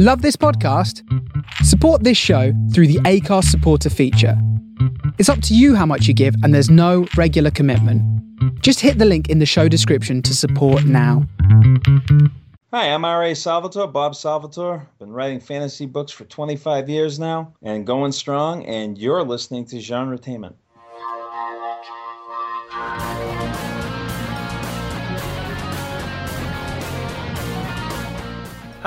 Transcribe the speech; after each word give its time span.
Love 0.00 0.22
this 0.22 0.36
podcast? 0.36 1.02
Support 1.64 2.04
this 2.04 2.16
show 2.16 2.52
through 2.72 2.86
the 2.86 3.00
Acast 3.00 3.46
supporter 3.46 3.90
feature. 3.90 4.40
It's 5.18 5.28
up 5.28 5.42
to 5.42 5.56
you 5.56 5.74
how 5.74 5.86
much 5.86 6.06
you 6.06 6.14
give, 6.14 6.36
and 6.44 6.54
there's 6.54 6.70
no 6.70 7.08
regular 7.16 7.50
commitment. 7.50 8.00
Just 8.62 8.78
hit 8.78 8.98
the 8.98 9.04
link 9.04 9.28
in 9.28 9.40
the 9.40 9.44
show 9.44 9.66
description 9.66 10.22
to 10.22 10.36
support 10.36 10.84
now. 10.84 11.26
Hi, 12.72 12.94
I'm 12.94 13.04
R.A. 13.04 13.34
Salvatore, 13.34 13.88
Bob 13.88 14.14
Salvatore. 14.14 14.86
Been 15.00 15.10
writing 15.10 15.40
fantasy 15.40 15.86
books 15.86 16.12
for 16.12 16.22
25 16.26 16.88
years 16.88 17.18
now 17.18 17.52
and 17.60 17.84
going 17.84 18.12
strong, 18.12 18.64
and 18.66 18.96
you're 18.96 19.24
listening 19.24 19.64
to 19.64 19.80
Genre 19.80 20.16
Genretainment. 20.16 20.54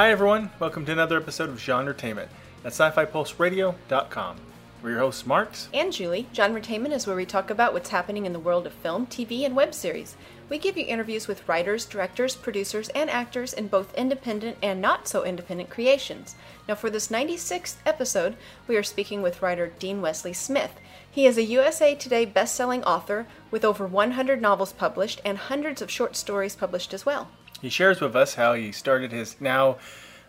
Hi, 0.01 0.09
everyone. 0.09 0.49
Welcome 0.59 0.83
to 0.87 0.91
another 0.91 1.15
episode 1.15 1.49
of 1.49 1.57
Genretainment 1.57 2.29
at 2.65 2.71
sci 2.71 2.89
fi 2.89 3.05
pulse 3.05 3.35
radio.com. 3.37 4.37
We're 4.81 4.89
your 4.89 4.99
hosts, 5.01 5.27
Marks. 5.27 5.69
and 5.75 5.93
Julie. 5.93 6.25
Genretainment 6.33 6.91
is 6.91 7.05
where 7.05 7.15
we 7.15 7.23
talk 7.23 7.51
about 7.51 7.71
what's 7.71 7.91
happening 7.91 8.25
in 8.25 8.33
the 8.33 8.39
world 8.39 8.65
of 8.65 8.73
film, 8.73 9.05
TV, 9.05 9.45
and 9.45 9.55
web 9.55 9.75
series. 9.75 10.15
We 10.49 10.57
give 10.57 10.75
you 10.75 10.85
interviews 10.87 11.27
with 11.27 11.47
writers, 11.47 11.85
directors, 11.85 12.35
producers, 12.35 12.89
and 12.95 13.11
actors 13.11 13.53
in 13.53 13.67
both 13.67 13.93
independent 13.93 14.57
and 14.63 14.81
not 14.81 15.07
so 15.07 15.23
independent 15.23 15.69
creations. 15.69 16.33
Now, 16.67 16.73
for 16.73 16.89
this 16.89 17.09
96th 17.09 17.75
episode, 17.85 18.37
we 18.67 18.77
are 18.77 18.81
speaking 18.81 19.21
with 19.21 19.43
writer 19.43 19.71
Dean 19.77 20.01
Wesley 20.01 20.33
Smith. 20.33 20.71
He 21.11 21.27
is 21.27 21.37
a 21.37 21.43
USA 21.43 21.93
Today 21.93 22.25
best-selling 22.25 22.83
author 22.85 23.27
with 23.51 23.63
over 23.63 23.85
100 23.85 24.41
novels 24.41 24.73
published 24.73 25.21
and 25.23 25.37
hundreds 25.37 25.79
of 25.79 25.91
short 25.91 26.15
stories 26.15 26.55
published 26.55 26.91
as 26.91 27.05
well. 27.05 27.29
He 27.61 27.69
shares 27.69 28.01
with 28.01 28.15
us 28.15 28.35
how 28.35 28.53
he 28.53 28.71
started 28.71 29.11
his 29.11 29.39
now 29.39 29.77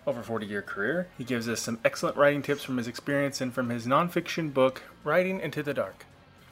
over 0.06 0.22
40 0.22 0.46
year 0.46 0.62
career. 0.62 1.09
He 1.16 1.24
gives 1.24 1.48
us 1.48 1.60
some 1.60 1.78
excellent 1.84 2.16
writing 2.16 2.42
tips 2.42 2.62
from 2.62 2.77
his 2.77 2.86
experience 2.86 3.41
and 3.41 3.55
from 3.55 3.70
his 3.70 3.86
nonfiction 3.86 4.52
book, 4.52 4.83
Writing 5.02 5.41
Into 5.41 5.62
the 5.62 5.74
Dark. 5.74 6.05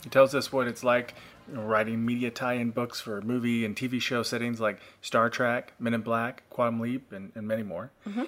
He 0.03 0.09
tells 0.09 0.35
us 0.35 0.53
what 0.53 0.67
it's 0.67 0.83
like 0.83 1.15
you 1.47 1.57
know, 1.57 1.63
writing 1.63 2.05
media 2.07 2.31
tie 2.31 2.55
in 2.55 2.71
books 2.71 3.01
for 3.01 3.21
movie 3.21 3.65
and 3.65 3.77
TV 3.77 4.01
show 4.01 4.23
settings 4.23 4.61
like 4.61 4.81
Star 5.03 5.29
Trek, 5.29 5.75
Men 5.79 5.95
in 5.95 6.01
Black, 6.01 6.45
Quantum 6.49 6.81
Leap, 6.81 7.13
and, 7.13 7.33
and 7.35 7.47
many 7.47 7.63
more. 7.63 7.91
Mm-hmm. 8.07 8.25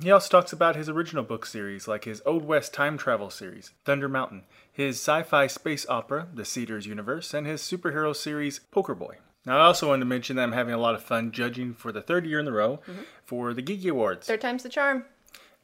He 0.00 0.10
also 0.10 0.28
talks 0.28 0.52
about 0.52 0.76
his 0.76 0.90
original 0.90 1.24
book 1.24 1.46
series, 1.46 1.88
like 1.88 2.04
his 2.04 2.22
Old 2.26 2.44
West 2.44 2.74
time 2.74 2.98
travel 2.98 3.30
series, 3.30 3.72
Thunder 3.84 4.08
Mountain, 4.08 4.42
his 4.70 4.96
sci 4.96 5.22
fi 5.22 5.46
space 5.46 5.86
opera, 5.88 6.28
The 6.32 6.44
Seeders 6.44 6.86
Universe, 6.86 7.32
and 7.32 7.46
his 7.46 7.62
superhero 7.62 8.14
series, 8.14 8.60
Poker 8.70 8.94
Boy. 8.94 9.16
Now, 9.46 9.58
I 9.58 9.66
also 9.66 9.88
wanted 9.88 10.00
to 10.00 10.06
mention 10.06 10.36
that 10.36 10.42
I'm 10.42 10.52
having 10.52 10.74
a 10.74 10.78
lot 10.78 10.96
of 10.96 11.02
fun 11.02 11.30
judging 11.30 11.72
for 11.72 11.92
the 11.92 12.02
third 12.02 12.26
year 12.26 12.40
in 12.40 12.48
a 12.48 12.52
row 12.52 12.80
for 13.24 13.54
the 13.54 13.62
Geekie 13.62 13.90
Awards. 13.90 14.26
Third 14.26 14.40
time's 14.40 14.64
the 14.64 14.68
charm. 14.68 15.04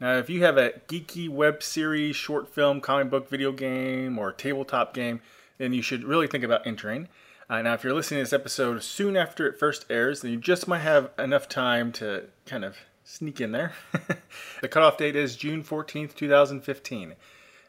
Now, 0.00 0.16
if 0.16 0.30
you 0.30 0.42
have 0.42 0.56
a 0.56 0.72
geeky 0.88 1.28
web 1.28 1.62
series, 1.62 2.16
short 2.16 2.52
film, 2.52 2.80
comic 2.80 3.10
book, 3.10 3.28
video 3.28 3.52
game, 3.52 4.18
or 4.18 4.32
tabletop 4.32 4.94
game, 4.94 5.20
then 5.58 5.72
you 5.72 5.82
should 5.82 6.04
really 6.04 6.26
think 6.26 6.42
about 6.42 6.66
entering. 6.66 7.08
Uh, 7.48 7.62
now, 7.62 7.74
if 7.74 7.84
you're 7.84 7.94
listening 7.94 8.18
to 8.18 8.24
this 8.24 8.32
episode 8.32 8.82
soon 8.82 9.16
after 9.16 9.46
it 9.46 9.58
first 9.58 9.84
airs, 9.90 10.20
then 10.20 10.32
you 10.32 10.38
just 10.38 10.66
might 10.66 10.80
have 10.80 11.10
enough 11.18 11.48
time 11.48 11.92
to 11.92 12.24
kind 12.46 12.64
of 12.64 12.76
sneak 13.04 13.40
in 13.40 13.52
there. 13.52 13.74
the 14.60 14.68
cutoff 14.68 14.96
date 14.96 15.14
is 15.14 15.36
June 15.36 15.62
14th, 15.62 16.14
2015. 16.14 17.14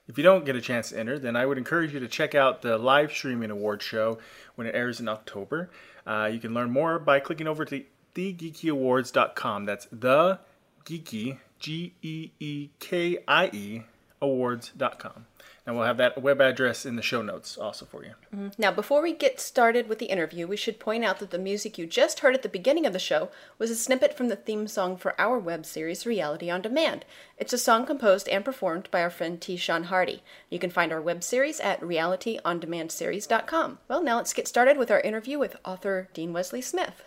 If 0.07 0.17
you 0.17 0.23
don't 0.23 0.45
get 0.45 0.55
a 0.55 0.61
chance 0.61 0.89
to 0.89 0.99
enter, 0.99 1.17
then 1.17 1.35
I 1.35 1.45
would 1.45 1.57
encourage 1.57 1.93
you 1.93 1.99
to 1.99 2.07
check 2.07 2.33
out 2.35 2.61
the 2.61 2.77
live 2.77 3.11
streaming 3.11 3.51
award 3.51 3.81
show 3.81 4.17
when 4.55 4.67
it 4.67 4.75
airs 4.75 4.99
in 4.99 5.07
October. 5.07 5.69
Uh, 6.05 6.29
you 6.31 6.39
can 6.39 6.53
learn 6.53 6.71
more 6.71 6.99
by 6.99 7.19
clicking 7.19 7.47
over 7.47 7.65
to 7.65 7.83
thegeekieawards.com. 8.15 9.65
That's 9.65 9.87
the 9.91 10.39
geekie, 10.85 11.37
G 11.59 11.93
E 12.01 12.31
E 12.39 12.69
K 12.79 13.19
I 13.27 13.49
E, 13.53 13.83
awards.com. 14.23 15.25
And 15.65 15.77
we'll 15.77 15.85
have 15.85 15.97
that 15.97 16.21
web 16.21 16.41
address 16.41 16.85
in 16.85 16.97
the 16.97 17.01
show 17.01 17.21
notes 17.21 17.57
also 17.57 17.85
for 17.85 18.03
you. 18.03 18.11
Mm-hmm. 18.35 18.49
Now, 18.57 18.71
before 18.71 19.01
we 19.01 19.13
get 19.13 19.39
started 19.39 19.87
with 19.87 19.99
the 19.99 20.07
interview, 20.07 20.45
we 20.45 20.57
should 20.57 20.77
point 20.77 21.05
out 21.05 21.19
that 21.19 21.31
the 21.31 21.39
music 21.39 21.77
you 21.77 21.85
just 21.85 22.19
heard 22.19 22.35
at 22.35 22.41
the 22.41 22.49
beginning 22.49 22.85
of 22.85 22.91
the 22.91 22.99
show 22.99 23.29
was 23.57 23.71
a 23.71 23.75
snippet 23.75 24.17
from 24.17 24.27
the 24.27 24.35
theme 24.35 24.67
song 24.67 24.97
for 24.97 25.19
our 25.19 25.39
web 25.39 25.65
series, 25.65 26.05
Reality 26.05 26.49
on 26.49 26.61
Demand. 26.61 27.05
It's 27.37 27.53
a 27.53 27.57
song 27.57 27.85
composed 27.85 28.27
and 28.27 28.43
performed 28.43 28.89
by 28.91 29.01
our 29.01 29.09
friend 29.09 29.39
T. 29.39 29.55
Sean 29.55 29.85
Hardy. 29.85 30.21
You 30.49 30.59
can 30.59 30.69
find 30.69 30.91
our 30.91 31.01
web 31.01 31.23
series 31.23 31.61
at 31.61 31.79
realityondemandseries.com. 31.79 33.79
Well, 33.87 34.03
now 34.03 34.17
let's 34.17 34.33
get 34.33 34.49
started 34.49 34.77
with 34.77 34.91
our 34.91 34.99
interview 34.99 35.39
with 35.39 35.55
author 35.63 36.09
Dean 36.13 36.33
Wesley 36.33 36.61
Smith. 36.61 37.03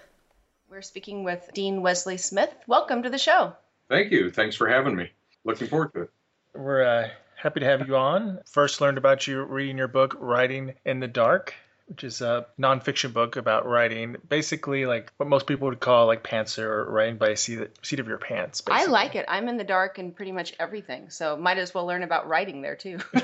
We're 0.70 0.80
speaking 0.80 1.24
with 1.24 1.50
Dean 1.52 1.82
Wesley 1.82 2.16
Smith. 2.16 2.54
Welcome 2.66 3.02
to 3.02 3.10
the 3.10 3.18
show. 3.18 3.54
Thank 3.90 4.12
you. 4.12 4.30
Thanks 4.30 4.56
for 4.56 4.66
having 4.66 4.96
me. 4.96 5.10
Looking 5.44 5.68
forward 5.68 5.92
to 5.92 6.02
it. 6.02 6.10
We're 6.56 6.82
uh, 6.82 7.08
happy 7.36 7.60
to 7.60 7.66
have 7.66 7.86
you 7.86 7.96
on. 7.96 8.40
First, 8.46 8.80
learned 8.80 8.98
about 8.98 9.26
you 9.26 9.42
reading 9.42 9.78
your 9.78 9.88
book, 9.88 10.16
Writing 10.18 10.74
in 10.84 11.00
the 11.00 11.08
Dark, 11.08 11.54
which 11.86 12.02
is 12.02 12.20
a 12.20 12.46
nonfiction 12.58 13.12
book 13.12 13.36
about 13.36 13.66
writing, 13.66 14.16
basically 14.28 14.86
like 14.86 15.12
what 15.18 15.28
most 15.28 15.46
people 15.46 15.68
would 15.68 15.80
call 15.80 16.06
like 16.06 16.24
pantser 16.24 16.64
or 16.64 16.90
writing 16.90 17.16
by 17.16 17.34
seat, 17.34 17.68
seat 17.82 18.00
of 18.00 18.08
your 18.08 18.18
pants. 18.18 18.62
I 18.66 18.86
like 18.86 19.14
it. 19.14 19.24
I'm 19.28 19.48
in 19.48 19.56
the 19.56 19.64
dark 19.64 19.98
in 19.98 20.12
pretty 20.12 20.32
much 20.32 20.54
everything, 20.58 21.10
so 21.10 21.36
might 21.36 21.58
as 21.58 21.72
well 21.74 21.86
learn 21.86 22.02
about 22.02 22.28
writing 22.28 22.62
there 22.62 22.76
too. 22.76 22.98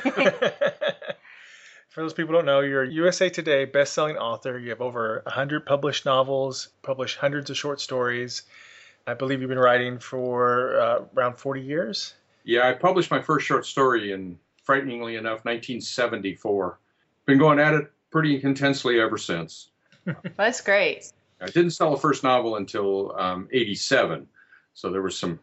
For 1.88 2.00
those 2.00 2.14
people 2.14 2.32
who 2.32 2.38
don't 2.38 2.46
know, 2.46 2.60
you're 2.60 2.84
a 2.84 2.90
USA 2.90 3.28
Today 3.28 3.66
best-selling 3.66 4.16
author. 4.16 4.58
You 4.58 4.70
have 4.70 4.80
over 4.80 5.20
100 5.24 5.66
published 5.66 6.06
novels, 6.06 6.68
published 6.82 7.18
hundreds 7.18 7.50
of 7.50 7.58
short 7.58 7.80
stories. 7.80 8.42
I 9.06 9.14
believe 9.14 9.40
you've 9.40 9.50
been 9.50 9.58
writing 9.58 9.98
for 9.98 10.78
uh, 10.78 11.04
around 11.14 11.36
40 11.36 11.60
years. 11.60 12.14
Yeah, 12.44 12.68
I 12.68 12.72
published 12.72 13.10
my 13.10 13.20
first 13.20 13.46
short 13.46 13.66
story 13.66 14.12
in, 14.12 14.38
frighteningly 14.64 15.16
enough, 15.16 15.44
1974. 15.44 16.78
Been 17.26 17.38
going 17.38 17.58
at 17.58 17.74
it 17.74 17.90
pretty 18.10 18.42
intensely 18.42 19.00
ever 19.00 19.18
since. 19.18 19.68
That's 20.36 20.60
great. 20.60 21.12
I 21.40 21.46
didn't 21.46 21.70
sell 21.70 21.94
a 21.94 21.98
first 21.98 22.22
novel 22.22 22.56
until 22.56 23.18
um, 23.18 23.48
87, 23.52 24.26
so 24.74 24.90
there 24.90 25.02
was 25.02 25.18
some 25.18 25.38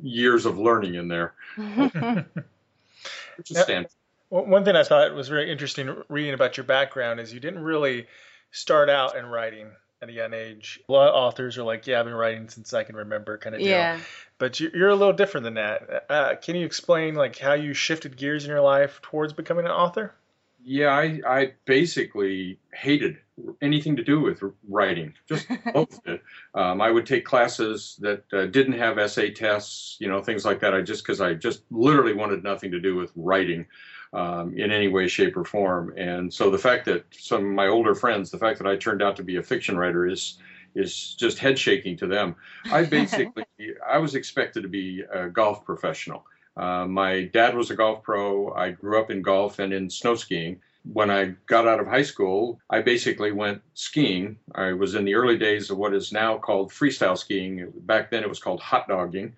years 0.00 0.46
of 0.46 0.58
learning 0.58 0.94
in 0.94 1.08
there, 1.08 1.34
which 1.56 3.50
is 3.50 3.58
standard. 3.58 3.90
One 4.28 4.64
thing 4.64 4.76
I 4.76 4.82
thought 4.82 5.14
was 5.14 5.28
very 5.28 5.50
interesting 5.50 5.94
reading 6.08 6.32
about 6.32 6.56
your 6.56 6.64
background 6.64 7.20
is 7.20 7.34
you 7.34 7.40
didn't 7.40 7.62
really 7.62 8.06
start 8.50 8.88
out 8.88 9.14
in 9.16 9.26
writing 9.26 9.68
at 10.00 10.08
a 10.08 10.12
young 10.12 10.32
age. 10.32 10.80
A 10.88 10.92
lot 10.92 11.08
of 11.08 11.14
authors 11.14 11.58
are 11.58 11.64
like, 11.64 11.86
"Yeah, 11.86 12.00
I've 12.00 12.06
been 12.06 12.14
writing 12.14 12.48
since 12.48 12.72
I 12.72 12.82
can 12.82 12.96
remember," 12.96 13.36
kind 13.36 13.54
of 13.54 13.60
deal. 13.60 13.68
Yeah. 13.68 14.00
But 14.42 14.58
you- 14.58 14.72
you're 14.74 14.88
a 14.88 14.96
little 14.96 15.12
different 15.12 15.44
than 15.44 15.54
that. 15.54 16.04
Uh, 16.10 16.34
can 16.34 16.56
you 16.56 16.66
explain 16.66 17.14
like 17.14 17.38
how 17.38 17.52
you 17.52 17.74
shifted 17.74 18.16
gears 18.16 18.42
in 18.44 18.50
your 18.50 18.60
life 18.60 19.00
towards 19.00 19.32
becoming 19.32 19.66
an 19.66 19.70
author? 19.70 20.16
Yeah, 20.64 20.90
I, 20.90 21.20
I 21.26 21.52
basically 21.64 22.60
hated 22.72 23.18
anything 23.60 23.96
to 23.96 24.04
do 24.04 24.20
with 24.20 24.40
writing, 24.68 25.12
just 25.28 25.48
loathed 25.74 26.00
it. 26.06 26.22
Um, 26.54 26.80
I 26.80 26.88
would 26.90 27.04
take 27.04 27.24
classes 27.24 27.96
that 28.00 28.22
uh, 28.32 28.46
didn't 28.46 28.74
have 28.74 28.96
essay 28.96 29.32
tests, 29.32 29.96
you 29.98 30.06
know, 30.08 30.22
things 30.22 30.44
like 30.44 30.60
that. 30.60 30.72
I 30.72 30.80
just 30.80 31.02
because 31.02 31.20
I 31.20 31.34
just 31.34 31.64
literally 31.72 32.12
wanted 32.12 32.44
nothing 32.44 32.70
to 32.70 32.80
do 32.80 32.94
with 32.94 33.10
writing 33.16 33.66
um, 34.12 34.56
in 34.56 34.70
any 34.70 34.86
way, 34.86 35.08
shape, 35.08 35.36
or 35.36 35.44
form. 35.44 35.94
And 35.96 36.32
so 36.32 36.48
the 36.48 36.58
fact 36.58 36.84
that 36.84 37.06
some 37.10 37.44
of 37.44 37.52
my 37.52 37.66
older 37.66 37.94
friends, 37.96 38.30
the 38.30 38.38
fact 38.38 38.58
that 38.58 38.68
I 38.68 38.76
turned 38.76 39.02
out 39.02 39.16
to 39.16 39.24
be 39.24 39.36
a 39.36 39.42
fiction 39.42 39.76
writer 39.76 40.06
is 40.06 40.38
is 40.74 41.14
just 41.14 41.38
head 41.38 41.58
shaking 41.58 41.96
to 41.98 42.06
them. 42.06 42.36
I 42.70 42.84
basically 42.98 43.44
I 43.88 43.98
was 43.98 44.14
expected 44.14 44.62
to 44.62 44.68
be 44.68 45.02
a 45.12 45.28
golf 45.28 45.64
professional. 45.64 46.24
Uh, 46.56 46.86
my 46.86 47.24
dad 47.32 47.56
was 47.56 47.70
a 47.70 47.76
golf 47.76 48.02
pro. 48.02 48.52
I 48.52 48.70
grew 48.70 49.00
up 49.00 49.10
in 49.10 49.22
golf 49.22 49.58
and 49.58 49.72
in 49.72 49.88
snow 49.88 50.14
skiing. 50.14 50.60
When 50.92 51.10
I 51.10 51.34
got 51.46 51.68
out 51.68 51.80
of 51.80 51.86
high 51.86 52.02
school, 52.02 52.58
I 52.68 52.82
basically 52.82 53.30
went 53.30 53.62
skiing. 53.74 54.36
I 54.54 54.72
was 54.72 54.96
in 54.96 55.04
the 55.04 55.14
early 55.14 55.38
days 55.38 55.70
of 55.70 55.78
what 55.78 55.94
is 55.94 56.12
now 56.12 56.38
called 56.38 56.70
freestyle 56.70 57.16
skiing. 57.16 57.72
Back 57.82 58.10
then, 58.10 58.22
it 58.22 58.28
was 58.28 58.40
called 58.40 58.60
hot 58.60 58.88
dogging. 58.88 59.34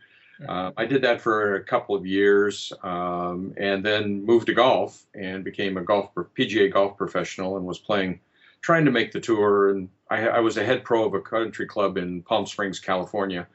Uh, 0.49 0.73
I 0.77 0.87
did 0.87 1.03
that 1.03 1.21
for 1.21 1.57
a 1.57 1.65
couple 1.65 1.95
of 1.95 2.07
years, 2.07 2.73
um, 2.83 3.55
and 3.57 3.85
then 3.85 4.25
moved 4.25 4.47
to 4.47 4.55
golf 4.55 5.05
and 5.15 5.45
became 5.45 5.77
a 5.77 5.83
golf 5.83 6.13
PGA 6.15 6.73
golf 6.73 6.97
professional 6.97 7.57
and 7.57 7.65
was 7.65 7.79
playing, 7.79 8.21
trying 8.65 8.87
to 8.87 8.91
make 8.91 9.13
the 9.13 9.21
tour. 9.21 9.69
And 9.69 9.91
I, 10.11 10.27
I 10.27 10.41
was 10.41 10.57
a 10.57 10.65
head 10.65 10.85
pro 10.85 11.05
of 11.05 11.13
a 11.13 11.21
country 11.21 11.67
club 11.67 11.99
in 11.99 12.23
Palm 12.23 12.47
Springs, 12.47 12.81
California, 12.81 13.47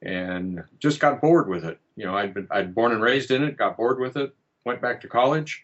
and 0.00 0.64
just 0.78 0.98
got 0.98 1.20
bored 1.20 1.46
with 1.46 1.66
it. 1.66 1.78
You 1.94 2.06
know, 2.06 2.16
I'd 2.16 2.32
been 2.32 2.48
I'd 2.50 2.74
born 2.74 2.92
and 2.92 3.02
raised 3.02 3.30
in 3.30 3.44
it, 3.44 3.58
got 3.58 3.76
bored 3.76 4.00
with 4.00 4.16
it, 4.16 4.34
went 4.64 4.80
back 4.80 5.02
to 5.02 5.08
college 5.08 5.62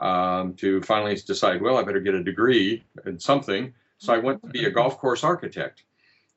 um, 0.00 0.54
to 0.54 0.82
finally 0.82 1.14
decide, 1.14 1.62
well, 1.62 1.76
I 1.76 1.84
better 1.84 2.00
get 2.00 2.14
a 2.14 2.24
degree 2.24 2.82
in 3.06 3.20
something. 3.20 3.72
So 3.98 4.12
I 4.12 4.18
went 4.18 4.42
to 4.42 4.48
be 4.48 4.64
a 4.64 4.70
golf 4.70 4.98
course 4.98 5.22
architect, 5.22 5.84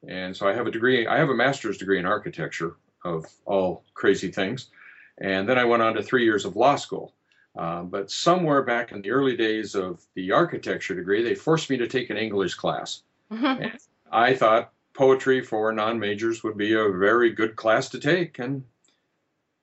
and 0.07 0.37
so 0.37 0.47
I 0.47 0.53
have 0.53 0.67
a 0.67 0.71
degree. 0.71 1.07
I 1.07 1.17
have 1.17 1.29
a 1.29 1.35
master's 1.35 1.79
degree 1.79 1.97
in 1.97 2.05
architecture 2.05 2.75
of 3.03 3.25
all 3.45 3.83
crazy 3.95 4.29
things, 4.29 4.69
and 5.17 5.49
then 5.49 5.57
I 5.57 5.65
went 5.65 5.81
on 5.81 5.95
to 5.95 6.03
three 6.03 6.23
years 6.23 6.45
of 6.45 6.55
law 6.55 6.75
school. 6.75 7.13
Uh, 7.55 7.83
but 7.83 8.11
somewhere 8.11 8.63
back 8.63 8.91
in 8.91 9.01
the 9.01 9.11
early 9.11 9.37
days 9.37 9.75
of 9.75 10.05
the 10.13 10.31
architecture 10.31 10.93
degree, 10.93 11.23
they 11.23 11.35
forced 11.35 11.69
me 11.69 11.77
to 11.77 11.87
take 11.87 12.09
an 12.09 12.17
English 12.17 12.55
class. 12.55 13.03
And 13.61 13.71
I 14.11 14.33
thought 14.33 14.71
poetry 14.93 15.41
for 15.41 15.71
non 15.71 15.99
majors 15.99 16.43
would 16.43 16.57
be 16.57 16.73
a 16.73 16.89
very 16.89 17.31
good 17.31 17.55
class 17.55 17.89
to 17.89 17.99
take, 17.99 18.39
and 18.39 18.63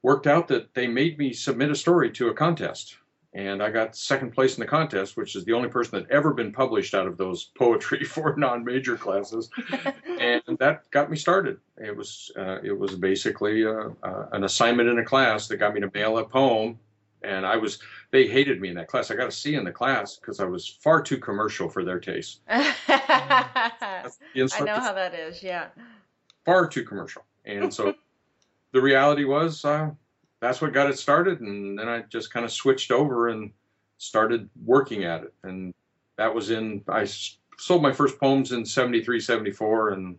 worked 0.02 0.26
out 0.26 0.48
that 0.48 0.74
they 0.74 0.86
made 0.86 1.18
me 1.18 1.32
submit 1.32 1.70
a 1.70 1.76
story 1.76 2.10
to 2.12 2.28
a 2.28 2.34
contest. 2.34 2.96
And 3.34 3.62
I 3.62 3.70
got 3.70 3.96
second 3.96 4.32
place 4.32 4.56
in 4.56 4.60
the 4.60 4.66
contest, 4.66 5.16
which 5.16 5.36
is 5.36 5.44
the 5.46 5.54
only 5.54 5.70
person 5.70 5.98
that 5.98 6.10
ever 6.10 6.34
been 6.34 6.52
published 6.52 6.92
out 6.92 7.06
of 7.06 7.16
those 7.16 7.44
poetry 7.58 8.04
for 8.04 8.34
non-major 8.36 8.96
classes, 8.96 9.48
and 10.20 10.42
that 10.58 10.90
got 10.90 11.10
me 11.10 11.16
started. 11.16 11.58
It 11.78 11.96
was 11.96 12.30
uh, 12.36 12.58
it 12.62 12.78
was 12.78 12.94
basically 12.94 13.64
uh, 13.66 13.90
uh, 14.02 14.26
an 14.32 14.44
assignment 14.44 14.88
in 14.88 14.98
a 14.98 15.04
class 15.04 15.48
that 15.48 15.56
got 15.56 15.72
me 15.74 15.80
to 15.80 15.90
mail 15.94 16.18
a 16.18 16.24
poem, 16.24 16.78
and 17.24 17.46
I 17.46 17.56
was 17.56 17.78
they 18.10 18.26
hated 18.26 18.60
me 18.60 18.69
in 18.69 18.74
that 18.76 18.88
class. 18.88 19.10
I 19.10 19.14
got 19.14 19.28
a 19.28 19.32
C 19.32 19.54
in 19.54 19.64
the 19.64 19.72
class 19.72 20.16
because 20.16 20.40
I 20.40 20.44
was 20.44 20.66
far 20.69 21.02
too 21.02 21.19
commercial 21.19 21.69
for 21.69 21.84
their 21.84 22.00
taste. 22.00 22.40
I 22.48 24.10
know 24.60 24.80
how 24.80 24.92
that 24.92 25.14
is. 25.14 25.42
Yeah. 25.42 25.69
Far 26.44 26.66
too 26.66 26.84
commercial, 26.84 27.24
and 27.44 27.72
so 27.72 27.94
the 28.72 28.80
reality 28.80 29.24
was 29.24 29.64
uh, 29.64 29.90
that's 30.40 30.60
what 30.60 30.72
got 30.72 30.90
it 30.90 30.98
started, 30.98 31.40
and 31.40 31.78
then 31.78 31.88
I 31.88 32.02
just 32.02 32.32
kind 32.32 32.44
of 32.44 32.52
switched 32.52 32.90
over 32.90 33.28
and 33.28 33.52
started 33.98 34.50
working 34.64 35.04
at 35.04 35.22
it, 35.22 35.34
and 35.44 35.72
that 36.16 36.34
was 36.34 36.50
in 36.50 36.82
I 36.88 37.06
sold 37.58 37.82
my 37.82 37.92
first 37.92 38.18
poems 38.18 38.52
in 38.52 38.66
73 38.66 39.20
74 39.20 39.90
and 39.90 40.18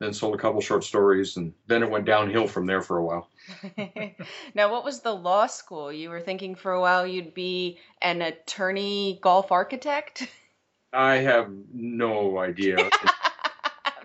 then 0.00 0.12
sold 0.12 0.34
a 0.34 0.38
couple 0.38 0.60
short 0.60 0.84
stories 0.84 1.36
and 1.36 1.52
then 1.66 1.82
it 1.82 1.90
went 1.90 2.04
downhill 2.04 2.46
from 2.46 2.66
there 2.66 2.82
for 2.82 2.98
a 2.98 3.04
while 3.04 3.28
now 4.54 4.70
what 4.70 4.84
was 4.84 5.00
the 5.00 5.14
law 5.14 5.46
school 5.46 5.92
you 5.92 6.10
were 6.10 6.20
thinking 6.20 6.54
for 6.54 6.72
a 6.72 6.80
while 6.80 7.06
you'd 7.06 7.34
be 7.34 7.78
an 8.02 8.22
attorney 8.22 9.18
golf 9.22 9.50
architect 9.50 10.28
i 10.92 11.16
have 11.16 11.50
no 11.72 12.38
idea 12.38 12.76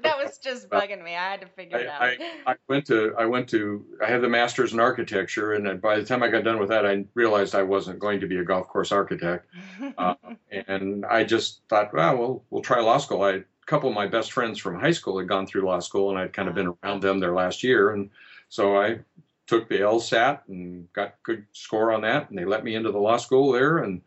that 0.03 0.17
was 0.17 0.37
just 0.37 0.69
bugging 0.69 1.03
me. 1.03 1.15
I 1.15 1.31
had 1.31 1.41
to 1.41 1.47
figure 1.47 1.79
it 1.79 1.87
out. 1.87 2.01
I, 2.01 2.17
I, 2.45 2.55
went 2.67 2.85
to 2.87 3.15
I 3.17 3.25
went 3.25 3.49
to 3.49 3.83
I 4.03 4.09
have 4.09 4.21
the 4.21 4.29
master's 4.29 4.73
in 4.73 4.79
architecture, 4.79 5.53
and 5.53 5.81
by 5.81 5.97
the 5.97 6.05
time 6.05 6.21
I 6.21 6.29
got 6.29 6.43
done 6.43 6.59
with 6.59 6.69
that, 6.69 6.85
I 6.85 7.05
realized 7.15 7.55
I 7.55 7.63
wasn't 7.63 7.99
going 7.99 8.19
to 8.19 8.27
be 8.27 8.37
a 8.37 8.43
golf 8.43 8.67
course 8.67 8.91
architect, 8.91 9.47
uh, 9.97 10.15
and 10.51 11.05
I 11.05 11.23
just 11.23 11.61
thought, 11.69 11.93
well, 11.93 12.17
we'll 12.17 12.43
we'll 12.49 12.61
try 12.61 12.81
law 12.81 12.97
school. 12.97 13.23
I 13.23 13.43
couple 13.65 13.89
of 13.89 13.95
my 13.95 14.07
best 14.07 14.31
friends 14.31 14.59
from 14.59 14.79
high 14.79 14.91
school 14.91 15.19
had 15.19 15.27
gone 15.27 15.47
through 15.47 15.65
law 15.65 15.79
school, 15.79 16.09
and 16.09 16.19
I'd 16.19 16.33
kind 16.33 16.47
of 16.47 16.55
been 16.55 16.73
around 16.83 17.01
them 17.01 17.19
their 17.19 17.33
last 17.33 17.63
year, 17.63 17.91
and 17.91 18.09
so 18.49 18.77
I 18.77 18.99
took 19.47 19.67
the 19.67 19.79
LSAT 19.79 20.41
and 20.47 20.91
got 20.93 21.15
good 21.23 21.45
score 21.51 21.91
on 21.91 22.01
that, 22.01 22.29
and 22.29 22.37
they 22.37 22.45
let 22.45 22.63
me 22.63 22.75
into 22.75 22.91
the 22.91 22.99
law 22.99 23.17
school 23.17 23.51
there, 23.51 23.79
and 23.79 24.01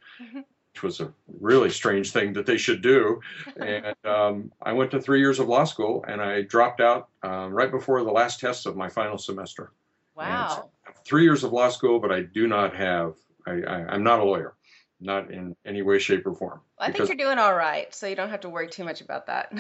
which 0.77 0.83
was 0.83 1.01
a 1.01 1.11
really 1.41 1.71
strange 1.71 2.13
thing 2.13 2.35
that 2.35 2.45
they 2.45 2.59
should 2.59 2.83
do. 2.83 3.21
And 3.57 3.97
um, 4.05 4.53
I 4.63 4.73
went 4.75 4.91
to 4.91 5.01
three 5.01 5.21
years 5.21 5.39
of 5.39 5.49
law 5.49 5.65
school, 5.65 6.05
and 6.07 6.21
I 6.21 6.43
dropped 6.43 6.81
out 6.81 7.09
um, 7.23 7.53
right 7.53 7.71
before 7.71 8.05
the 8.05 8.11
last 8.11 8.41
test 8.41 8.67
of 8.67 8.77
my 8.77 8.89
final 8.89 9.17
semester. 9.17 9.73
Wow! 10.15 10.49
So 10.49 10.93
three 11.07 11.23
years 11.23 11.45
of 11.45 11.53
law 11.53 11.71
school, 11.71 11.99
but 11.99 12.13
I 12.13 12.23
do 12.23 12.47
not 12.47 12.75
have. 12.75 13.15
I, 13.47 13.63
I, 13.63 13.95
am 13.95 14.03
not 14.03 14.21
a 14.21 14.25
lawyer, 14.25 14.55
not 15.01 15.31
in 15.31 15.57
any 15.65 15.83
way, 15.83 15.99
shape, 15.99 16.27
or 16.27 16.35
form. 16.35 16.61
I 16.79 16.91
think 16.91 17.09
you're 17.09 17.17
doing 17.17 17.39
all 17.39 17.55
right, 17.55 17.95
so 17.95 18.07
you 18.07 18.17
don't 18.17 18.31
have 18.31 18.41
to 18.41 18.49
worry 18.49 18.69
too 18.69 18.85
much 18.85 19.01
about 19.01 19.27
that. 19.27 19.53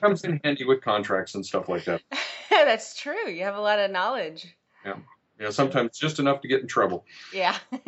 comes 0.00 0.24
in 0.24 0.40
handy 0.44 0.64
with 0.64 0.82
contracts 0.82 1.34
and 1.34 1.44
stuff 1.44 1.68
like 1.68 1.84
that. 1.84 2.02
That's 2.50 2.96
true. 2.96 3.28
You 3.28 3.44
have 3.44 3.56
a 3.56 3.60
lot 3.60 3.78
of 3.78 3.90
knowledge. 3.90 4.46
Yeah. 4.84 4.96
Yeah, 5.40 5.50
sometimes 5.50 5.98
just 5.98 6.18
enough 6.18 6.42
to 6.42 6.48
get 6.48 6.60
in 6.60 6.68
trouble. 6.68 7.04
Yeah. 7.32 7.56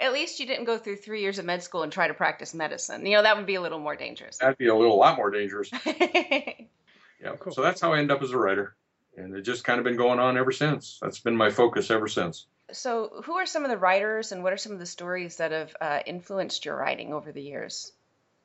At 0.00 0.12
least 0.12 0.40
you 0.40 0.46
didn't 0.46 0.64
go 0.64 0.78
through 0.78 0.96
three 0.96 1.20
years 1.20 1.38
of 1.38 1.44
med 1.44 1.62
school 1.62 1.82
and 1.82 1.92
try 1.92 2.08
to 2.08 2.14
practice 2.14 2.54
medicine. 2.54 3.04
You 3.06 3.16
know, 3.16 3.22
that 3.22 3.36
would 3.36 3.46
be 3.46 3.56
a 3.56 3.60
little 3.60 3.78
more 3.78 3.96
dangerous. 3.96 4.38
That'd 4.38 4.58
be 4.58 4.68
a 4.68 4.74
little 4.74 4.98
lot 4.98 5.16
more 5.16 5.30
dangerous. 5.30 5.70
yeah. 5.86 7.36
Cool. 7.38 7.52
So 7.52 7.62
that's 7.62 7.80
how 7.80 7.92
I 7.92 7.98
end 7.98 8.10
up 8.10 8.22
as 8.22 8.30
a 8.30 8.38
writer. 8.38 8.74
And 9.16 9.34
it's 9.36 9.46
just 9.46 9.64
kind 9.64 9.78
of 9.78 9.84
been 9.84 9.96
going 9.96 10.18
on 10.18 10.36
ever 10.38 10.52
since. 10.52 10.98
That's 11.02 11.20
been 11.20 11.36
my 11.36 11.50
focus 11.50 11.90
ever 11.90 12.08
since. 12.08 12.46
So, 12.70 13.22
who 13.24 13.34
are 13.34 13.46
some 13.46 13.64
of 13.64 13.70
the 13.70 13.76
writers 13.76 14.32
and 14.32 14.42
what 14.42 14.52
are 14.52 14.58
some 14.58 14.72
of 14.72 14.78
the 14.78 14.86
stories 14.86 15.36
that 15.36 15.52
have 15.52 15.76
uh, 15.80 16.00
influenced 16.06 16.64
your 16.64 16.76
writing 16.76 17.12
over 17.12 17.32
the 17.32 17.42
years? 17.42 17.92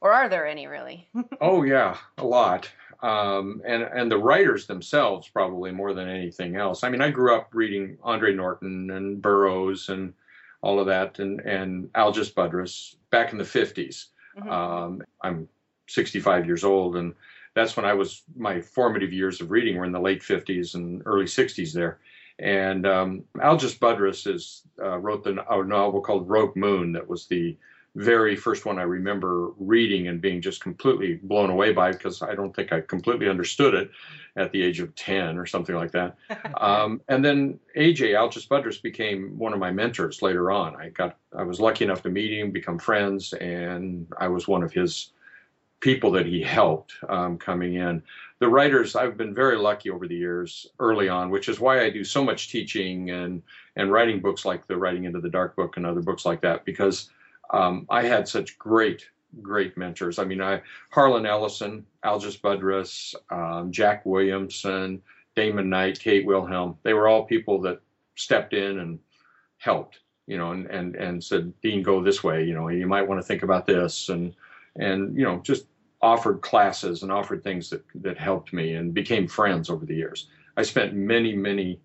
Or 0.02 0.12
are 0.12 0.30
there 0.30 0.46
any 0.46 0.68
really? 0.68 1.08
oh, 1.42 1.64
yeah, 1.64 1.98
a 2.18 2.26
lot. 2.26 2.70
Um, 3.02 3.62
and, 3.66 3.84
and 3.84 4.12
the 4.12 4.18
writers 4.18 4.66
themselves, 4.66 5.28
probably 5.28 5.72
more 5.72 5.94
than 5.94 6.10
anything 6.10 6.56
else. 6.56 6.84
I 6.84 6.90
mean, 6.90 7.02
I 7.02 7.12
grew 7.12 7.36
up 7.36 7.50
reading 7.54 7.98
Andre 8.04 8.34
Norton 8.34 8.90
and 8.92 9.22
Burroughs 9.22 9.90
and 9.90 10.14
all 10.62 10.80
of 10.80 10.88
that, 10.88 11.20
and 11.20 11.40
and 11.42 11.92
Algis 11.94 12.34
Budrys 12.34 12.96
back 13.12 13.32
in 13.32 13.38
the 13.38 13.44
50s. 13.44 14.06
Mm-hmm. 14.38 14.50
Um, 14.50 15.04
I'm 15.22 15.48
65 15.88 16.46
years 16.46 16.64
old, 16.64 16.96
and 16.96 17.14
that's 17.54 17.78
when 17.78 17.86
I 17.86 17.94
was 17.94 18.24
my 18.36 18.62
formative 18.62 19.14
years 19.14 19.42
of 19.42 19.52
reading 19.52 19.78
were 19.78 19.86
in 19.86 19.92
the 19.92 20.00
late 20.00 20.22
50s 20.22 20.76
and 20.76 21.02
early 21.06 21.26
60s 21.26 21.74
there. 21.74 22.00
And 22.40 22.86
um, 22.86 23.24
Algis 23.38 23.78
Budrys 23.78 24.32
is 24.32 24.64
uh, 24.82 24.98
wrote 24.98 25.24
the, 25.24 25.44
a 25.52 25.64
novel 25.64 26.02
called 26.02 26.30
Rogue 26.30 26.56
Moon 26.56 26.92
that 26.94 27.08
was 27.08 27.26
the 27.26 27.58
very 27.98 28.36
first 28.36 28.64
one 28.66 28.78
I 28.78 28.84
remember 28.84 29.50
reading 29.58 30.08
and 30.08 30.22
being 30.22 30.40
just 30.40 30.62
completely 30.62 31.16
blown 31.16 31.50
away 31.50 31.74
by 31.74 31.92
because 31.92 32.22
I 32.22 32.36
don't 32.36 32.56
think 32.56 32.72
I 32.72 32.82
completely 32.82 33.28
understood 33.28 33.74
it 33.74 33.90
at 34.36 34.52
the 34.52 34.62
age 34.62 34.80
of 34.80 34.94
10 34.94 35.38
or 35.38 35.48
something 35.48 35.76
like 35.76 35.92
that. 35.94 36.16
um, 36.62 37.02
and 37.08 37.26
then 37.26 37.60
AJ, 37.76 38.12
Algis 38.12 38.48
Budrys, 38.48 38.80
became 38.80 39.36
one 39.40 39.52
of 39.52 39.58
my 39.58 39.72
mentors 39.72 40.22
later 40.22 40.52
on. 40.52 40.76
I 40.76 40.90
got, 40.90 41.18
I 41.36 41.42
was 41.42 41.60
lucky 41.60 41.86
enough 41.86 42.04
to 42.04 42.10
meet 42.10 42.32
him, 42.32 42.52
become 42.52 42.78
friends, 42.78 43.34
and 43.34 44.06
I 44.20 44.28
was 44.28 44.48
one 44.48 44.62
of 44.62 44.72
his 44.72 45.12
people 45.80 46.12
that 46.12 46.28
he 46.28 46.42
helped 46.42 46.94
um, 47.10 47.38
coming 47.38 47.76
in. 47.76 48.04
The 48.40 48.48
writers, 48.48 48.96
I've 48.96 49.18
been 49.18 49.34
very 49.34 49.58
lucky 49.58 49.90
over 49.90 50.08
the 50.08 50.16
years 50.16 50.68
early 50.80 51.10
on, 51.10 51.32
which 51.32 51.50
is 51.50 51.60
why 51.60 51.82
I 51.82 51.90
do 51.90 52.04
so 52.04 52.24
much 52.24 52.52
teaching 52.52 53.10
and, 53.10 53.42
and 53.76 53.92
writing 53.92 54.20
books 54.20 54.46
like 54.46 54.68
the 54.68 54.78
Writing 54.78 55.06
into 55.06 55.20
the 55.22 55.30
Dark 55.30 55.56
book 55.56 55.78
and 55.78 55.86
other 55.86 56.02
books 56.02 56.26
like 56.26 56.42
that, 56.42 56.64
because 56.64 57.10
um, 57.52 57.88
I 57.90 58.04
had 58.04 58.28
such 58.28 58.58
great, 58.60 59.10
great 59.42 59.76
mentors. 59.76 60.20
I 60.20 60.26
mean, 60.26 60.42
I 60.42 60.62
Harlan 60.92 61.26
Ellison, 61.26 61.86
Algis 62.04 62.40
Budrys, 62.40 63.16
um, 63.32 63.72
Jack 63.72 64.06
Williamson, 64.06 65.02
Damon 65.36 65.70
Knight, 65.70 66.00
Kate 66.00 66.26
Wilhelm. 66.26 66.78
They 66.84 66.94
were 66.94 67.08
all 67.08 67.26
people 67.26 67.60
that 67.62 67.82
stepped 68.16 68.54
in 68.54 68.80
and 68.80 69.00
helped, 69.58 70.00
you 70.28 70.38
know, 70.38 70.52
and 70.52 70.68
and 70.68 70.96
and 70.96 71.24
said, 71.24 71.54
Dean, 71.62 71.82
go 71.84 72.04
this 72.04 72.24
way. 72.24 72.44
You 72.44 72.54
know, 72.54 72.68
you 72.70 72.88
might 72.88 73.08
want 73.08 73.20
to 73.20 73.28
think 73.28 73.44
about 73.44 73.66
this, 73.66 74.10
and 74.10 74.36
and 74.76 75.16
you 75.16 75.24
know, 75.24 75.40
just 75.44 75.66
offered 76.02 76.42
classes 76.42 77.04
and 77.04 77.12
offered 77.12 77.44
things 77.44 77.70
that 77.70 77.84
that 77.96 78.18
helped 78.18 78.54
me 78.54 78.74
and 78.76 78.94
became 78.94 79.28
friends 79.28 79.70
over 79.70 79.86
the 79.86 79.96
years. 79.96 80.30
I 80.56 80.64
spent 80.64 80.94
many, 80.94 81.36
many 81.36 81.80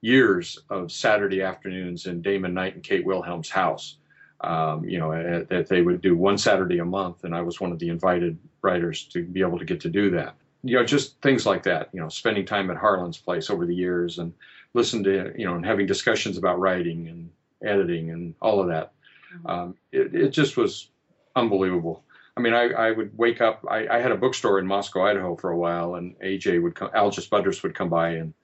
years 0.00 0.58
of 0.70 0.92
Saturday 0.92 1.42
afternoons 1.42 2.06
in 2.06 2.22
Damon 2.22 2.54
Knight 2.54 2.74
and 2.74 2.82
Kate 2.82 3.04
Wilhelm's 3.04 3.50
house 3.50 3.96
um, 4.44 4.84
you 4.84 4.98
know, 4.98 5.44
that 5.48 5.68
they 5.68 5.80
would 5.82 6.00
do 6.02 6.16
one 6.16 6.36
Saturday 6.36 6.78
a 6.78 6.84
month, 6.84 7.24
and 7.24 7.34
I 7.34 7.40
was 7.40 7.60
one 7.60 7.72
of 7.72 7.78
the 7.78 7.88
invited 7.88 8.38
writers 8.62 9.04
to 9.06 9.24
be 9.24 9.40
able 9.40 9.58
to 9.58 9.64
get 9.64 9.80
to 9.80 9.88
do 9.88 10.10
that. 10.10 10.34
You 10.62 10.76
know, 10.76 10.84
just 10.84 11.20
things 11.22 11.46
like 11.46 11.62
that. 11.64 11.88
You 11.92 12.00
know, 12.00 12.08
spending 12.08 12.44
time 12.44 12.70
at 12.70 12.76
Harlan's 12.76 13.18
place 13.18 13.48
over 13.48 13.64
the 13.64 13.74
years 13.74 14.18
and 14.18 14.32
listen 14.74 15.02
to 15.04 15.32
you 15.36 15.46
know 15.46 15.54
and 15.54 15.64
having 15.64 15.86
discussions 15.86 16.36
about 16.36 16.58
writing 16.60 17.08
and 17.08 17.30
editing 17.62 18.10
and 18.10 18.34
all 18.40 18.60
of 18.60 18.68
that. 18.68 18.92
Mm-hmm. 19.34 19.46
Um, 19.46 19.76
it, 19.92 20.14
it 20.14 20.28
just 20.30 20.56
was 20.56 20.88
unbelievable. 21.36 22.03
I 22.36 22.40
mean, 22.40 22.52
I, 22.52 22.64
I 22.70 22.90
would 22.90 23.16
wake 23.16 23.40
up. 23.40 23.64
I, 23.70 23.86
I, 23.86 24.00
had 24.00 24.10
a 24.10 24.16
bookstore 24.16 24.58
in 24.58 24.66
Moscow, 24.66 25.06
Idaho, 25.06 25.36
for 25.36 25.50
a 25.50 25.56
while, 25.56 25.94
and 25.94 26.18
AJ 26.18 26.62
would 26.62 26.74
come. 26.74 26.90
Algis 26.90 27.28
Budrys 27.28 27.62
would 27.62 27.74
come 27.74 27.88
by 27.88 28.10
and 28.10 28.34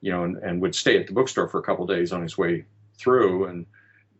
you 0.00 0.12
know 0.12 0.24
and, 0.24 0.36
and 0.36 0.62
would 0.62 0.74
stay 0.74 0.98
at 0.98 1.06
the 1.06 1.12
bookstore 1.12 1.48
for 1.48 1.58
a 1.58 1.62
couple 1.62 1.86
days 1.86 2.12
on 2.12 2.22
his 2.22 2.38
way 2.38 2.64
through, 2.96 3.46
and 3.46 3.66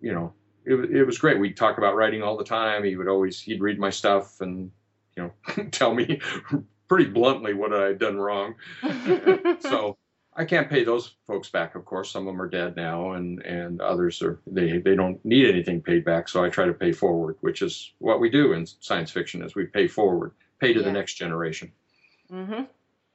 you 0.00 0.12
know 0.12 0.32
it, 0.64 0.74
it 0.90 1.04
was 1.04 1.18
great. 1.18 1.38
We'd 1.38 1.56
talk 1.56 1.78
about 1.78 1.94
writing 1.94 2.22
all 2.22 2.36
the 2.36 2.44
time. 2.44 2.84
He 2.84 2.96
would 2.96 3.08
always 3.08 3.40
he'd 3.40 3.60
read 3.60 3.78
my 3.78 3.90
stuff 3.90 4.40
and 4.40 4.70
you 5.16 5.22
know 5.22 5.64
tell 5.70 5.94
me 5.94 6.20
pretty 6.88 7.06
bluntly 7.06 7.54
what 7.54 7.72
I 7.72 7.84
had 7.86 7.98
done 7.98 8.16
wrong. 8.16 8.56
so 9.60 9.96
I 10.40 10.46
can't 10.46 10.70
pay 10.70 10.84
those 10.84 11.12
folks 11.26 11.50
back. 11.50 11.74
Of 11.74 11.84
course, 11.84 12.10
some 12.10 12.26
of 12.26 12.32
them 12.32 12.40
are 12.40 12.48
dead 12.48 12.74
now, 12.74 13.12
and 13.12 13.40
and 13.40 13.82
others 13.82 14.22
are 14.22 14.40
they 14.46 14.78
they 14.78 14.96
don't 14.96 15.22
need 15.22 15.46
anything 15.46 15.82
paid 15.82 16.02
back. 16.02 16.30
So 16.30 16.42
I 16.42 16.48
try 16.48 16.64
to 16.64 16.72
pay 16.72 16.92
forward, 16.92 17.36
which 17.42 17.60
is 17.60 17.92
what 17.98 18.20
we 18.20 18.30
do 18.30 18.54
in 18.54 18.64
science 18.64 19.10
fiction: 19.10 19.42
is 19.42 19.54
we 19.54 19.66
pay 19.66 19.86
forward, 19.86 20.32
pay 20.58 20.72
to 20.72 20.80
yeah. 20.80 20.86
the 20.86 20.92
next 20.92 21.16
generation. 21.16 21.70
Mm-hmm. 22.32 22.62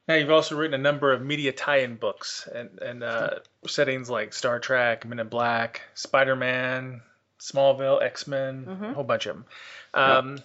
Now 0.08 0.14
you've 0.14 0.30
also 0.30 0.56
written 0.56 0.76
a 0.76 0.84
number 0.84 1.12
of 1.12 1.24
media 1.24 1.52
tie-in 1.52 1.96
books 1.96 2.48
and 2.54 2.78
and 2.80 3.04
uh, 3.04 3.40
settings 3.66 4.08
like 4.08 4.32
Star 4.32 4.60
Trek, 4.60 5.04
Men 5.04 5.18
in 5.18 5.28
Black, 5.28 5.82
Spider-Man, 5.96 7.02
Smallville, 7.40 8.04
X 8.04 8.28
Men, 8.28 8.66
mm-hmm. 8.68 8.86
a 8.86 8.94
whole 8.94 9.04
bunch 9.04 9.26
of 9.26 9.38
them. 9.38 9.46
Um, 9.96 10.38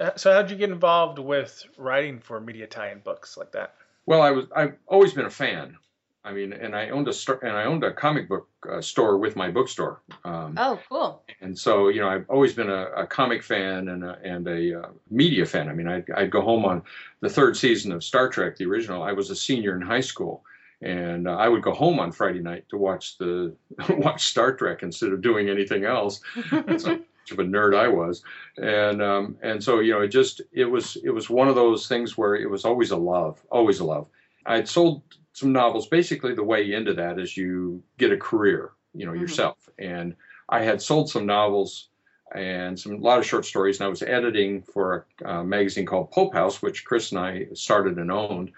yep. 0.00 0.18
So, 0.18 0.32
how 0.32 0.42
did 0.42 0.50
you 0.50 0.56
get 0.56 0.70
involved 0.70 1.20
with 1.20 1.64
writing 1.78 2.18
for 2.18 2.40
media 2.40 2.66
tie-in 2.66 2.98
books 2.98 3.36
like 3.36 3.52
that? 3.52 3.76
Well, 4.04 4.20
I 4.20 4.32
was 4.32 4.46
I've 4.54 4.74
always 4.88 5.12
been 5.12 5.26
a 5.26 5.30
fan. 5.30 5.76
I 6.24 6.32
mean, 6.32 6.54
and 6.54 6.74
I 6.74 6.88
owned 6.88 7.06
a 7.06 7.12
st- 7.12 7.42
and 7.42 7.52
I 7.52 7.64
owned 7.64 7.84
a 7.84 7.92
comic 7.92 8.28
book 8.28 8.48
uh, 8.70 8.80
store 8.80 9.18
with 9.18 9.36
my 9.36 9.50
bookstore. 9.50 10.00
Um, 10.24 10.54
oh, 10.56 10.80
cool! 10.88 11.22
And 11.42 11.56
so, 11.56 11.88
you 11.88 12.00
know, 12.00 12.08
I've 12.08 12.28
always 12.30 12.54
been 12.54 12.70
a, 12.70 12.84
a 12.96 13.06
comic 13.06 13.42
fan 13.42 13.88
and 13.88 14.02
a, 14.02 14.18
and 14.24 14.48
a 14.48 14.80
uh, 14.80 14.88
media 15.10 15.44
fan. 15.44 15.68
I 15.68 15.74
mean, 15.74 15.86
I'd, 15.86 16.10
I'd 16.10 16.30
go 16.30 16.40
home 16.40 16.64
on 16.64 16.82
the 17.20 17.28
third 17.28 17.58
season 17.58 17.92
of 17.92 18.02
Star 18.02 18.30
Trek, 18.30 18.56
the 18.56 18.64
original. 18.64 19.02
I 19.02 19.12
was 19.12 19.28
a 19.28 19.36
senior 19.36 19.76
in 19.76 19.82
high 19.82 20.00
school, 20.00 20.44
and 20.80 21.28
uh, 21.28 21.36
I 21.36 21.48
would 21.48 21.62
go 21.62 21.72
home 21.72 22.00
on 22.00 22.10
Friday 22.10 22.40
night 22.40 22.64
to 22.70 22.78
watch 22.78 23.18
the 23.18 23.54
watch 23.90 24.24
Star 24.24 24.56
Trek 24.56 24.82
instead 24.82 25.12
of 25.12 25.20
doing 25.20 25.50
anything 25.50 25.84
else. 25.84 26.22
That's 26.50 26.86
how 26.86 26.92
much 26.96 27.32
of 27.32 27.38
a 27.38 27.44
nerd 27.44 27.76
I 27.76 27.88
was, 27.88 28.22
and 28.56 29.02
um, 29.02 29.36
and 29.42 29.62
so 29.62 29.80
you 29.80 29.92
know 29.92 30.00
it 30.00 30.08
just 30.08 30.40
it 30.52 30.64
was 30.64 30.96
it 31.04 31.10
was 31.10 31.28
one 31.28 31.48
of 31.48 31.54
those 31.54 31.86
things 31.86 32.16
where 32.16 32.34
it 32.34 32.48
was 32.48 32.64
always 32.64 32.92
a 32.92 32.96
love, 32.96 33.42
always 33.50 33.80
a 33.80 33.84
love. 33.84 34.06
I'd 34.46 34.68
sold 34.68 35.02
some 35.34 35.52
novels. 35.52 35.88
Basically, 35.88 36.34
the 36.34 36.42
way 36.42 36.72
into 36.72 36.94
that 36.94 37.18
is 37.18 37.36
you 37.36 37.82
get 37.98 38.12
a 38.12 38.16
career, 38.16 38.72
you 38.94 39.04
know, 39.04 39.12
mm-hmm. 39.12 39.20
yourself. 39.20 39.58
And 39.78 40.16
I 40.48 40.62
had 40.62 40.80
sold 40.80 41.10
some 41.10 41.26
novels 41.26 41.88
and 42.34 42.78
some 42.78 42.94
a 42.94 42.96
lot 42.96 43.18
of 43.18 43.26
short 43.26 43.44
stories, 43.44 43.78
and 43.78 43.86
I 43.86 43.90
was 43.90 44.02
editing 44.02 44.62
for 44.62 45.06
a, 45.24 45.44
magazine 45.44 45.86
called 45.86 46.10
Pulphouse, 46.10 46.62
which 46.62 46.84
Chris 46.84 47.12
and 47.12 47.20
I 47.20 47.46
started 47.52 47.98
and 47.98 48.10
owned. 48.10 48.52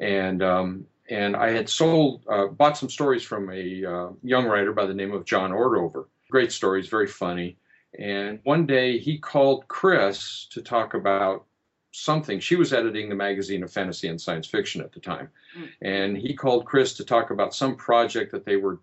And 0.00 0.42
um, 0.42 0.86
and 1.08 1.36
I 1.36 1.50
had 1.50 1.68
sold, 1.68 2.22
uh, 2.28 2.46
bought 2.46 2.78
some 2.78 2.88
stories 2.88 3.22
from 3.22 3.50
a 3.50 3.84
uh, 3.84 4.08
young 4.22 4.46
writer 4.46 4.72
by 4.72 4.86
the 4.86 4.94
name 4.94 5.12
of 5.12 5.24
John 5.24 5.50
Ordover. 5.50 6.06
Great 6.30 6.52
stories, 6.52 6.88
very 6.88 7.06
funny. 7.06 7.58
And 7.98 8.40
one 8.44 8.66
day 8.66 8.98
he 8.98 9.18
called 9.18 9.68
Chris 9.68 10.46
to 10.52 10.62
talk 10.62 10.94
about 10.94 11.44
something. 11.92 12.40
She 12.40 12.56
was 12.56 12.72
editing 12.72 13.08
the 13.08 13.14
magazine 13.14 13.62
of 13.62 13.72
fantasy 13.72 14.08
and 14.08 14.20
science 14.20 14.46
fiction 14.46 14.80
at 14.80 14.92
the 14.92 15.00
time. 15.00 15.28
Mm. 15.56 15.68
And 15.82 16.16
he 16.16 16.34
called 16.34 16.66
Chris 16.66 16.94
to 16.94 17.04
talk 17.04 17.30
about 17.30 17.54
some 17.54 17.76
project 17.76 18.32
that 18.32 18.44
they 18.44 18.56
were 18.56 18.80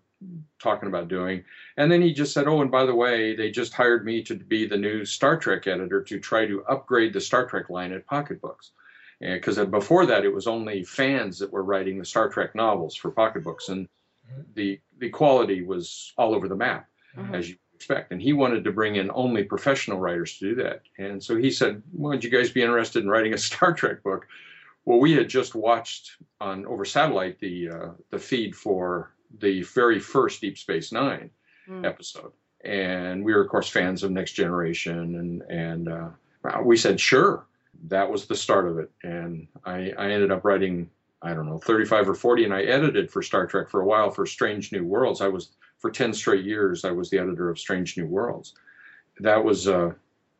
talking 0.58 0.88
about 0.88 1.08
doing. 1.08 1.44
And 1.76 1.90
then 1.90 2.02
he 2.02 2.12
just 2.12 2.32
said, 2.32 2.46
Oh, 2.46 2.60
and 2.60 2.70
by 2.70 2.84
the 2.84 2.94
way, 2.94 3.34
they 3.34 3.50
just 3.50 3.72
hired 3.72 4.04
me 4.04 4.22
to 4.24 4.34
be 4.34 4.66
the 4.66 4.76
new 4.76 5.04
Star 5.04 5.36
Trek 5.36 5.66
editor 5.66 6.02
to 6.02 6.18
try 6.18 6.46
to 6.46 6.64
upgrade 6.64 7.12
the 7.12 7.20
Star 7.20 7.46
Trek 7.46 7.70
line 7.70 7.92
at 7.92 8.06
Pocketbooks. 8.06 8.72
And 9.20 9.40
because 9.40 9.58
before 9.66 10.06
that, 10.06 10.24
it 10.24 10.34
was 10.34 10.46
only 10.46 10.82
fans 10.84 11.38
that 11.38 11.52
were 11.52 11.62
writing 11.62 11.98
the 11.98 12.04
Star 12.04 12.28
Trek 12.28 12.54
novels 12.54 12.96
for 12.96 13.10
Pocketbooks, 13.10 13.68
and 13.68 13.86
mm-hmm. 14.30 14.42
the 14.54 14.80
the 14.98 15.10
quality 15.10 15.62
was 15.62 16.14
all 16.16 16.34
over 16.34 16.48
the 16.48 16.56
map, 16.56 16.88
mm-hmm. 17.16 17.34
as 17.34 17.50
you 17.50 17.56
expect. 17.80 18.12
And 18.12 18.20
he 18.20 18.34
wanted 18.34 18.62
to 18.64 18.72
bring 18.72 18.96
in 18.96 19.10
only 19.14 19.42
professional 19.42 19.98
writers 19.98 20.36
to 20.36 20.50
do 20.50 20.62
that. 20.62 20.82
And 20.98 21.22
so 21.22 21.34
he 21.36 21.50
said, 21.50 21.82
well, 21.92 22.10
"Would 22.10 22.22
you 22.22 22.28
guys 22.28 22.50
be 22.50 22.60
interested 22.62 23.02
in 23.02 23.08
writing 23.08 23.32
a 23.32 23.38
Star 23.48 23.72
Trek 23.72 24.02
book?" 24.02 24.28
Well, 24.84 25.00
we 25.00 25.12
had 25.12 25.30
just 25.30 25.54
watched 25.54 26.16
on 26.40 26.66
over 26.66 26.84
satellite 26.84 27.40
the 27.40 27.70
uh, 27.70 27.88
the 28.10 28.18
feed 28.18 28.54
for 28.54 29.14
the 29.38 29.62
very 29.62 29.98
first 29.98 30.42
Deep 30.42 30.58
Space 30.58 30.92
Nine 30.92 31.30
mm. 31.66 31.86
episode, 31.86 32.32
and 32.62 33.24
we 33.24 33.32
were 33.32 33.42
of 33.42 33.48
course 33.48 33.70
fans 33.70 34.02
of 34.02 34.10
Next 34.10 34.32
Generation, 34.32 35.16
and 35.16 35.42
and 35.50 35.88
uh, 35.88 36.08
we 36.62 36.76
said 36.76 37.00
sure. 37.00 37.46
That 37.88 38.10
was 38.10 38.26
the 38.26 38.36
start 38.36 38.68
of 38.68 38.78
it, 38.78 38.90
and 39.02 39.48
I, 39.64 39.92
I 39.96 40.10
ended 40.10 40.30
up 40.30 40.44
writing 40.44 40.90
I 41.22 41.32
don't 41.32 41.46
know 41.46 41.58
35 41.58 42.10
or 42.10 42.14
40, 42.14 42.44
and 42.44 42.54
I 42.54 42.62
edited 42.62 43.10
for 43.10 43.22
Star 43.22 43.46
Trek 43.46 43.70
for 43.70 43.80
a 43.80 43.86
while 43.86 44.10
for 44.10 44.26
Strange 44.26 44.70
New 44.70 44.84
Worlds. 44.84 45.22
I 45.22 45.28
was 45.28 45.52
for 45.80 45.90
10 45.90 46.12
straight 46.12 46.44
years, 46.44 46.84
I 46.84 46.90
was 46.90 47.10
the 47.10 47.18
editor 47.18 47.48
of 47.50 47.58
Strange 47.58 47.96
New 47.96 48.06
Worlds. 48.06 48.54
That 49.18 49.42
was 49.42 49.66
uh, 49.66 49.92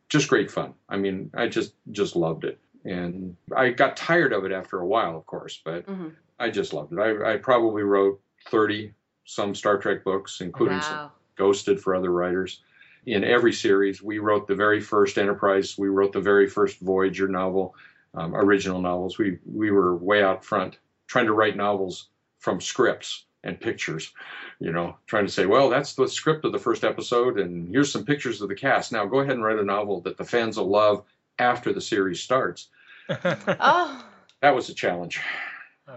just 0.09 0.29
great 0.29 0.51
fun. 0.51 0.75
I 0.89 0.97
mean, 0.97 1.31
I 1.35 1.49
just 1.49 1.75
just 1.91 2.17
loved 2.17 2.45
it, 2.45 2.59
and 2.85 3.37
I 3.55 3.71
got 3.71 3.97
tired 3.97 4.33
of 4.33 4.45
it 4.45 4.53
after 4.53 4.81
a 4.81 4.87
while, 4.87 5.17
of 5.17 5.27
course, 5.27 5.61
but 5.65 5.87
mm-hmm. 5.87 6.09
I 6.39 6.51
just 6.51 6.73
loved 6.73 6.93
it. 6.93 6.99
I, 6.99 7.35
I, 7.35 7.37
probably 7.37 7.83
wrote 7.83 8.21
30 8.49 8.93
some 9.25 9.55
Star 9.55 9.79
Trek 9.79 10.03
books, 10.05 10.41
including 10.41 10.79
wow. 10.79 10.83
some 10.83 11.11
ghosted 11.37 11.81
for 11.81 11.95
other 11.95 12.11
writers. 12.11 12.63
In 13.07 13.25
every 13.25 13.53
series, 13.53 14.03
we 14.03 14.19
wrote 14.19 14.47
the 14.47 14.55
very 14.55 14.81
first 14.81 15.19
Enterprise. 15.19 15.77
We 15.77 15.89
wrote 15.89 16.13
the 16.13 16.21
very 16.21 16.49
first 16.49 16.81
Voyager 16.81 17.29
novel, 17.29 17.75
um, 18.15 18.35
original 18.35 18.81
novels. 18.81 19.19
We 19.19 19.39
we 19.47 19.71
were 19.71 19.97
way 19.97 20.23
out 20.23 20.45
front 20.45 20.79
trying 21.07 21.27
to 21.27 21.33
write 21.33 21.57
novels 21.57 22.09
from 22.39 22.61
scripts 22.61 23.25
and 23.43 23.61
pictures, 23.61 24.13
you 24.59 24.73
know, 24.73 24.97
trying 25.07 25.27
to 25.27 25.33
say, 25.33 25.47
well, 25.47 25.71
that's 25.71 25.95
the 25.95 26.09
script 26.09 26.45
of 26.45 26.53
the 26.53 26.59
first 26.59 26.85
episode, 26.85 27.39
and 27.39 27.69
here's 27.69 27.93
some 27.93 28.05
pictures 28.05 28.43
of 28.43 28.49
the 28.49 28.55
cast. 28.55 28.93
Now 28.93 29.07
go 29.07 29.21
ahead 29.21 29.35
and 29.35 29.45
write 29.45 29.59
a 29.59 29.65
novel 29.65 30.01
that 30.03 30.17
the 30.17 30.25
fans 30.25 30.57
will 30.57 30.69
love 30.69 31.05
after 31.39 31.73
the 31.73 31.81
series 31.81 32.21
starts. 32.21 32.69
oh. 33.09 34.05
That 34.43 34.55
was 34.55 34.69
a 34.69 34.75
challenge. 34.75 35.21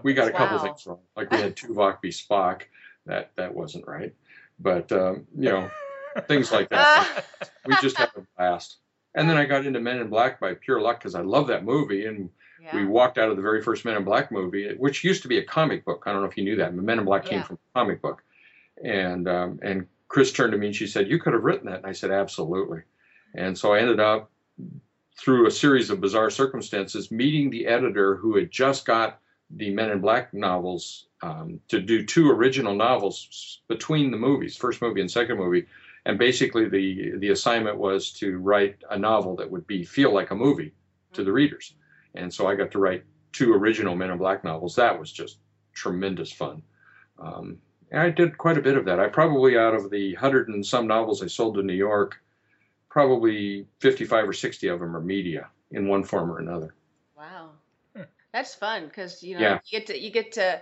We 0.02 0.14
got 0.14 0.28
a 0.28 0.32
couple 0.32 0.58
wow. 0.58 0.64
things 0.64 0.86
wrong. 0.86 0.98
Like 1.16 1.30
we 1.30 1.38
had 1.38 1.56
Tuvok 1.56 2.00
be 2.00 2.10
Spock. 2.10 2.62
That 3.06 3.30
that 3.36 3.54
wasn't 3.54 3.86
right. 3.86 4.14
But 4.58 4.90
um, 4.92 5.26
you 5.36 5.50
know, 5.50 5.70
things 6.26 6.50
like 6.52 6.68
that. 6.70 7.24
we 7.66 7.76
just 7.80 7.96
had 7.96 8.10
a 8.16 8.22
blast. 8.36 8.78
And 9.14 9.30
then 9.30 9.36
I 9.36 9.44
got 9.44 9.64
into 9.64 9.80
Men 9.80 10.00
in 10.00 10.08
Black 10.08 10.40
by 10.40 10.54
pure 10.54 10.80
luck 10.80 10.98
because 10.98 11.14
I 11.14 11.20
love 11.20 11.46
that 11.46 11.64
movie 11.64 12.06
and 12.06 12.30
yeah. 12.64 12.76
We 12.76 12.86
walked 12.86 13.18
out 13.18 13.28
of 13.28 13.36
the 13.36 13.42
very 13.42 13.62
first 13.62 13.84
Men 13.84 13.96
in 13.96 14.04
Black 14.04 14.32
movie, 14.32 14.74
which 14.76 15.04
used 15.04 15.22
to 15.22 15.28
be 15.28 15.38
a 15.38 15.44
comic 15.44 15.84
book. 15.84 16.04
I 16.06 16.12
don't 16.12 16.22
know 16.22 16.28
if 16.28 16.36
you 16.36 16.44
knew 16.44 16.56
that. 16.56 16.74
Men 16.74 16.98
in 16.98 17.04
Black 17.04 17.26
came 17.26 17.40
yeah. 17.40 17.44
from 17.44 17.56
a 17.56 17.78
comic 17.78 18.00
book, 18.00 18.22
and 18.82 19.28
um, 19.28 19.60
and 19.62 19.86
Chris 20.08 20.32
turned 20.32 20.52
to 20.52 20.58
me 20.58 20.68
and 20.68 20.76
she 20.76 20.86
said, 20.86 21.08
"You 21.08 21.18
could 21.18 21.34
have 21.34 21.44
written 21.44 21.66
that." 21.66 21.78
And 21.78 21.86
I 21.86 21.92
said, 21.92 22.10
"Absolutely." 22.10 22.82
And 23.34 23.58
so 23.58 23.74
I 23.74 23.80
ended 23.80 24.00
up 24.00 24.30
through 25.18 25.46
a 25.46 25.50
series 25.50 25.90
of 25.90 26.00
bizarre 26.00 26.30
circumstances 26.30 27.10
meeting 27.10 27.50
the 27.50 27.66
editor 27.66 28.16
who 28.16 28.36
had 28.36 28.50
just 28.50 28.84
got 28.84 29.20
the 29.50 29.70
Men 29.70 29.90
in 29.90 30.00
Black 30.00 30.32
novels 30.32 31.06
um, 31.22 31.60
to 31.68 31.80
do 31.80 32.04
two 32.04 32.30
original 32.30 32.74
novels 32.74 33.60
between 33.68 34.10
the 34.10 34.16
movies, 34.16 34.56
first 34.56 34.80
movie 34.80 35.00
and 35.00 35.10
second 35.10 35.36
movie. 35.36 35.66
And 36.06 36.18
basically, 36.18 36.68
the 36.68 37.12
the 37.18 37.30
assignment 37.30 37.76
was 37.76 38.10
to 38.12 38.38
write 38.38 38.76
a 38.90 38.98
novel 38.98 39.36
that 39.36 39.50
would 39.50 39.66
be 39.66 39.84
feel 39.84 40.14
like 40.14 40.30
a 40.30 40.34
movie 40.34 40.72
to 41.12 41.24
the 41.24 41.32
readers. 41.32 41.74
And 42.14 42.32
so 42.32 42.46
I 42.46 42.54
got 42.54 42.70
to 42.72 42.78
write 42.78 43.04
two 43.32 43.52
original 43.52 43.96
Men 43.96 44.10
in 44.10 44.18
Black 44.18 44.44
novels. 44.44 44.76
That 44.76 44.98
was 44.98 45.12
just 45.12 45.38
tremendous 45.72 46.32
fun. 46.32 46.62
Um, 47.18 47.58
and 47.90 48.00
I 48.00 48.10
did 48.10 48.38
quite 48.38 48.58
a 48.58 48.62
bit 48.62 48.76
of 48.76 48.84
that. 48.86 49.00
I 49.00 49.08
probably, 49.08 49.58
out 49.58 49.74
of 49.74 49.90
the 49.90 50.14
hundred 50.14 50.48
and 50.48 50.64
some 50.64 50.86
novels 50.86 51.22
I 51.22 51.26
sold 51.26 51.54
to 51.56 51.62
New 51.62 51.74
York, 51.74 52.20
probably 52.88 53.66
55 53.80 54.28
or 54.28 54.32
60 54.32 54.68
of 54.68 54.80
them 54.80 54.96
are 54.96 55.00
media 55.00 55.48
in 55.70 55.88
one 55.88 56.04
form 56.04 56.30
or 56.30 56.38
another. 56.38 56.74
Wow. 57.16 57.50
That's 58.34 58.52
fun 58.52 58.86
because 58.86 59.22
you 59.22 59.34
know 59.34 59.40
yeah. 59.40 59.58
you 59.64 59.78
get 59.78 59.86
to 59.86 59.98
you 59.98 60.10
get 60.10 60.32
to 60.32 60.60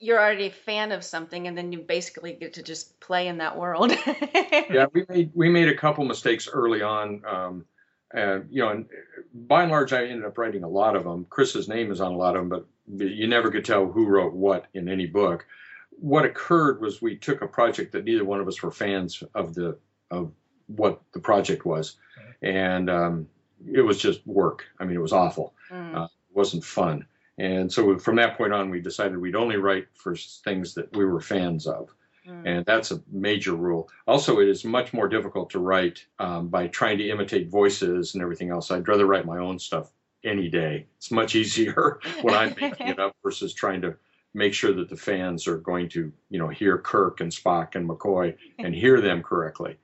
you're 0.00 0.18
already 0.18 0.46
a 0.46 0.50
fan 0.50 0.90
of 0.90 1.04
something 1.04 1.46
and 1.46 1.56
then 1.56 1.70
you 1.70 1.78
basically 1.78 2.32
get 2.32 2.54
to 2.54 2.62
just 2.62 2.98
play 2.98 3.28
in 3.28 3.38
that 3.38 3.56
world. 3.56 3.92
yeah, 4.70 4.86
we 4.92 5.04
made 5.08 5.30
we 5.32 5.48
made 5.48 5.68
a 5.68 5.76
couple 5.76 6.04
mistakes 6.04 6.48
early 6.52 6.82
on. 6.82 7.22
Um, 7.24 7.64
and 8.14 8.46
you 8.50 8.62
know, 8.62 8.70
and 8.70 8.86
by 9.34 9.62
and 9.62 9.72
large, 9.72 9.92
I 9.92 10.06
ended 10.06 10.24
up 10.24 10.38
writing 10.38 10.62
a 10.62 10.68
lot 10.68 10.96
of 10.96 11.04
them. 11.04 11.26
Chris's 11.28 11.68
name 11.68 11.90
is 11.90 12.00
on 12.00 12.12
a 12.12 12.16
lot 12.16 12.36
of 12.36 12.48
them, 12.48 12.66
but 12.88 13.08
you 13.08 13.26
never 13.26 13.50
could 13.50 13.64
tell 13.64 13.86
who 13.86 14.06
wrote 14.06 14.32
what 14.32 14.66
in 14.74 14.88
any 14.88 15.06
book. 15.06 15.46
What 15.90 16.24
occurred 16.24 16.80
was 16.80 17.02
we 17.02 17.16
took 17.16 17.42
a 17.42 17.46
project 17.46 17.92
that 17.92 18.04
neither 18.04 18.24
one 18.24 18.40
of 18.40 18.48
us 18.48 18.62
were 18.62 18.70
fans 18.70 19.22
of 19.34 19.54
the 19.54 19.76
of 20.10 20.32
what 20.66 21.02
the 21.12 21.20
project 21.20 21.66
was, 21.66 21.96
and 22.42 22.88
um, 22.88 23.28
it 23.72 23.82
was 23.82 23.98
just 23.98 24.26
work. 24.26 24.64
I 24.78 24.84
mean, 24.84 24.96
it 24.96 25.02
was 25.02 25.12
awful. 25.12 25.54
Mm. 25.70 25.96
Uh, 25.96 26.04
it 26.04 26.36
wasn't 26.36 26.64
fun. 26.64 27.06
And 27.36 27.72
so 27.72 27.98
from 27.98 28.16
that 28.16 28.36
point 28.36 28.52
on, 28.52 28.70
we 28.70 28.80
decided 28.80 29.18
we'd 29.18 29.34
only 29.34 29.56
write 29.56 29.88
for 29.94 30.14
things 30.14 30.74
that 30.74 30.96
we 30.96 31.04
were 31.04 31.20
fans 31.20 31.66
of. 31.66 31.92
Mm. 32.26 32.42
And 32.46 32.66
that's 32.66 32.90
a 32.90 33.02
major 33.10 33.54
rule. 33.54 33.88
Also, 34.06 34.40
it 34.40 34.48
is 34.48 34.64
much 34.64 34.92
more 34.92 35.08
difficult 35.08 35.50
to 35.50 35.58
write 35.58 36.04
um, 36.18 36.48
by 36.48 36.66
trying 36.68 36.98
to 36.98 37.08
imitate 37.08 37.48
voices 37.48 38.14
and 38.14 38.22
everything 38.22 38.50
else. 38.50 38.70
I'd 38.70 38.88
rather 38.88 39.06
write 39.06 39.26
my 39.26 39.38
own 39.38 39.58
stuff 39.58 39.92
any 40.24 40.48
day. 40.48 40.86
It's 40.96 41.10
much 41.10 41.34
easier 41.34 42.00
when 42.22 42.34
I'm 42.34 42.54
making 42.60 42.88
it 42.88 42.98
up 42.98 43.14
versus 43.22 43.52
trying 43.52 43.82
to 43.82 43.94
make 44.32 44.54
sure 44.54 44.72
that 44.72 44.88
the 44.88 44.96
fans 44.96 45.46
are 45.46 45.58
going 45.58 45.88
to, 45.90 46.12
you 46.30 46.38
know, 46.38 46.48
hear 46.48 46.78
Kirk 46.78 47.20
and 47.20 47.30
Spock 47.30 47.74
and 47.74 47.88
McCoy 47.88 48.34
and 48.58 48.74
hear 48.84 49.00
them 49.00 49.22
correctly. 49.22 49.76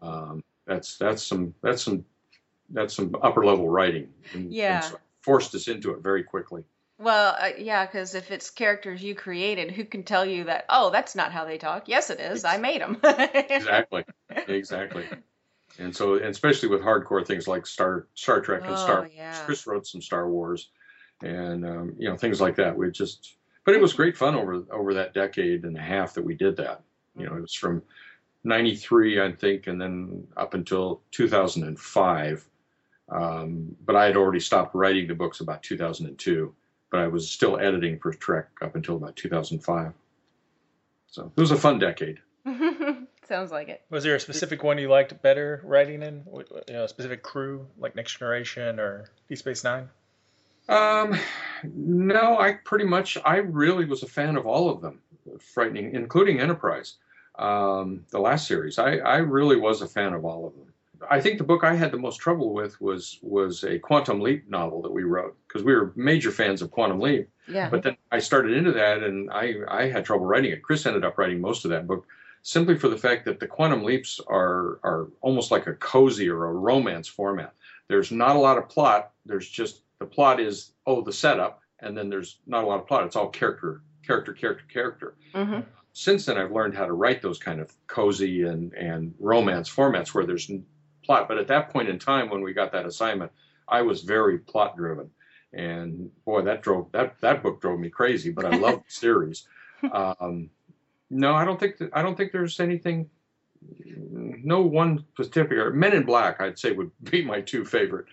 Um, 0.00 0.42
that's 0.66 0.96
that's 0.96 1.22
some 1.22 1.54
that's 1.62 1.82
some 1.82 2.04
that's 2.70 2.94
some 2.94 3.14
upper 3.22 3.44
level 3.44 3.68
writing. 3.68 4.08
And, 4.32 4.52
yeah. 4.52 4.76
And 4.76 4.84
so 4.84 4.98
forced 5.20 5.54
us 5.54 5.68
into 5.68 5.92
it 5.92 6.02
very 6.02 6.22
quickly. 6.22 6.64
Well, 6.98 7.36
uh, 7.38 7.50
yeah, 7.58 7.84
because 7.86 8.14
if 8.14 8.30
it's 8.30 8.50
characters 8.50 9.02
you 9.02 9.14
created, 9.14 9.72
who 9.72 9.84
can 9.84 10.04
tell 10.04 10.24
you 10.24 10.44
that? 10.44 10.66
Oh, 10.68 10.90
that's 10.90 11.14
not 11.14 11.32
how 11.32 11.44
they 11.44 11.58
talk. 11.58 11.88
Yes, 11.88 12.10
it 12.10 12.20
is. 12.20 12.44
I 12.44 12.58
made 12.58 12.80
them. 12.80 12.98
exactly, 13.02 14.04
exactly. 14.30 15.06
And 15.78 15.94
so, 15.94 16.14
and 16.14 16.26
especially 16.26 16.68
with 16.68 16.82
hardcore 16.82 17.26
things 17.26 17.48
like 17.48 17.66
Star 17.66 18.06
Star 18.14 18.40
Trek 18.40 18.62
and 18.64 18.74
oh, 18.74 18.76
Star, 18.76 19.10
yeah. 19.14 19.36
Chris 19.44 19.66
wrote 19.66 19.86
some 19.86 20.02
Star 20.02 20.28
Wars, 20.28 20.68
and 21.22 21.64
um, 21.64 21.94
you 21.98 22.08
know 22.08 22.16
things 22.16 22.40
like 22.40 22.56
that. 22.56 22.76
We 22.76 22.90
just, 22.90 23.36
but 23.64 23.74
it 23.74 23.80
was 23.80 23.94
great 23.94 24.16
fun 24.16 24.34
over 24.34 24.64
over 24.70 24.94
that 24.94 25.14
decade 25.14 25.64
and 25.64 25.76
a 25.76 25.80
half 25.80 26.14
that 26.14 26.24
we 26.24 26.34
did 26.34 26.56
that. 26.58 26.82
You 27.16 27.26
know, 27.26 27.36
it 27.36 27.40
was 27.40 27.54
from 27.54 27.82
'93, 28.44 29.20
I 29.20 29.32
think, 29.32 29.66
and 29.66 29.80
then 29.80 30.26
up 30.36 30.54
until 30.54 31.00
2005. 31.12 32.48
Um, 33.08 33.76
but 33.84 33.96
I 33.96 34.06
had 34.06 34.16
already 34.16 34.40
stopped 34.40 34.74
writing 34.74 35.08
the 35.08 35.14
books 35.14 35.40
about 35.40 35.62
2002 35.62 36.54
but 36.92 37.00
I 37.00 37.08
was 37.08 37.28
still 37.28 37.58
editing 37.58 37.98
for 37.98 38.12
Trek 38.12 38.48
up 38.60 38.76
until 38.76 38.96
about 38.96 39.16
2005. 39.16 39.92
So 41.08 41.32
it 41.34 41.40
was 41.40 41.50
a 41.50 41.56
fun 41.56 41.78
decade. 41.78 42.20
Sounds 43.26 43.50
like 43.50 43.70
it. 43.70 43.82
Was 43.88 44.04
there 44.04 44.14
a 44.14 44.20
specific 44.20 44.62
one 44.62 44.76
you 44.78 44.88
liked 44.88 45.20
better 45.22 45.62
writing 45.64 46.02
in? 46.02 46.22
You 46.68 46.74
know, 46.74 46.84
a 46.84 46.88
specific 46.88 47.22
crew 47.22 47.66
like 47.78 47.96
Next 47.96 48.18
Generation 48.18 48.78
or 48.78 49.06
Deep 49.28 49.38
Space 49.38 49.64
Nine? 49.64 49.88
Um, 50.68 51.18
no, 51.64 52.38
I 52.38 52.52
pretty 52.52 52.84
much, 52.84 53.16
I 53.24 53.36
really 53.36 53.86
was 53.86 54.02
a 54.02 54.06
fan 54.06 54.36
of 54.36 54.46
all 54.46 54.68
of 54.68 54.82
them, 54.82 55.00
frightening, 55.40 55.94
including 55.94 56.40
Enterprise, 56.40 56.96
um, 57.38 58.04
the 58.10 58.20
last 58.20 58.46
series. 58.46 58.78
I, 58.78 58.96
I 58.96 59.16
really 59.16 59.56
was 59.56 59.80
a 59.80 59.88
fan 59.88 60.12
of 60.12 60.24
all 60.26 60.46
of 60.46 60.54
them. 60.54 60.71
I 61.10 61.20
think 61.20 61.38
the 61.38 61.44
book 61.44 61.64
I 61.64 61.74
had 61.74 61.92
the 61.92 61.98
most 61.98 62.18
trouble 62.18 62.52
with 62.52 62.80
was 62.80 63.18
was 63.22 63.64
a 63.64 63.78
Quantum 63.78 64.20
Leap 64.20 64.48
novel 64.48 64.82
that 64.82 64.92
we 64.92 65.02
wrote 65.02 65.36
because 65.46 65.62
we 65.62 65.74
were 65.74 65.92
major 65.96 66.30
fans 66.30 66.62
of 66.62 66.70
Quantum 66.70 67.00
Leap. 67.00 67.28
Yeah. 67.48 67.68
But 67.68 67.82
then 67.82 67.96
I 68.10 68.18
started 68.18 68.56
into 68.56 68.72
that, 68.72 69.02
and 69.02 69.30
I 69.30 69.54
I 69.68 69.88
had 69.88 70.04
trouble 70.04 70.26
writing 70.26 70.52
it. 70.52 70.62
Chris 70.62 70.86
ended 70.86 71.04
up 71.04 71.18
writing 71.18 71.40
most 71.40 71.64
of 71.64 71.70
that 71.70 71.86
book 71.86 72.06
simply 72.42 72.76
for 72.76 72.88
the 72.88 72.98
fact 72.98 73.24
that 73.24 73.40
the 73.40 73.46
quantum 73.46 73.84
leaps 73.84 74.20
are 74.26 74.80
are 74.82 75.08
almost 75.20 75.50
like 75.50 75.66
a 75.66 75.74
cozy 75.74 76.28
or 76.28 76.44
a 76.46 76.52
romance 76.52 77.08
format. 77.08 77.54
There's 77.88 78.10
not 78.10 78.36
a 78.36 78.40
lot 78.40 78.58
of 78.58 78.68
plot. 78.68 79.12
There's 79.26 79.48
just 79.48 79.82
the 79.98 80.06
plot 80.06 80.40
is 80.40 80.72
oh 80.86 81.02
the 81.02 81.12
setup, 81.12 81.62
and 81.80 81.96
then 81.96 82.08
there's 82.08 82.38
not 82.46 82.64
a 82.64 82.66
lot 82.66 82.80
of 82.80 82.86
plot. 82.86 83.04
It's 83.04 83.16
all 83.16 83.28
character, 83.28 83.82
character, 84.06 84.32
character, 84.32 84.64
character. 84.72 85.14
Mm-hmm 85.34 85.60
Since 85.94 86.26
then, 86.26 86.38
I've 86.38 86.52
learned 86.52 86.74
how 86.74 86.86
to 86.86 86.92
write 86.92 87.20
those 87.22 87.38
kind 87.38 87.60
of 87.60 87.72
cozy 87.86 88.44
and 88.44 88.72
and 88.74 89.14
romance 89.18 89.68
formats 89.70 90.14
where 90.14 90.26
there's 90.26 90.50
plot. 91.04 91.28
But 91.28 91.38
at 91.38 91.48
that 91.48 91.70
point 91.70 91.88
in 91.88 91.98
time, 91.98 92.30
when 92.30 92.42
we 92.42 92.52
got 92.52 92.72
that 92.72 92.86
assignment, 92.86 93.32
I 93.68 93.82
was 93.82 94.02
very 94.02 94.38
plot 94.38 94.76
driven, 94.76 95.10
and 95.52 96.10
boy, 96.24 96.42
that 96.42 96.62
drove 96.62 96.90
that 96.92 97.20
that 97.20 97.42
book 97.42 97.60
drove 97.60 97.80
me 97.80 97.90
crazy. 97.90 98.30
But 98.30 98.46
I 98.46 98.56
love 98.56 98.82
the 98.86 98.92
series. 98.92 99.46
Um, 99.92 100.48
no, 101.10 101.34
I 101.34 101.44
don't 101.44 101.58
think 101.58 101.76
that, 101.78 101.90
I 101.92 102.02
don't 102.02 102.16
think 102.16 102.30
there's 102.30 102.60
anything. 102.60 103.10
No 103.84 104.62
one 104.62 105.04
specific. 105.12 105.74
Men 105.74 105.92
in 105.92 106.04
Black, 106.04 106.40
I'd 106.40 106.56
say, 106.56 106.70
would 106.70 106.92
be 107.02 107.24
my 107.24 107.40
two 107.40 107.64
favorite. 107.64 108.06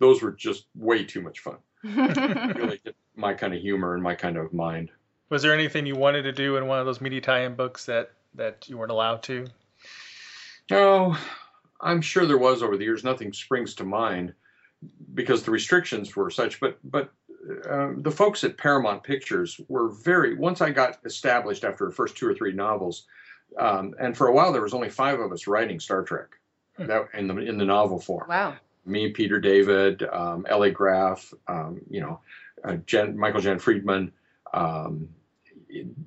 Those 0.00 0.20
were 0.22 0.32
just 0.32 0.66
way 0.74 1.02
too 1.02 1.22
much 1.22 1.40
fun. 1.40 1.56
Really 1.84 2.80
hit 2.84 2.94
my 3.16 3.34
kind 3.34 3.54
of 3.54 3.60
humor 3.60 3.94
and 3.94 4.02
my 4.02 4.14
kind 4.14 4.36
of 4.36 4.52
mind. 4.52 4.90
Was 5.30 5.42
there 5.42 5.52
anything 5.54 5.86
you 5.86 5.96
wanted 5.96 6.22
to 6.22 6.32
do 6.32 6.56
in 6.56 6.66
one 6.66 6.78
of 6.78 6.86
those 6.86 7.00
media 7.00 7.20
tie-in 7.20 7.54
books 7.54 7.86
that 7.86 8.12
that 8.34 8.68
you 8.68 8.76
weren't 8.78 8.92
allowed 8.92 9.22
to? 9.24 9.46
Oh, 10.70 11.18
I'm 11.84 12.00
sure 12.00 12.26
there 12.26 12.38
was 12.38 12.62
over 12.62 12.76
the 12.76 12.84
years. 12.84 13.04
Nothing 13.04 13.32
springs 13.32 13.74
to 13.76 13.84
mind 13.84 14.34
because 15.12 15.42
the 15.42 15.50
restrictions 15.50 16.16
were 16.16 16.30
such. 16.30 16.58
But 16.58 16.78
but 16.82 17.12
uh, 17.68 17.90
the 17.98 18.10
folks 18.10 18.42
at 18.42 18.56
Paramount 18.56 19.04
Pictures 19.04 19.60
were 19.68 19.90
very. 19.90 20.34
Once 20.34 20.60
I 20.60 20.70
got 20.70 20.98
established 21.04 21.62
after 21.62 21.84
the 21.84 21.94
first 21.94 22.16
two 22.16 22.26
or 22.26 22.34
three 22.34 22.52
novels, 22.52 23.06
um, 23.58 23.94
and 24.00 24.16
for 24.16 24.28
a 24.28 24.32
while 24.32 24.52
there 24.52 24.62
was 24.62 24.74
only 24.74 24.88
five 24.88 25.20
of 25.20 25.30
us 25.30 25.46
writing 25.46 25.78
Star 25.78 26.02
Trek, 26.02 26.30
that 26.78 27.08
in 27.12 27.28
the 27.28 27.36
in 27.36 27.58
the 27.58 27.64
novel 27.64 28.00
form. 28.00 28.28
Wow. 28.28 28.56
Me, 28.86 29.10
Peter 29.10 29.40
David, 29.40 30.02
um, 30.02 30.44
Ellie 30.48 30.70
Graff, 30.70 31.32
um, 31.48 31.80
you 31.88 32.02
know, 32.02 32.20
uh, 32.64 32.76
Jen, 32.84 33.16
Michael 33.16 33.40
Jan 33.40 33.58
Friedman, 33.58 34.12
um, 34.52 35.08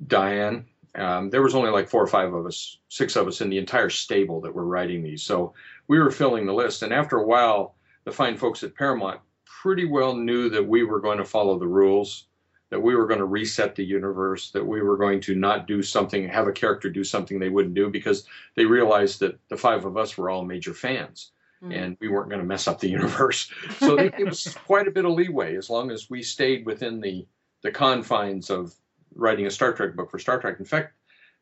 Diane. 0.05 0.65
Um, 0.98 1.30
there 1.30 1.42
was 1.42 1.56
only 1.56 1.70
like 1.70 1.89
four 1.89 2.04
or 2.04 2.08
five 2.08 2.34
of 2.34 2.46
us, 2.46 2.77
six 2.89 3.16
of 3.16 3.27
us 3.27 3.42
in 3.42 3.50
the 3.50 3.58
entire 3.58 3.89
stable 3.89 4.42
that 4.42 4.54
were 4.54 4.66
writing 4.66 5.04
these. 5.04 5.24
So 5.24 5.54
we 5.88 6.00
were 6.00 6.12
filling 6.12 6.46
the 6.46 6.54
list. 6.54 6.82
And 6.84 6.94
after 6.94 7.18
a 7.18 7.25
while, 7.25 7.75
the 8.04 8.12
fine 8.12 8.38
folks 8.38 8.63
at 8.63 8.75
Paramount 8.75 9.22
pretty 9.46 9.86
well 9.86 10.16
knew 10.16 10.50
that 10.50 10.68
we 10.68 10.84
were 10.84 11.00
going 11.00 11.20
to 11.20 11.25
follow 11.25 11.60
the 11.60 11.68
rules, 11.68 12.25
that 12.70 12.82
we 12.82 12.96
were 12.96 13.08
going 13.08 13.20
to 13.20 13.25
reset 13.25 13.75
the 13.75 13.86
universe, 13.86 14.51
that 14.51 14.66
we 14.66 14.82
were 14.82 14.98
going 14.98 15.22
to 15.22 15.36
not 15.36 15.68
do 15.68 15.82
something, 15.84 16.27
have 16.27 16.48
a 16.48 16.51
character 16.51 16.89
do 16.89 17.04
something 17.04 17.38
they 17.39 17.50
wouldn't 17.50 17.75
do 17.75 17.89
because 17.89 18.25
they 18.56 18.66
realized 18.66 19.20
that 19.20 19.39
the 19.50 19.58
five 19.58 19.86
of 19.86 19.98
us 19.98 20.18
were 20.18 20.30
all 20.30 20.44
major 20.46 20.74
fans 20.74 21.32
Mm. 21.63 21.75
and 21.75 21.98
we 22.00 22.08
weren't 22.08 22.30
going 22.30 22.42
to 22.42 22.48
mess 22.48 22.68
up 22.68 22.80
the 22.80 22.89
universe. 23.00 23.51
So 23.80 23.96
they, 23.96 24.12
it 24.16 24.25
was 24.25 24.56
quite 24.68 24.88
a 24.88 24.92
bit 24.92 25.06
of 25.06 25.13
leeway 25.13 25.56
as 25.56 25.72
long 25.72 25.89
as 25.89 26.08
we 26.08 26.22
stayed 26.22 26.68
within 26.68 27.01
the 27.01 27.25
the 27.63 27.72
confines 27.72 28.51
of 28.51 28.75
writing 29.17 29.45
a 29.47 29.51
Star 29.51 29.74
Trek 29.74 29.95
book 29.95 30.09
for 30.12 30.19
Star 30.19 30.39
Trek. 30.39 30.57
In 30.59 30.65
fact, 30.65 30.93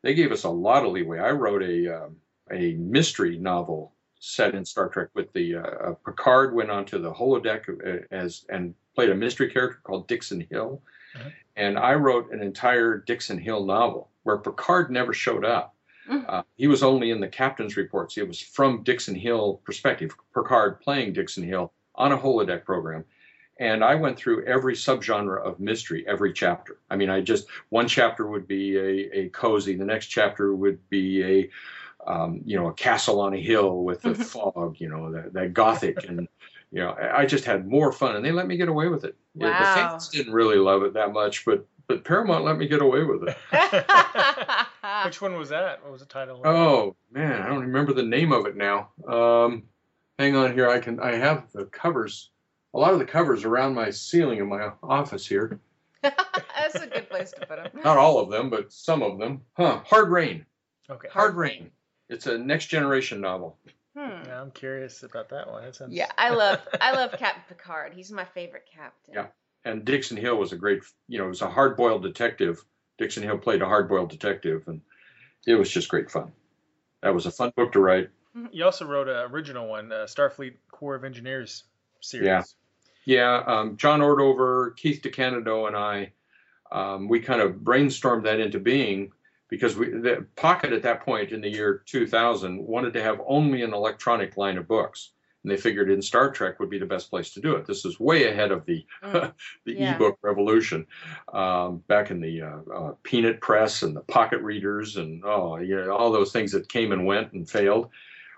they 0.01 0.13
gave 0.13 0.32
us 0.32 0.44
a 0.44 0.50
lot 0.50 0.86
of 0.86 0.91
leeway. 0.91 1.20
I 1.20 1.32
wrote 1.32 1.63
a 1.63 2.03
um, 2.05 2.15
a 2.51 2.74
mystery 2.74 3.38
novel 3.38 3.94
set 4.20 4.55
in 4.55 4.65
Star 4.65 4.88
Trek 4.89 5.10
with 5.13 5.32
the 5.34 5.55
uh, 5.55 5.62
uh, 5.62 5.94
Picard 6.05 6.54
went 6.56 6.71
onto 6.71 7.00
the 7.00 7.12
holodeck 7.13 7.67
uh, 7.69 8.06
as 8.12 8.45
and 8.50 8.73
played 8.95 9.10
a 9.10 9.15
mystery 9.15 9.50
character 9.52 9.80
called 9.84 10.08
Dixon 10.08 10.45
Hill, 10.50 10.82
Mhm. 11.15 11.32
and 11.56 11.78
I 11.80 11.93
wrote 11.95 12.32
an 12.32 12.41
entire 12.41 12.97
Dixon 12.97 13.38
Hill 13.38 13.65
novel 13.65 14.10
where 14.23 14.38
Picard 14.38 14.89
never 14.91 15.13
showed 15.13 15.45
up. 15.45 15.76
Mm. 16.10 16.26
Uh, 16.28 16.43
he 16.56 16.67
was 16.67 16.84
only 16.84 17.10
in 17.12 17.19
the 17.19 17.28
captain's 17.28 17.76
reports. 17.78 18.17
It 18.17 18.28
was 18.28 18.39
from 18.39 18.84
Dixon 18.84 19.15
Hill 19.15 19.60
perspective. 19.65 20.15
Picard 20.34 20.80
playing 20.82 21.13
Dixon 21.13 21.43
Hill 21.43 21.73
on 21.95 22.12
a 22.12 22.17
holodeck 22.17 22.63
program. 22.63 23.06
And 23.58 23.84
I 23.84 23.96
went 23.96 24.18
through 24.18 24.46
every 24.46 24.74
subgenre 24.74 25.41
of 25.41 25.60
mystery, 25.60 26.06
every 26.08 26.34
chapter. 26.34 26.78
I 26.89 26.98
mean, 26.98 27.10
I 27.10 27.22
just 27.22 27.48
one 27.70 27.88
chapter 27.88 28.28
would 28.28 28.48
be 28.48 28.78
a, 28.78 29.20
a 29.20 29.30
cozy, 29.30 29.76
the 29.76 29.86
next 29.86 30.08
chapter 30.08 30.54
would 30.54 30.89
be 30.89 31.24
a 31.24 31.50
um, 32.08 32.41
you 32.46 32.58
know 32.58 32.68
a 32.68 32.74
castle 32.74 33.20
on 33.20 33.34
a 33.34 33.41
hill 33.41 33.84
with 33.84 34.02
the 34.02 34.13
fog, 34.15 34.76
you 34.80 34.89
know 34.89 35.12
that, 35.12 35.34
that 35.34 35.54
gothic, 35.54 36.08
and 36.08 36.28
you 36.72 36.82
know 36.82 36.91
I 36.91 37.22
I 37.22 37.26
just 37.26 37.46
had 37.46 37.68
more 37.68 37.91
fun, 37.91 38.15
and 38.15 38.24
they 38.24 38.32
let 38.32 38.48
me 38.48 38.58
get 38.58 38.68
away 38.68 38.88
with 38.88 39.06
it. 39.06 39.15
Yeah, 39.34 39.50
Wow. 39.52 39.60
The 39.60 39.65
fans 39.65 40.10
didn't 40.10 40.34
really 40.34 40.58
love 40.58 40.84
it 40.84 40.94
that 40.94 41.13
much, 41.13 41.46
but 41.46 41.65
but 41.88 42.04
Paramount 42.04 42.46
let 42.46 42.58
me 42.58 42.68
get 42.68 42.82
away 42.82 43.04
with 43.04 43.28
it. 43.28 43.38
Which 45.06 45.22
one 45.22 45.36
was 45.36 45.50
that? 45.50 45.84
What 45.84 45.91
was 45.91 46.02
the 46.02 46.08
title? 46.08 46.41
Oh 46.46 46.96
man, 47.12 47.41
I 47.41 47.48
don't 47.48 47.62
remember 47.62 47.94
the 47.94 48.04
name 48.04 48.32
of 48.32 48.46
it 48.46 48.56
now. 48.56 48.89
Um, 49.08 49.63
hang 50.20 50.36
on 50.36 50.54
here, 50.54 50.70
I 50.70 50.80
can 50.80 51.00
I 51.00 51.15
have 51.15 51.52
the 51.54 51.65
covers. 51.65 52.30
A 52.76 52.78
lot 52.78 52.92
of 52.92 53.00
the 53.00 53.06
covers 53.06 53.46
around 53.46 53.74
my 53.74 53.90
ceiling 53.90 54.40
in 54.40 54.50
my 54.50 54.72
office 54.84 55.26
here. 55.26 55.62
That's 56.02 56.76
a 56.76 56.88
good 56.88 57.10
place 57.10 57.32
to 57.32 57.46
put 57.46 57.56
them. 57.56 57.70
Not 57.86 57.96
all 57.96 58.20
of 58.20 58.30
them, 58.30 58.50
but 58.50 58.74
some 58.74 59.02
of 59.02 59.18
them. 59.18 59.44
Huh? 59.54 59.80
Hard 59.86 60.10
Rain. 60.10 60.46
okay. 60.90 61.08
Hard 61.10 61.36
Rain. 61.36 61.72
It's 62.10 62.28
a 62.28 62.38
next 62.38 62.66
generation 62.66 63.22
novel. 63.22 63.58
Hmm. 63.98 64.26
Yeah, 64.26 64.42
I'm 64.42 64.52
curious 64.52 65.04
about 65.04 65.30
that 65.30 65.50
one. 65.50 65.64
That 65.64 65.74
sounds... 65.74 65.94
Yeah, 65.94 66.12
I 66.18 66.32
love 66.32 66.60
I 66.82 66.92
love 66.92 67.14
Captain 67.14 67.44
Picard. 67.48 67.94
He's 67.94 68.12
my 68.12 68.26
favorite 68.26 68.66
captain. 68.70 69.14
Yeah. 69.14 69.28
And 69.64 69.86
Dixon 69.86 70.18
Hill 70.18 70.36
was 70.36 70.52
a 70.52 70.58
great, 70.58 70.84
you 71.08 71.18
know, 71.18 71.26
it 71.26 71.30
was 71.30 71.42
a 71.42 71.50
hard 71.50 71.78
boiled 71.78 72.04
detective. 72.04 72.62
Dixon 72.98 73.24
Hill 73.24 73.38
played 73.38 73.62
a 73.62 73.66
hard 73.66 73.88
boiled 73.88 74.10
detective, 74.10 74.68
and 74.68 74.82
it 75.48 75.56
was 75.56 75.72
just 75.72 75.88
great 75.88 76.12
fun. 76.12 76.34
That 77.02 77.16
was 77.16 77.26
a 77.26 77.32
fun 77.32 77.54
book 77.56 77.72
to 77.72 77.80
write. 77.80 78.10
You 78.52 78.66
also 78.66 78.86
wrote 78.86 79.08
an 79.08 79.32
original 79.32 79.70
one, 79.70 79.94
uh, 79.94 80.08
Starfleet 80.10 80.56
Corps 80.72 80.96
of 80.96 81.06
Engineers 81.06 81.64
series. 82.02 82.26
Yeah. 82.26 82.44
Yeah, 83.06 83.44
um, 83.46 83.78
John 83.78 84.00
Ordover, 84.02 84.76
Keith 84.76 85.02
DeCandido, 85.04 85.68
and 85.68 85.78
I, 85.78 86.12
um, 86.72 87.08
we 87.08 87.20
kind 87.20 87.41
of 87.41 87.58
brainstormed 87.58 88.24
that 88.24 88.39
into 88.39 88.60
being 88.60 89.12
because 89.48 89.78
we, 89.78 89.89
the 89.89 90.26
Pocket 90.36 90.74
at 90.74 90.82
that 90.84 91.02
point 91.02 91.32
in 91.32 91.41
the 91.41 91.50
year 91.50 91.84
2000 91.86 92.65
wanted 92.65 92.94
to 92.94 93.04
have 93.04 93.22
only 93.28 93.62
an 93.62 93.74
electronic 93.74 94.38
line 94.38 94.58
of 94.58 94.68
books. 94.68 95.12
And 95.44 95.52
they 95.52 95.58
figured 95.58 95.91
in 95.91 96.02
Star 96.02 96.32
Trek 96.32 96.60
would 96.60 96.72
be 96.72 96.80
the 96.80 96.88
best 96.88 97.12
place 97.12 97.30
to 97.36 97.39
do 97.39 97.54
it. 97.54 97.68
This 97.68 97.86
is 97.86 98.00
way 98.00 98.32
ahead 98.32 98.52
of 98.52 98.65
the 98.65 98.84
Mm. 99.04 99.32
the 99.65 99.74
Yeah. 99.74 99.96
ebook 99.96 100.18
revolution, 100.24 100.88
um, 101.32 101.84
back 101.88 102.10
in 102.10 102.20
the 102.20 102.41
uh, 102.41 102.58
uh, 102.74 102.94
Peanut 103.04 103.39
Press 103.41 103.84
and 103.84 103.96
the 103.96 104.02
Pocket 104.02 104.41
Readers 104.41 104.98
and 104.98 105.24
oh 105.24 105.58
yeah, 105.58 105.89
all 105.89 106.12
those 106.12 106.32
things 106.32 106.52
that 106.54 106.68
came 106.68 106.91
and 106.91 107.06
went 107.06 107.34
and 107.34 107.48
failed. 107.48 107.89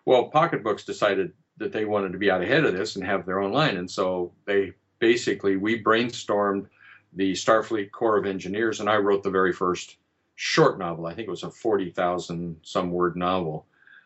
Well, 0.06 0.26
Pocket 0.30 0.62
Books 0.66 0.84
decided 0.84 1.32
that 1.58 1.72
they 1.72 1.86
wanted 1.86 2.12
to 2.12 2.18
be 2.18 2.32
out 2.32 2.42
ahead 2.42 2.66
of 2.66 2.76
this 2.76 2.96
and 2.96 3.06
have 3.06 3.26
their 3.26 3.40
own 3.40 3.52
line, 3.52 3.78
and 3.78 3.90
so 3.90 4.32
they 4.46 4.74
basically 5.00 5.58
we 5.58 5.82
brainstormed 5.82 6.68
the 7.14 7.34
Starfleet 7.34 7.92
Corps 7.92 8.18
of 8.18 8.26
Engineers, 8.26 8.80
and 8.80 8.90
I 8.90 8.98
wrote 8.98 9.24
the 9.24 9.32
very 9.32 9.54
first 9.54 9.98
short 10.36 10.78
novel. 10.78 11.06
I 11.06 11.14
think 11.14 11.28
it 11.28 11.32
was 11.32 11.44
a 11.44 11.52
forty 11.52 11.90
thousand 11.90 12.58
some 12.64 12.92
word 12.92 13.16
novel 13.16 13.66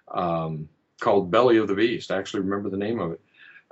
um, 0.09 0.69
called 0.99 1.31
Belly 1.31 1.57
of 1.57 1.67
the 1.67 1.75
Beast. 1.75 2.11
I 2.11 2.17
actually 2.17 2.41
remember 2.41 2.69
the 2.69 2.77
name 2.77 2.99
of 2.99 3.11
it, 3.13 3.21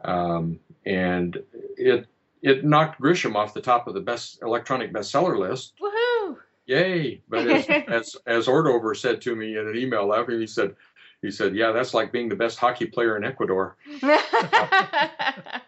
um, 0.03 0.59
and 0.85 1.41
it 1.77 2.07
it 2.41 2.65
knocked 2.65 3.01
Grisham 3.01 3.35
off 3.35 3.53
the 3.53 3.61
top 3.61 3.87
of 3.87 3.93
the 3.93 4.01
best 4.01 4.41
electronic 4.41 4.93
bestseller 4.93 5.37
list. 5.37 5.73
Woohoo! 5.81 6.37
Yay! 6.65 7.21
But 7.29 7.47
as 7.47 7.65
as, 7.87 8.15
as 8.25 8.47
Ordover 8.47 8.95
said 8.95 9.21
to 9.21 9.35
me 9.35 9.57
in 9.57 9.67
an 9.67 9.77
email 9.77 10.13
after, 10.13 10.37
he 10.37 10.47
said. 10.47 10.75
He 11.21 11.31
said, 11.31 11.55
"Yeah, 11.55 11.71
that's 11.71 11.93
like 11.93 12.11
being 12.11 12.29
the 12.29 12.35
best 12.35 12.59
hockey 12.59 12.85
player 12.85 13.17
in 13.17 13.23
Ecuador." 13.23 13.75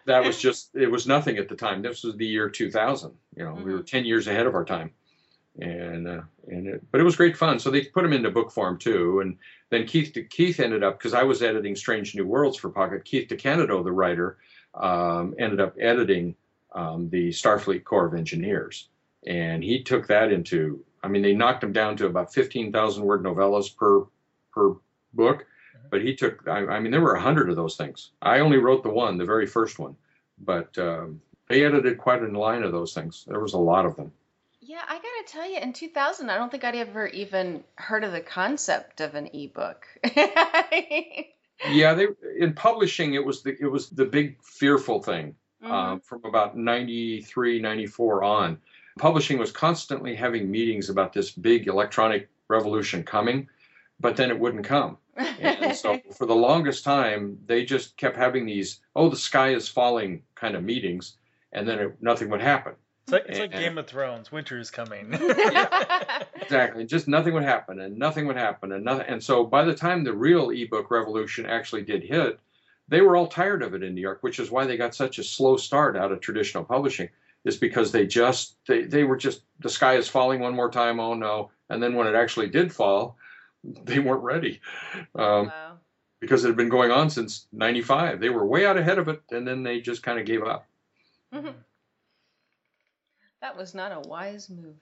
That 0.04 0.24
was 0.24 0.38
just 0.38 0.74
it 0.74 0.90
was 0.90 1.06
nothing 1.06 1.38
at 1.38 1.48
the 1.48 1.54
time. 1.54 1.82
This 1.82 2.02
was 2.02 2.16
the 2.16 2.26
year 2.26 2.48
2000. 2.48 3.12
You 3.36 3.44
know, 3.44 3.54
we 3.54 3.72
were 3.72 3.82
10 3.82 4.04
years 4.04 4.26
ahead 4.26 4.46
of 4.46 4.54
our 4.54 4.64
time, 4.64 4.90
and 5.60 6.08
uh, 6.08 6.22
and 6.48 6.66
it, 6.66 6.84
but 6.90 7.00
it 7.00 7.04
was 7.04 7.16
great 7.16 7.36
fun. 7.36 7.58
So 7.60 7.70
they 7.70 7.82
put 7.82 8.02
them 8.02 8.12
into 8.12 8.30
book 8.30 8.50
form 8.50 8.78
too, 8.78 9.20
and 9.20 9.36
then 9.70 9.86
Keith 9.86 10.16
Keith 10.30 10.58
ended 10.58 10.82
up 10.82 10.98
because 10.98 11.14
I 11.14 11.22
was 11.22 11.42
editing 11.42 11.76
Strange 11.76 12.14
New 12.14 12.26
Worlds 12.26 12.58
for 12.58 12.68
Pocket. 12.68 13.04
Keith 13.04 13.28
DeCandido, 13.28 13.84
the 13.84 13.92
writer, 13.92 14.38
um, 14.74 15.34
ended 15.38 15.60
up 15.60 15.76
editing 15.80 16.34
um, 16.72 17.08
the 17.10 17.28
Starfleet 17.28 17.84
Corps 17.84 18.06
of 18.06 18.14
Engineers, 18.14 18.88
and 19.26 19.62
he 19.62 19.82
took 19.82 20.08
that 20.08 20.32
into. 20.32 20.84
I 21.04 21.08
mean, 21.08 21.22
they 21.22 21.34
knocked 21.34 21.64
him 21.64 21.72
down 21.72 21.96
to 21.96 22.06
about 22.06 22.32
15,000 22.32 23.02
word 23.02 23.24
novellas 23.24 23.74
per 23.76 24.04
per 24.52 24.74
book, 25.14 25.46
but 25.90 26.02
he 26.02 26.14
took. 26.14 26.46
I, 26.48 26.66
I 26.66 26.80
mean, 26.80 26.90
there 26.90 27.00
were 27.00 27.14
a 27.14 27.20
hundred 27.20 27.50
of 27.50 27.56
those 27.56 27.76
things. 27.76 28.10
I 28.20 28.40
only 28.40 28.58
wrote 28.58 28.82
the 28.82 28.90
one, 28.90 29.18
the 29.18 29.24
very 29.24 29.46
first 29.46 29.78
one, 29.78 29.96
but 30.38 30.76
um, 30.78 31.20
they 31.48 31.64
edited 31.64 31.98
quite 31.98 32.22
a 32.22 32.26
line 32.26 32.62
of 32.62 32.72
those 32.72 32.94
things. 32.94 33.24
There 33.26 33.40
was 33.40 33.54
a 33.54 33.58
lot 33.58 33.86
of 33.86 33.96
them. 33.96 34.12
Yeah, 34.60 34.82
I 34.88 34.94
gotta 34.94 35.24
tell 35.26 35.50
you, 35.50 35.58
in 35.58 35.72
2000, 35.72 36.30
I 36.30 36.36
don't 36.36 36.50
think 36.50 36.64
I'd 36.64 36.76
ever 36.76 37.06
even 37.08 37.64
heard 37.74 38.04
of 38.04 38.12
the 38.12 38.20
concept 38.20 39.00
of 39.00 39.14
an 39.14 39.28
ebook. 39.34 39.86
yeah, 41.70 41.94
they 41.94 42.06
in 42.38 42.54
publishing 42.54 43.14
it 43.14 43.24
was 43.24 43.42
the 43.42 43.56
it 43.60 43.66
was 43.70 43.90
the 43.90 44.04
big 44.06 44.42
fearful 44.42 45.02
thing 45.02 45.34
Mm-hmm. 45.62 45.72
um, 45.72 46.00
from 46.00 46.24
about 46.24 46.56
93, 46.56 47.60
94 47.60 48.24
on. 48.24 48.58
Publishing 48.98 49.38
was 49.38 49.52
constantly 49.52 50.16
having 50.16 50.50
meetings 50.50 50.90
about 50.90 51.12
this 51.12 51.30
big 51.30 51.68
electronic 51.68 52.28
revolution 52.48 53.04
coming, 53.04 53.48
but 54.00 54.16
then 54.16 54.30
it 54.30 54.38
wouldn't 54.38 54.64
come. 54.64 54.98
And 55.16 55.76
so 55.76 56.00
for 56.16 56.26
the 56.26 56.34
longest 56.34 56.84
time, 56.84 57.38
they 57.46 57.64
just 57.64 57.96
kept 57.96 58.16
having 58.16 58.46
these, 58.46 58.80
oh, 58.96 59.08
the 59.08 59.16
sky 59.16 59.54
is 59.54 59.68
falling 59.68 60.22
kind 60.34 60.54
of 60.54 60.62
meetings, 60.62 61.16
and 61.52 61.68
then 61.68 61.78
it, 61.78 61.96
nothing 62.00 62.30
would 62.30 62.40
happen. 62.42 62.74
It's 63.04 63.12
like, 63.12 63.24
it's 63.28 63.38
like 63.38 63.52
Game 63.52 63.78
of 63.78 63.86
Thrones. 63.86 64.30
Winter 64.30 64.58
is 64.58 64.70
coming. 64.70 65.12
Exactly. 66.42 66.84
Just 66.84 67.08
nothing 67.08 67.34
would 67.34 67.44
happen, 67.44 67.80
and 67.80 67.96
nothing 67.96 68.26
would 68.26 68.36
happen, 68.36 68.72
and 68.72 68.84
nothing. 68.84 69.06
And 69.06 69.22
so 69.22 69.44
by 69.44 69.64
the 69.64 69.74
time 69.74 70.04
the 70.04 70.12
real 70.12 70.50
ebook 70.50 70.90
revolution 70.90 71.46
actually 71.46 71.82
did 71.82 72.02
hit, 72.02 72.38
they 72.88 73.00
were 73.00 73.16
all 73.16 73.28
tired 73.28 73.62
of 73.62 73.74
it 73.74 73.82
in 73.82 73.94
New 73.94 74.00
York, 74.00 74.18
which 74.22 74.38
is 74.38 74.50
why 74.50 74.66
they 74.66 74.76
got 74.76 74.94
such 74.94 75.18
a 75.18 75.24
slow 75.24 75.56
start 75.56 75.96
out 75.96 76.12
of 76.12 76.20
traditional 76.20 76.64
publishing. 76.64 77.08
Is 77.44 77.56
because 77.56 77.90
they 77.90 78.06
just 78.06 78.56
they 78.66 78.82
they 78.82 79.04
were 79.04 79.16
just 79.16 79.42
the 79.60 79.68
sky 79.68 79.96
is 79.96 80.08
falling 80.08 80.40
one 80.40 80.54
more 80.54 80.70
time. 80.70 81.00
Oh 81.00 81.14
no! 81.14 81.50
And 81.70 81.82
then 81.82 81.94
when 81.94 82.06
it 82.06 82.14
actually 82.14 82.48
did 82.48 82.72
fall, 82.72 83.16
they 83.64 83.98
weren't 83.98 84.22
ready. 84.22 84.60
Um, 85.14 85.46
wow. 85.46 85.78
because 86.20 86.44
it 86.44 86.48
had 86.48 86.56
been 86.56 86.68
going 86.68 86.90
on 86.90 87.10
since 87.10 87.46
95 87.52 88.20
they 88.20 88.28
were 88.30 88.44
way 88.46 88.64
out 88.66 88.76
ahead 88.76 88.98
of 88.98 89.08
it 89.08 89.22
and 89.30 89.46
then 89.46 89.62
they 89.62 89.80
just 89.80 90.02
kind 90.02 90.18
of 90.18 90.26
gave 90.26 90.42
up 90.44 90.66
Mhm. 91.32 91.54
That 93.40 93.56
was 93.56 93.74
not 93.74 93.90
a 93.92 94.08
wise 94.08 94.48
move. 94.50 94.76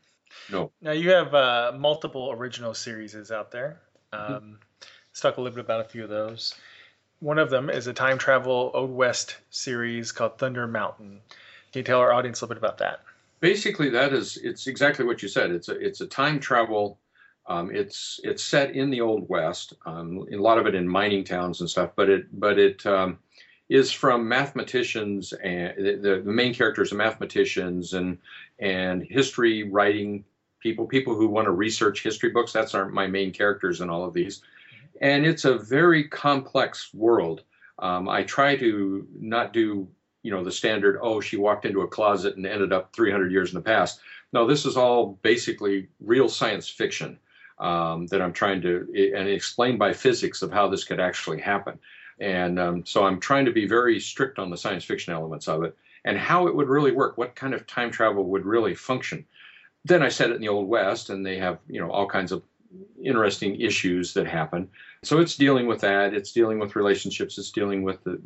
no 0.51 0.71
Now 0.81 0.93
you 0.93 1.11
have 1.11 1.35
uh, 1.35 1.73
multiple 1.79 2.31
original 2.33 2.75
series 2.75 3.15
out 3.31 3.51
there. 3.51 3.81
Um, 4.13 4.59
let's 5.11 5.21
talk 5.21 5.37
a 5.37 5.41
little 5.41 5.55
bit 5.57 5.65
about 5.65 5.81
a 5.81 5.85
few 5.89 6.03
of 6.05 6.11
those. 6.11 6.55
One 7.21 7.39
of 7.39 7.51
them 7.51 7.71
is 7.71 7.87
a 7.87 7.93
time 7.93 8.19
travel 8.19 8.71
Old 8.75 8.91
West 8.91 9.37
series 9.51 10.13
called 10.13 10.39
Thunder 10.39 10.67
Mountain. 10.67 11.21
Can 11.73 11.81
you 11.81 11.83
tell 11.85 12.01
our 12.01 12.13
audience 12.13 12.41
a 12.41 12.45
little 12.45 12.55
bit 12.55 12.59
about 12.67 12.79
that? 12.79 13.01
basically 13.41 13.89
that 13.89 14.13
is 14.13 14.37
it's 14.39 14.67
exactly 14.67 15.03
what 15.03 15.23
you 15.23 15.29
said 15.29 15.51
it's 15.51 15.71
a 15.71 15.73
it's 15.81 16.03
a 16.03 16.07
time 16.07 16.39
travel 16.39 16.99
um, 17.47 17.71
it's 17.75 18.21
it's 18.23 18.45
set 18.45 18.75
in 18.75 18.91
the 18.91 19.01
old 19.01 19.29
west 19.29 19.75
um, 19.87 20.27
a 20.33 20.37
lot 20.37 20.59
of 20.59 20.67
it 20.67 20.75
in 20.75 20.89
mining 20.89 21.25
towns 21.25 21.61
and 21.61 21.71
stuff 21.71 21.91
but 21.97 22.09
it 22.09 22.27
but 22.39 22.59
it 22.59 22.85
um, 22.87 23.19
is 23.71 23.93
from 23.93 24.29
mathematicians 24.29 25.33
and 25.33 25.75
the, 25.79 26.21
the 26.25 26.31
main 26.31 26.53
characters 26.53 26.93
are 26.93 26.97
mathematicians 26.97 27.95
and 27.95 28.19
and 28.59 29.05
history 29.05 29.63
writing 29.63 30.25
people 30.59 30.87
people 30.87 31.15
who 31.15 31.29
want 31.29 31.47
to 31.47 31.53
research 31.53 32.03
history 32.03 32.31
books 32.31 32.53
that's 32.53 32.75
our, 32.75 32.89
my 32.89 33.07
main 33.07 33.33
characters 33.33 33.81
in 33.81 33.89
all 33.89 34.05
of 34.05 34.13
these. 34.13 34.43
And 35.01 35.25
it's 35.25 35.47
a 35.47 35.57
very 35.57 36.09
complex 36.09 36.93
world. 36.93 37.43
Um, 37.79 38.09
i 38.11 38.23
try 38.25 38.57
to 38.57 39.07
not 39.19 39.55
do 39.55 39.89
you 40.23 40.31
know 40.31 40.45
the 40.45 40.53
standard 40.53 40.99
oh 41.01 41.21
she 41.21 41.39
walked 41.39 41.65
into 41.65 41.81
a 41.81 41.89
closet 41.89 42.37
and 42.37 42.45
ended 42.45 42.75
up 42.75 42.93
300 42.95 43.33
years 43.33 43.51
in 43.51 43.55
the 43.55 43.63
past. 43.63 44.01
No 44.33 44.47
this 44.47 44.67
is 44.67 44.77
all 44.77 45.19
basically 45.23 45.89
real 46.01 46.29
science 46.29 46.69
fiction 46.69 47.19
um, 47.61 48.07
that 48.09 48.23
i'm 48.23 48.33
trying 48.33 48.61
to 48.61 48.87
and 49.17 49.29
explain 49.29 49.79
by 49.79 49.93
physics 49.93 50.43
of 50.43 50.53
how 50.53 50.69
this 50.69 50.85
could 50.85 51.01
actually 51.01 51.41
happen 51.41 51.79
and 52.21 52.59
um, 52.59 52.85
so 52.85 53.05
i'm 53.05 53.21
trying 53.21 53.45
to 53.45 53.53
be 53.53 53.67
very 53.67 54.01
strict 54.01 54.39
on 54.39 54.51
the 54.51 54.57
science 54.57 54.85
fiction 54.85 55.13
elements 55.13 55.49
of 55.49 55.63
it 55.63 55.77
and 56.05 56.17
how 56.17 56.47
it 56.47 56.55
would 56.55 56.69
really 56.69 56.93
work 56.93 57.17
what 57.19 57.35
kind 57.35 57.55
of 57.55 57.67
time 57.67 57.91
travel 57.91 58.25
would 58.25 58.45
really 58.45 58.75
function 58.75 59.25
then 59.85 60.03
i 60.03 60.09
set 60.09 60.31
it 60.31 60.37
in 60.37 60.41
the 60.41 60.49
old 60.49 60.69
west 60.69 61.11
and 61.11 61.25
they 61.25 61.39
have 61.39 61.59
you 61.69 61.81
know 61.81 61.91
all 61.91 62.07
kinds 62.07 62.33
of 62.33 62.43
interesting 63.03 63.61
issues 63.61 64.15
that 64.15 64.27
happen 64.27 64.69
so 65.03 65.19
it's 65.19 65.37
dealing 65.37 65.67
with 65.67 65.81
that 65.81 66.15
it's 66.15 66.33
dealing 66.33 66.59
with 66.59 66.77
relationships 66.77 67.37
it's 67.37 67.51
dealing 67.51 67.83
with 67.83 68.03
the 68.05 68.21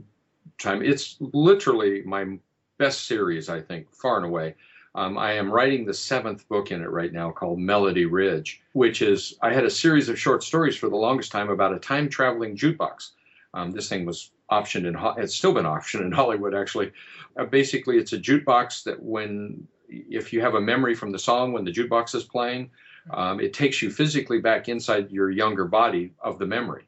time. 0.59 0.83
It's 0.83 1.17
literally 1.21 2.03
my 2.03 2.39
best 2.79 3.07
series, 3.07 3.49
I 3.49 3.61
think, 3.61 3.93
far 3.95 4.17
and 4.17 4.27
away. 4.27 4.55
Um, 4.95 5.19
I 5.19 5.33
am 5.33 5.51
writing 5.51 5.85
the 5.85 5.95
seventh 5.95 6.49
book 6.49 6.71
in 6.71 6.83
it 6.83 6.91
right 6.91 7.13
now 7.13 7.33
called 7.33 7.59
Melody 7.59 8.07
Ridge, 8.07 8.63
which 8.73 9.03
is, 9.03 9.37
I 9.43 9.53
had 9.53 9.65
a 9.65 9.71
series 9.71 10.09
of 10.09 10.19
short 10.19 10.43
stories 10.43 10.77
for 10.77 10.89
the 10.89 10.97
longest 10.97 11.33
time 11.33 11.51
about 11.51 11.75
a 11.75 11.79
time 11.79 12.09
traveling 12.09 12.57
jukebox. 12.57 13.11
Um, 13.55 13.73
this 13.73 13.89
thing 13.89 14.05
was 14.05 14.31
optioned 14.51 14.87
in, 14.87 14.97
it's 15.23 15.35
still 15.35 15.53
been 15.53 15.65
optioned 15.65 16.03
in 16.03 16.13
Hollywood, 16.21 16.55
actually. 16.55 16.93
Uh, 17.37 17.45
basically, 17.45 17.99
it's 17.99 18.13
a 18.13 18.19
jukebox 18.19 18.85
that 18.85 19.03
when, 19.03 19.67
if 19.89 20.33
you 20.33 20.41
have 20.41 20.55
a 20.55 20.61
memory 20.61 20.95
from 20.95 21.11
the 21.11 21.19
song 21.19 21.53
when 21.53 21.65
the 21.65 21.73
jukebox 21.73 22.15
is 22.15 22.25
playing, 22.25 22.71
um, 23.11 23.41
it 23.41 23.53
takes 23.53 23.83
you 23.83 23.91
physically 23.91 24.39
back 24.39 24.69
inside 24.69 25.11
your 25.11 25.31
younger 25.31 25.65
body 25.65 26.13
of 26.23 26.39
the 26.39 26.47
memory 26.47 26.87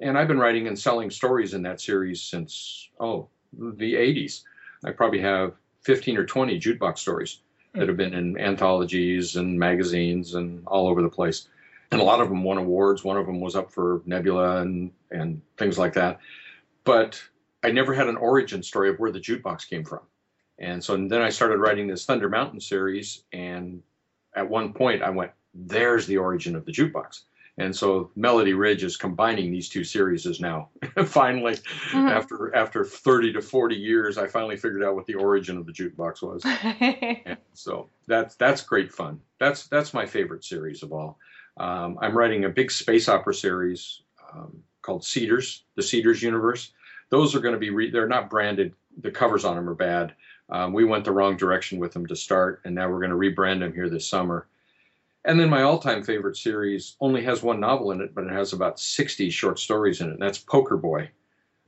and 0.00 0.16
I've 0.16 0.28
been 0.28 0.38
writing 0.38 0.66
and 0.66 0.78
selling 0.78 1.10
stories 1.10 1.54
in 1.54 1.62
that 1.62 1.80
series 1.80 2.22
since 2.22 2.88
oh 3.00 3.28
the 3.52 3.94
80s. 3.94 4.42
I 4.84 4.92
probably 4.92 5.20
have 5.20 5.54
15 5.82 6.16
or 6.16 6.24
20 6.24 6.60
jukebox 6.60 6.98
stories 6.98 7.40
that 7.74 7.82
hmm. 7.82 7.88
have 7.88 7.96
been 7.96 8.14
in 8.14 8.38
anthologies 8.38 9.36
and 9.36 9.58
magazines 9.58 10.34
and 10.34 10.66
all 10.66 10.88
over 10.88 11.02
the 11.02 11.08
place. 11.08 11.48
And 11.90 12.00
a 12.00 12.04
lot 12.04 12.20
of 12.20 12.28
them 12.28 12.44
won 12.44 12.58
awards. 12.58 13.02
One 13.02 13.16
of 13.16 13.26
them 13.26 13.40
was 13.40 13.56
up 13.56 13.72
for 13.72 14.02
Nebula 14.04 14.60
and 14.60 14.90
and 15.10 15.40
things 15.56 15.78
like 15.78 15.94
that. 15.94 16.20
But 16.84 17.22
I 17.62 17.70
never 17.70 17.94
had 17.94 18.08
an 18.08 18.16
origin 18.16 18.62
story 18.62 18.90
of 18.90 18.98
where 18.98 19.10
the 19.10 19.20
jukebox 19.20 19.68
came 19.68 19.84
from. 19.84 20.00
And 20.58 20.84
so 20.84 20.96
then 20.96 21.22
I 21.22 21.30
started 21.30 21.58
writing 21.58 21.86
this 21.86 22.04
Thunder 22.04 22.28
Mountain 22.28 22.60
series 22.60 23.22
and 23.32 23.82
at 24.34 24.48
one 24.48 24.72
point 24.74 25.02
I 25.02 25.10
went 25.10 25.32
there's 25.54 26.06
the 26.06 26.18
origin 26.18 26.54
of 26.56 26.66
the 26.66 26.72
jukebox. 26.72 27.22
And 27.58 27.74
so 27.74 28.10
Melody 28.14 28.54
Ridge 28.54 28.84
is 28.84 28.96
combining 28.96 29.50
these 29.50 29.68
two 29.68 29.82
series 29.84 30.24
now. 30.40 30.68
finally, 31.06 31.54
Mhm. 31.90 32.10
after 32.10 32.54
after 32.54 32.84
30 32.84 33.32
to 33.34 33.42
40 33.42 33.74
years, 33.74 34.16
I 34.16 34.28
finally 34.28 34.56
figured 34.56 34.84
out 34.84 34.94
what 34.94 35.06
the 35.06 35.14
origin 35.14 35.58
of 35.58 35.66
the 35.66 35.72
jukebox 35.72 36.22
was. 36.22 37.36
So 37.54 37.88
that's 38.06 38.36
that's 38.36 38.62
great 38.62 38.92
fun. 38.92 39.20
That's 39.40 39.66
that's 39.66 39.92
my 39.92 40.06
favorite 40.06 40.44
series 40.44 40.82
of 40.84 40.92
all. 40.92 41.18
Um, 41.56 41.98
I'm 42.00 42.16
writing 42.16 42.44
a 42.44 42.48
big 42.48 42.70
space 42.70 43.08
opera 43.08 43.34
series 43.34 44.02
um, 44.32 44.62
called 44.82 45.02
Seeders, 45.04 45.64
the 45.74 45.82
Seeders 45.82 46.22
universe. 46.22 46.70
Those 47.10 47.34
are 47.34 47.40
going 47.40 47.54
to 47.54 47.58
be 47.58 47.70
re- 47.70 47.90
they're 47.90 48.06
not 48.06 48.30
branded. 48.30 48.74
The 49.00 49.10
covers 49.10 49.44
on 49.44 49.56
them 49.56 49.68
are 49.68 49.74
bad. 49.74 50.14
Um, 50.50 50.72
we 50.72 50.84
went 50.84 51.04
the 51.04 51.12
wrong 51.12 51.36
direction 51.36 51.78
with 51.80 51.92
them 51.92 52.06
to 52.06 52.14
start, 52.16 52.60
and 52.64 52.74
now 52.74 52.88
we're 52.88 53.00
going 53.04 53.10
to 53.10 53.16
rebrand 53.16 53.58
them 53.58 53.72
here 53.74 53.88
this 53.88 54.06
summer. 54.08 54.46
And 55.24 55.38
then 55.38 55.50
my 55.50 55.62
all-time 55.62 56.02
favorite 56.02 56.36
series 56.36 56.96
only 57.00 57.24
has 57.24 57.42
one 57.42 57.60
novel 57.60 57.90
in 57.90 58.00
it, 58.00 58.14
but 58.14 58.24
it 58.24 58.32
has 58.32 58.52
about 58.52 58.80
60 58.80 59.30
short 59.30 59.58
stories 59.58 60.00
in 60.00 60.08
it, 60.08 60.12
and 60.12 60.22
that's 60.22 60.38
Poker 60.38 60.76
Boy. 60.76 61.10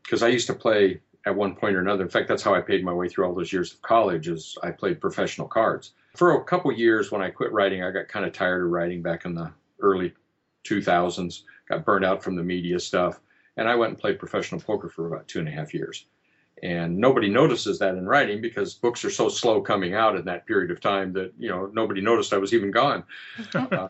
Because 0.03 0.23
I 0.23 0.29
used 0.29 0.47
to 0.47 0.55
play 0.55 1.01
at 1.27 1.37
one 1.37 1.55
point 1.55 1.77
or 1.77 1.81
another. 1.81 2.03
In 2.03 2.09
fact, 2.09 2.29
that's 2.29 2.43
how 2.43 2.55
I 2.55 2.61
paid 2.61 2.85
my 2.85 2.93
way 2.93 3.09
through 3.09 3.27
all 3.27 3.35
those 3.35 3.53
years 3.53 3.73
of 3.73 3.83
college. 3.83 4.29
Is 4.29 4.57
I 4.63 4.71
played 4.71 5.01
professional 5.01 5.49
cards 5.49 5.93
for 6.17 6.35
a 6.35 6.45
couple 6.45 6.73
years. 6.73 7.11
When 7.11 7.23
I 7.23 7.31
quit 7.31 7.53
writing, 7.53 7.83
I 7.83 7.91
got 7.91 8.09
kind 8.09 8.25
of 8.25 8.33
tired 8.33 8.65
of 8.65 8.71
writing 8.71 9.03
back 9.03 9.25
in 9.25 9.35
the 9.35 9.53
early 9.81 10.15
2000s. 10.65 11.43
Got 11.69 11.85
burned 11.85 12.05
out 12.05 12.25
from 12.25 12.37
the 12.37 12.43
media 12.43 12.81
stuff, 12.81 13.21
and 13.57 13.69
I 13.69 13.75
went 13.75 13.91
and 13.91 14.01
played 14.01 14.19
professional 14.19 14.61
poker 14.61 14.89
for 14.89 15.07
about 15.07 15.29
two 15.29 15.39
and 15.39 15.49
a 15.49 15.53
half 15.53 15.75
years. 15.75 16.07
And 16.63 16.99
nobody 16.99 17.31
notices 17.31 17.79
that 17.79 17.95
in 17.95 18.07
writing 18.07 18.43
because 18.43 18.75
books 18.75 19.05
are 19.05 19.11
so 19.11 19.31
slow 19.31 19.63
coming 19.63 19.95
out 19.95 20.17
in 20.17 20.27
that 20.27 20.47
period 20.47 20.71
of 20.71 20.81
time 20.81 21.13
that 21.15 21.33
you 21.39 21.49
know 21.49 21.71
nobody 21.73 22.03
noticed 22.03 22.35
I 22.35 22.39
was 22.39 22.55
even 22.55 22.71
gone. 22.71 23.05
Uh, 23.55 23.89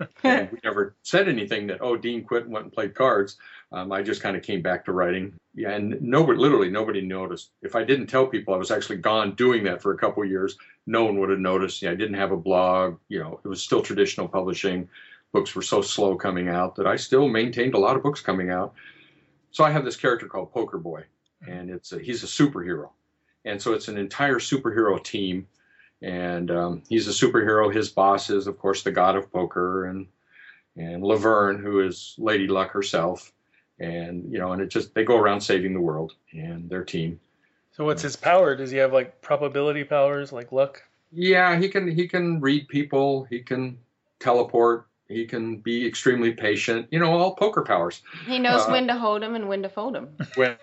we 0.52 0.58
never 0.62 0.94
said 1.02 1.28
anything 1.28 1.66
that 1.66 1.78
oh 1.80 1.96
Dean 1.96 2.22
quit 2.22 2.44
and 2.44 2.52
went 2.52 2.64
and 2.64 2.72
played 2.72 2.94
cards. 2.94 3.36
Um, 3.72 3.92
I 3.92 4.02
just 4.02 4.20
kind 4.20 4.36
of 4.36 4.42
came 4.42 4.62
back 4.62 4.84
to 4.84 4.92
writing. 4.92 5.32
Yeah, 5.54 5.70
and 5.70 6.00
nobody, 6.02 6.38
literally 6.38 6.70
nobody 6.70 7.00
noticed. 7.00 7.50
If 7.62 7.74
I 7.74 7.84
didn't 7.84 8.08
tell 8.08 8.26
people 8.26 8.52
I 8.52 8.58
was 8.58 8.70
actually 8.70 8.96
gone 8.96 9.34
doing 9.34 9.64
that 9.64 9.80
for 9.80 9.92
a 9.92 9.98
couple 9.98 10.22
of 10.22 10.28
years, 10.28 10.56
no 10.86 11.04
one 11.04 11.18
would 11.18 11.30
have 11.30 11.38
noticed. 11.38 11.82
Yeah, 11.82 11.92
I 11.92 11.94
didn't 11.94 12.14
have 12.14 12.32
a 12.32 12.36
blog. 12.36 12.98
You 13.08 13.20
know, 13.20 13.40
it 13.44 13.48
was 13.48 13.62
still 13.62 13.82
traditional 13.82 14.28
publishing. 14.28 14.88
Books 15.32 15.54
were 15.54 15.62
so 15.62 15.80
slow 15.80 16.16
coming 16.16 16.48
out 16.48 16.74
that 16.76 16.86
I 16.86 16.96
still 16.96 17.28
maintained 17.28 17.74
a 17.74 17.78
lot 17.78 17.96
of 17.96 18.02
books 18.02 18.20
coming 18.20 18.50
out. 18.50 18.74
So 19.52 19.64
I 19.64 19.70
have 19.70 19.84
this 19.84 19.96
character 19.96 20.26
called 20.26 20.52
Poker 20.52 20.78
Boy, 20.78 21.04
and 21.46 21.70
it's 21.70 21.92
a, 21.92 21.98
he's 21.98 22.22
a 22.22 22.26
superhero, 22.26 22.90
and 23.44 23.60
so 23.60 23.72
it's 23.72 23.88
an 23.88 23.98
entire 23.98 24.38
superhero 24.38 25.02
team, 25.02 25.46
and 26.02 26.50
um, 26.50 26.82
he's 26.88 27.08
a 27.08 27.10
superhero. 27.26 27.72
His 27.74 27.88
boss 27.88 28.30
is, 28.30 28.46
of 28.46 28.58
course, 28.58 28.82
the 28.82 28.92
god 28.92 29.16
of 29.16 29.32
poker, 29.32 29.86
and 29.86 30.06
and 30.76 31.02
Laverne, 31.02 31.58
who 31.58 31.80
is 31.80 32.14
Lady 32.18 32.46
Luck 32.46 32.70
herself, 32.72 33.32
and 33.78 34.30
you 34.32 34.38
know, 34.38 34.52
and 34.52 34.62
it 34.62 34.68
just 34.68 34.94
they 34.94 35.04
go 35.04 35.16
around 35.16 35.40
saving 35.40 35.74
the 35.74 35.80
world 35.80 36.14
and 36.32 36.68
their 36.70 36.84
team. 36.84 37.20
So 37.72 37.84
what's 37.84 38.02
his 38.02 38.16
power? 38.16 38.54
Does 38.56 38.70
he 38.70 38.78
have 38.78 38.92
like 38.92 39.20
probability 39.22 39.84
powers, 39.84 40.32
like 40.32 40.52
luck? 40.52 40.82
Yeah, 41.12 41.58
he 41.58 41.68
can 41.68 41.90
he 41.90 42.06
can 42.06 42.40
read 42.40 42.68
people, 42.68 43.24
he 43.24 43.40
can 43.40 43.78
teleport, 44.20 44.86
he 45.08 45.26
can 45.26 45.56
be 45.56 45.86
extremely 45.86 46.32
patient. 46.32 46.86
You 46.90 46.98
know, 47.00 47.10
all 47.12 47.34
poker 47.34 47.62
powers. 47.62 48.02
he 48.26 48.38
knows 48.38 48.62
Uh, 48.62 48.70
when 48.70 48.86
to 48.88 48.94
hold 48.98 49.22
him 49.22 49.34
and 49.34 49.48
when 49.48 49.62
to 49.62 49.68
fold 49.68 49.96
him. 49.96 50.16
When 50.36 50.56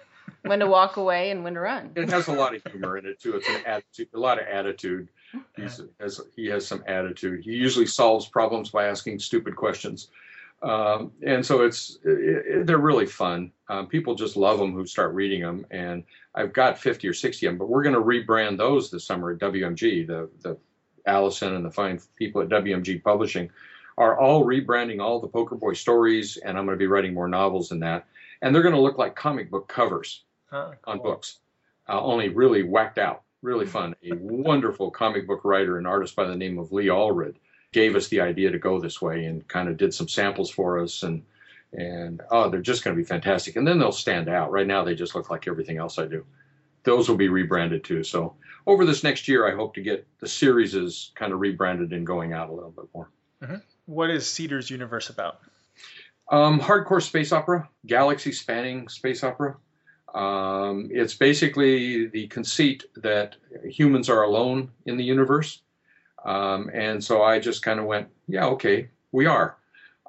when 0.43 0.59
to 0.59 0.67
walk 0.67 0.97
away 0.97 1.31
and 1.31 1.43
when 1.43 1.53
to 1.55 1.59
run. 1.59 1.91
It 1.95 2.09
has 2.09 2.27
a 2.27 2.33
lot 2.33 2.55
of 2.55 2.63
humor 2.71 2.97
in 2.97 3.05
it 3.05 3.19
too. 3.19 3.35
It's 3.35 3.49
an 3.49 3.61
attitude, 3.65 4.09
a 4.13 4.19
lot 4.19 4.39
of 4.39 4.47
attitude. 4.47 5.09
He's, 5.55 5.81
has, 5.99 6.21
he 6.35 6.47
has 6.47 6.65
some 6.65 6.83
attitude. 6.87 7.43
He 7.43 7.51
usually 7.51 7.85
solves 7.85 8.27
problems 8.27 8.69
by 8.69 8.87
asking 8.87 9.19
stupid 9.19 9.55
questions. 9.55 10.09
Um, 10.63 11.11
and 11.25 11.45
so 11.45 11.61
it's 11.61 11.99
it, 12.03 12.45
it, 12.47 12.67
they're 12.67 12.77
really 12.77 13.05
fun. 13.05 13.51
Um, 13.69 13.87
people 13.87 14.15
just 14.15 14.37
love 14.37 14.57
them 14.57 14.73
who 14.73 14.85
start 14.85 15.13
reading 15.13 15.41
them. 15.41 15.65
And 15.69 16.03
I've 16.33 16.53
got 16.53 16.79
50 16.79 17.07
or 17.07 17.13
60 17.13 17.45
of 17.45 17.51
them, 17.51 17.57
but 17.59 17.69
we're 17.69 17.83
going 17.83 17.95
to 17.95 18.01
rebrand 18.01 18.57
those 18.57 18.89
this 18.89 19.05
summer 19.05 19.31
at 19.31 19.39
WMG. 19.39 20.07
The 20.07 20.29
the 20.41 20.57
Allison 21.05 21.55
and 21.55 21.65
the 21.65 21.71
fine 21.71 21.99
people 22.17 22.41
at 22.41 22.49
WMG 22.49 23.01
Publishing 23.03 23.49
are 23.97 24.19
all 24.19 24.45
rebranding 24.45 25.01
all 25.01 25.19
the 25.19 25.27
Poker 25.27 25.55
Boy 25.55 25.73
stories, 25.73 26.37
and 26.37 26.57
I'm 26.57 26.65
going 26.65 26.77
to 26.77 26.79
be 26.79 26.87
writing 26.87 27.13
more 27.13 27.27
novels 27.27 27.69
than 27.69 27.79
that. 27.79 28.05
And 28.41 28.53
they're 28.53 28.61
going 28.61 28.75
to 28.75 28.81
look 28.81 28.97
like 28.97 29.15
comic 29.15 29.49
book 29.49 29.67
covers 29.67 30.23
Huh, 30.49 30.71
on 30.85 30.99
books, 30.99 31.39
uh, 31.89 32.01
only 32.01 32.29
really 32.29 32.63
whacked 32.63 32.97
out, 32.97 33.23
really 33.41 33.65
fun. 33.65 33.95
A 34.03 34.15
wonderful 34.15 34.91
comic 34.91 35.27
book 35.27 35.43
writer 35.43 35.77
and 35.77 35.85
artist 35.85 36.15
by 36.15 36.25
the 36.25 36.35
name 36.35 36.57
of 36.57 36.71
Lee 36.71 36.87
Allred 36.87 37.35
gave 37.73 37.95
us 37.95 38.07
the 38.07 38.21
idea 38.21 38.51
to 38.51 38.59
go 38.59 38.79
this 38.79 39.01
way 39.01 39.25
and 39.25 39.45
kind 39.47 39.67
of 39.67 39.77
did 39.77 39.93
some 39.93 40.07
samples 40.07 40.49
for 40.49 40.79
us 40.79 41.03
and 41.03 41.23
and 41.73 42.21
oh 42.31 42.49
they're 42.49 42.61
just 42.61 42.83
going 42.83 42.95
to 42.95 43.01
be 43.01 43.05
fantastic. 43.05 43.57
And 43.57 43.67
then 43.67 43.77
they'll 43.77 43.91
stand 43.91 44.29
out. 44.29 44.51
Right 44.51 44.65
now 44.65 44.83
they 44.85 44.95
just 44.95 45.15
look 45.15 45.29
like 45.29 45.47
everything 45.47 45.77
else 45.77 45.99
i 45.99 46.05
do. 46.05 46.25
Those 46.83 47.09
will 47.09 47.17
be 47.17 47.27
rebranded 47.27 47.83
too. 47.83 48.03
So 48.03 48.35
over 48.65 48.85
this 48.85 49.03
next 49.03 49.27
year 49.27 49.45
i 49.45 49.53
hope 49.53 49.73
to 49.75 49.81
get 49.81 50.07
the 50.19 50.29
series 50.29 50.75
is 50.75 51.11
kind 51.15 51.33
of 51.33 51.41
rebranded 51.41 51.91
and 51.91 52.07
going 52.07 52.31
out 52.31 52.49
a 52.49 52.53
little 52.53 52.71
bit 52.71 52.85
more. 52.93 53.09
What 53.85 54.09
is 54.09 54.29
Seeder's 54.29 54.69
universe 54.69 55.09
about? 55.09 55.41
Um, 56.29 56.59
hardcore 56.59 57.01
space 57.01 57.31
opera, 57.31 57.69
galaxy 57.85 58.31
spanning 58.31 58.89
space 58.89 59.23
opera. 59.23 59.55
Um, 60.13 60.89
it's 60.91 61.13
basically 61.13 62.07
the 62.07 62.27
conceit 62.27 62.85
that 62.97 63.35
humans 63.65 64.09
are 64.09 64.23
alone 64.23 64.71
in 64.85 64.97
the 64.97 65.03
universe. 65.03 65.61
Um, 66.25 66.69
and 66.73 67.01
so 67.03 67.21
I 67.21 67.39
just 67.39 67.61
kind 67.61 67.79
of 67.79 67.85
went, 67.85 68.07
yeah, 68.27 68.45
okay, 68.47 68.89
we 69.11 69.25
are. 69.25 69.57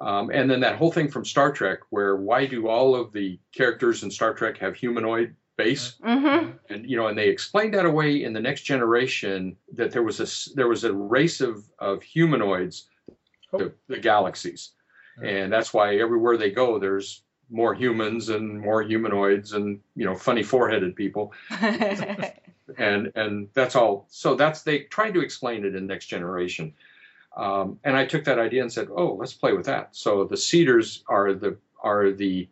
Um, 0.01 0.31
and 0.31 0.51
then 0.51 0.61
that 0.61 0.77
whole 0.77 0.93
thing 0.93 1.09
from 1.09 1.25
Star 1.25 1.53
Trek, 1.53 1.81
where 1.91 2.17
why 2.17 2.47
do 2.47 2.69
all 2.69 2.95
of 2.95 3.13
the 3.13 3.39
characters 3.55 4.03
in 4.03 4.11
Star 4.11 4.33
Trek 4.35 4.59
have 4.59 4.75
humanoid 4.77 5.35
base? 5.57 5.97
Mm-hmm. 6.07 6.51
and 6.71 6.89
you 6.89 6.97
know 6.97 7.09
and 7.09 7.19
they 7.19 7.29
explained 7.29 7.75
that 7.75 7.85
away 7.85 8.23
in 8.23 8.33
the 8.33 8.41
next 8.41 8.63
generation 8.63 9.57
that 9.75 9.91
there 9.91 10.05
was 10.05 10.21
a 10.21 10.23
s- 10.23 10.51
there 10.55 10.69
was 10.69 10.85
a 10.85 10.93
race 10.93 11.41
of 11.41 11.65
of 11.81 12.01
humanoids 12.01 12.87
the, 13.53 13.73
the 13.89 13.99
galaxies 13.99 14.71
and 15.23 15.53
that's 15.53 15.73
why 15.75 15.97
everywhere 15.97 16.37
they 16.37 16.51
go 16.51 16.79
there's 16.79 17.23
more 17.51 17.75
humans 17.75 18.29
and 18.29 18.61
more 18.61 18.83
humanoids 18.83 19.53
and 19.53 19.81
you 19.95 20.05
know 20.05 20.15
funny 20.15 20.43
four-headed 20.43 20.95
people. 20.97 21.33
And 22.77 23.13
and 23.15 23.49
that's 23.55 23.77
all. 23.77 24.07
So 24.11 24.35
that's 24.35 24.61
they 24.61 24.81
tried 24.81 25.15
to 25.15 25.21
explain 25.21 25.65
it 25.65 25.75
in 25.75 25.87
next 25.87 26.05
generation. 26.07 26.75
Um, 27.35 27.79
and 27.83 27.97
i 27.97 28.05
took 28.05 28.25
that 28.25 28.39
idea 28.39 28.61
and 28.61 28.71
said 28.71 28.89
oh 28.95 29.15
let's 29.15 29.33
play 29.33 29.55
with 29.55 29.65
that. 29.67 29.97
So 29.97 30.25
the 30.25 30.37
seeders 30.37 31.03
are 31.09 31.33
the 31.33 31.57
are 31.83 32.11
the 32.13 32.47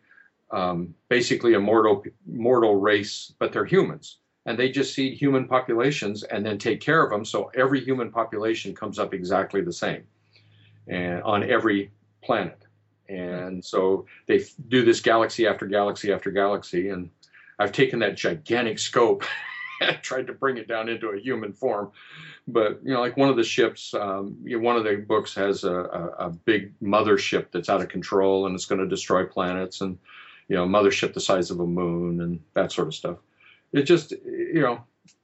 um, 0.51 0.95
basically 1.11 1.53
a 1.53 1.61
mortal 1.61 2.03
mortal 2.27 2.77
race 2.77 3.31
but 3.39 3.53
they're 3.53 3.67
humans. 3.67 4.17
And 4.47 4.59
they 4.59 4.71
just 4.71 4.95
seed 4.95 5.19
human 5.19 5.49
populations 5.49 6.23
and 6.23 6.47
then 6.47 6.57
take 6.57 6.81
care 6.81 7.05
of 7.05 7.11
them 7.11 7.25
so 7.27 7.51
every 7.55 7.85
human 7.85 8.11
population 8.11 8.75
comes 8.75 8.99
up 8.99 9.13
exactly 9.13 9.61
the 9.61 9.73
same 9.73 10.05
and 10.87 11.23
on 11.25 11.43
every 11.43 11.91
planet. 12.27 12.59
And 13.09 13.65
so 13.65 14.07
they 14.27 14.45
do 14.69 14.85
this 14.85 15.01
galaxy 15.01 15.47
after 15.47 15.67
galaxy 15.67 16.13
after 16.13 16.31
galaxy 16.31 16.89
and 16.89 17.11
i've 17.59 17.73
taken 17.73 18.01
that 18.01 18.17
gigantic 18.17 18.79
scope 18.79 19.25
and 19.81 19.97
tried 20.03 20.27
to 20.27 20.33
bring 20.33 20.57
it 20.57 20.69
down 20.69 20.89
into 20.89 21.09
a 21.09 21.19
human 21.19 21.53
form. 21.53 21.93
But 22.49 22.81
you 22.83 22.93
know 22.93 23.01
like 23.01 23.17
one 23.17 23.29
of 23.29 23.37
the 23.37 23.45
ships 23.45 23.95
um, 23.95 24.39
you 24.43 24.59
know, 24.59 24.65
one 24.65 24.77
of 24.77 24.85
the 24.85 24.97
books 24.97 25.35
has 25.35 25.65
a, 25.65 25.75
a, 25.75 26.27
a 26.27 26.31
big 26.31 26.79
mothership 26.81 27.51
that's 27.53 27.69
out 27.69 27.81
of 27.81 27.89
control 27.89 28.47
and 28.47 28.55
it's 28.55 28.67
going 28.67 28.81
to 28.81 28.89
destroy 28.89 29.25
planets 29.25 29.81
and 29.81 29.99
you 30.49 30.57
know 30.57 30.67
mothership 30.67 31.13
the 31.13 31.21
size 31.21 31.51
of 31.51 31.61
a 31.61 31.67
moon 31.67 32.21
and 32.21 32.41
that 32.55 32.73
sort 32.73 32.89
of 32.89 32.95
stuff. 32.95 33.19
It 33.73 33.83
just 33.83 34.13
you 34.13 34.61
know 34.61 34.81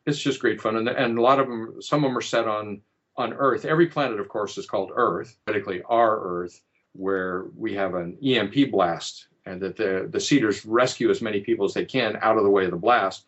it's 0.06 0.18
just 0.18 0.40
great 0.40 0.60
fun 0.60 0.76
and, 0.76 0.88
and 0.88 1.18
a 1.18 1.22
lot 1.22 1.40
of 1.40 1.48
them 1.48 1.80
some 1.80 2.04
of 2.04 2.10
them 2.10 2.18
are 2.18 2.22
set 2.22 2.46
on 2.46 2.80
on 3.16 3.32
earth. 3.34 3.64
Every 3.64 3.88
planet 3.88 4.20
of 4.20 4.28
course 4.28 4.58
is 4.58 4.66
called 4.66 4.92
earth 4.94 5.36
particularly 5.46 5.82
our 5.84 6.20
earth 6.20 6.60
where 6.94 7.46
we 7.57 7.74
have 7.74 7.94
an 7.94 8.16
emp 8.22 8.55
blast 8.70 9.26
and 9.46 9.61
that 9.61 9.76
the 9.76 10.09
the 10.11 10.20
seeders 10.20 10.64
rescue 10.64 11.11
as 11.11 11.22
many 11.22 11.40
people 11.40 11.64
as 11.64 11.74
they 11.74 11.85
can 11.85 12.18
out 12.22 12.37
of 12.37 12.44
the 12.44 12.50
way 12.50 12.64
of 12.64 12.70
the 12.70 12.76
blast 12.76 13.24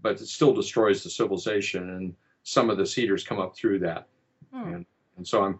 but 0.00 0.20
it 0.20 0.28
still 0.28 0.54
destroys 0.54 1.02
the 1.02 1.10
civilization 1.10 1.90
and 1.90 2.14
some 2.44 2.70
of 2.70 2.78
the 2.78 2.86
seeders 2.86 3.24
come 3.24 3.40
up 3.40 3.54
through 3.56 3.78
that. 3.80 4.06
Hmm. 4.52 4.72
and, 4.74 4.86
and 5.16 5.26
so 5.26 5.44
i'm 5.44 5.58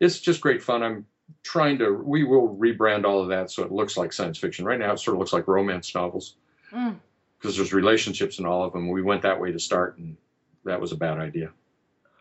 it's 0.00 0.18
just 0.20 0.42
great 0.42 0.62
fun. 0.62 0.82
I'm 0.82 1.06
trying 1.42 1.78
to 1.78 1.90
we 1.94 2.22
will 2.24 2.54
rebrand 2.56 3.04
all 3.06 3.22
of 3.22 3.28
that 3.28 3.50
so 3.50 3.62
it 3.62 3.72
looks 3.72 3.96
like 3.96 4.12
science 4.12 4.36
fiction. 4.36 4.64
Right 4.64 4.78
now 4.78 4.92
it 4.92 4.98
sort 5.00 5.14
of 5.14 5.20
looks 5.20 5.32
like 5.32 5.48
romance 5.48 5.94
novels 5.94 6.36
Mm. 6.72 6.96
because 7.38 7.56
there's 7.56 7.72
relationships 7.72 8.40
in 8.40 8.44
all 8.44 8.64
of 8.64 8.72
them. 8.72 8.88
We 8.90 9.00
went 9.00 9.22
that 9.22 9.40
way 9.40 9.52
to 9.52 9.58
start 9.58 9.96
and 9.98 10.16
that 10.64 10.80
was 10.80 10.90
a 10.90 10.96
bad 10.96 11.18
idea. 11.18 11.50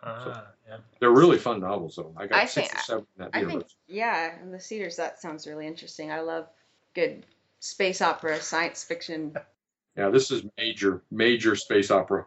Ah, 0.04 0.45
yeah. 0.67 0.78
they're 0.99 1.12
really 1.12 1.38
fun 1.38 1.60
novels 1.60 1.95
though 1.95 2.13
i 2.17 2.25
got 2.28 2.39
I 2.41 2.45
six 2.45 2.67
think- 2.69 2.80
or 2.80 2.82
seven 2.84 3.06
in 3.17 3.23
that 3.23 3.30
I 3.34 3.39
universe 3.39 3.54
think, 3.63 3.71
yeah, 3.88 4.36
and 4.41 4.54
the 4.54 4.58
Seeders, 4.60 4.95
that 4.97 5.21
sounds 5.21 5.45
really 5.47 5.67
interesting. 5.67 6.12
I 6.12 6.21
love 6.21 6.47
good 6.95 7.25
space 7.60 8.01
opera, 8.01 8.41
science 8.41 8.84
fiction. 8.84 9.36
yeah 9.97 10.10
this 10.10 10.30
is 10.32 10.43
major 10.58 11.01
major 11.12 11.56
space 11.56 11.89
opera 11.91 12.25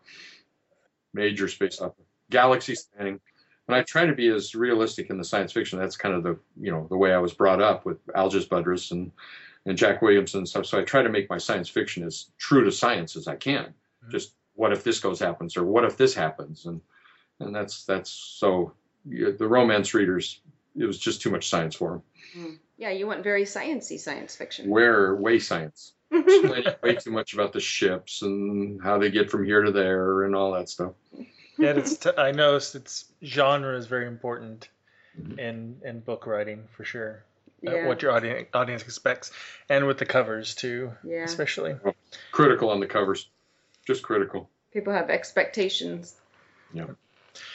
major 1.14 1.48
space 1.48 1.80
opera 1.80 2.04
galaxy 2.30 2.74
spanning 2.74 3.18
and 3.66 3.74
i 3.76 3.82
try 3.82 4.04
to 4.06 4.14
be 4.14 4.28
as 4.28 4.54
realistic 4.54 5.10
in 5.10 5.18
the 5.18 5.24
science 5.24 5.52
fiction 5.52 5.78
that's 5.78 5.96
kind 5.96 6.14
of 6.14 6.22
the 6.22 6.38
you 6.60 6.70
know 6.70 6.86
the 6.88 6.96
way 6.96 7.12
i 7.12 7.18
was 7.18 7.32
brought 7.32 7.60
up 7.60 7.84
with 7.84 8.04
algis 8.08 8.46
budrys 8.48 8.90
and 8.92 9.10
and 9.66 9.76
jack 9.76 10.00
williamson 10.02 10.38
and 10.38 10.48
stuff 10.48 10.64
so 10.66 10.78
i 10.78 10.82
try 10.82 11.02
to 11.02 11.08
make 11.08 11.28
my 11.30 11.38
science 11.38 11.68
fiction 11.68 12.02
as 12.04 12.30
true 12.38 12.64
to 12.64 12.72
science 12.72 13.16
as 13.16 13.26
i 13.28 13.36
can 13.36 13.72
Mhm. 14.06 14.10
just 14.10 14.34
what 14.54 14.72
if 14.72 14.82
this 14.84 15.00
goes 15.00 15.18
happens 15.20 15.56
or 15.56 15.64
what 15.64 15.84
if 15.84 15.96
this 15.96 16.14
happens 16.14 16.66
and 16.66 16.80
and 17.40 17.54
that's 17.54 17.84
that's 17.84 18.10
so 18.10 18.72
yeah, 19.08 19.30
the 19.38 19.46
romance 19.46 19.94
readers 19.94 20.40
it 20.76 20.84
was 20.84 20.98
just 20.98 21.20
too 21.22 21.30
much 21.30 21.48
science 21.48 21.74
for 21.74 22.02
them 22.34 22.58
Yeah, 22.76 22.90
you 22.90 23.06
want 23.06 23.22
very 23.24 23.44
sciency 23.44 23.98
science 23.98 24.36
fiction. 24.36 24.68
where 24.70 25.14
way 25.14 25.38
science 25.38 25.92
way 26.10 26.96
too 26.96 27.10
much 27.10 27.34
about 27.34 27.52
the 27.52 27.60
ships 27.60 28.22
and 28.22 28.82
how 28.82 28.98
they 28.98 29.10
get 29.10 29.30
from 29.30 29.44
here 29.44 29.62
to 29.62 29.72
there 29.72 30.24
and 30.24 30.34
all 30.34 30.52
that 30.52 30.68
stuff 30.68 30.92
Yeah, 31.58 31.70
it's 31.70 31.96
t- 31.98 32.10
I 32.16 32.32
noticed 32.32 32.74
it's 32.76 33.06
genre 33.24 33.76
is 33.76 33.86
very 33.86 34.06
important 34.06 34.68
in 35.36 35.80
in 35.84 35.98
book 36.00 36.26
writing 36.26 36.62
for 36.76 36.84
sure. 36.84 37.24
Uh, 37.66 37.72
yeah, 37.74 37.86
what 37.88 38.00
your 38.02 38.12
audience 38.12 38.46
audience 38.54 38.82
expects, 38.84 39.32
and 39.68 39.84
with 39.88 39.98
the 39.98 40.06
covers 40.06 40.54
too, 40.54 40.92
yeah. 41.02 41.24
especially. 41.24 41.74
critical 42.30 42.70
on 42.70 42.78
the 42.78 42.86
covers 42.86 43.28
just 43.84 44.04
critical 44.04 44.48
People 44.72 44.92
have 44.92 45.10
expectations. 45.10 46.14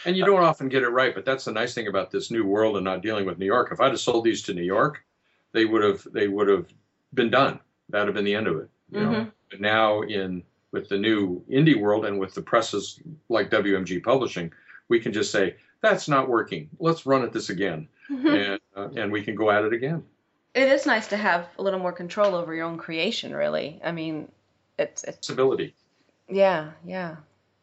And 0.05 0.15
you 0.15 0.25
don't 0.25 0.43
often 0.43 0.69
get 0.69 0.83
it 0.83 0.89
right 0.89 1.15
but 1.15 1.25
that's 1.25 1.45
the 1.45 1.51
nice 1.51 1.73
thing 1.73 1.87
about 1.87 2.11
this 2.11 2.31
new 2.31 2.45
world 2.45 2.75
and 2.75 2.83
not 2.83 3.01
dealing 3.01 3.25
with 3.25 3.37
new 3.37 3.45
york. 3.45 3.69
If 3.71 3.81
i'd 3.81 3.91
have 3.91 3.99
sold 3.99 4.23
these 4.23 4.43
to 4.43 4.53
new 4.53 4.63
york 4.63 5.03
they 5.51 5.65
would 5.65 5.83
have 5.83 6.07
they 6.11 6.27
would 6.27 6.47
have 6.47 6.67
been 7.13 7.29
done. 7.29 7.59
That'd 7.89 8.07
have 8.07 8.15
been 8.15 8.25
the 8.25 8.35
end 8.35 8.47
of 8.47 8.57
it 8.57 8.69
you 8.91 8.99
know? 8.99 9.11
Mhm. 9.11 9.31
but 9.49 9.61
now 9.61 10.01
in 10.01 10.43
with 10.71 10.89
the 10.89 10.97
new 10.97 11.43
indie 11.49 11.79
world 11.79 12.05
and 12.05 12.19
with 12.19 12.33
the 12.33 12.41
presses 12.41 12.99
like 13.29 13.49
wmg 13.49 14.03
publishing 14.03 14.51
we 14.87 14.99
can 14.99 15.13
just 15.13 15.31
say 15.31 15.55
that's 15.81 16.07
not 16.07 16.29
working. 16.29 16.69
Let's 16.79 17.05
run 17.05 17.23
at 17.23 17.33
this 17.33 17.49
again. 17.49 17.89
And 18.09 18.59
uh, 18.75 18.89
and 18.95 19.11
we 19.11 19.21
can 19.21 19.35
go 19.35 19.51
at 19.51 19.65
it 19.65 19.73
again. 19.73 20.03
It 20.53 20.69
is 20.69 20.85
nice 20.85 21.07
to 21.07 21.17
have 21.17 21.47
a 21.57 21.63
little 21.63 21.79
more 21.79 21.91
control 21.91 22.35
over 22.35 22.53
your 22.53 22.65
own 22.65 22.77
creation, 22.77 23.35
really. 23.35 23.81
I 23.83 23.91
mean, 23.91 24.29
it's, 24.77 25.03
it's 25.03 25.27
civility 25.27 25.73
yeah, 26.29 26.71
yeah. 26.85 27.17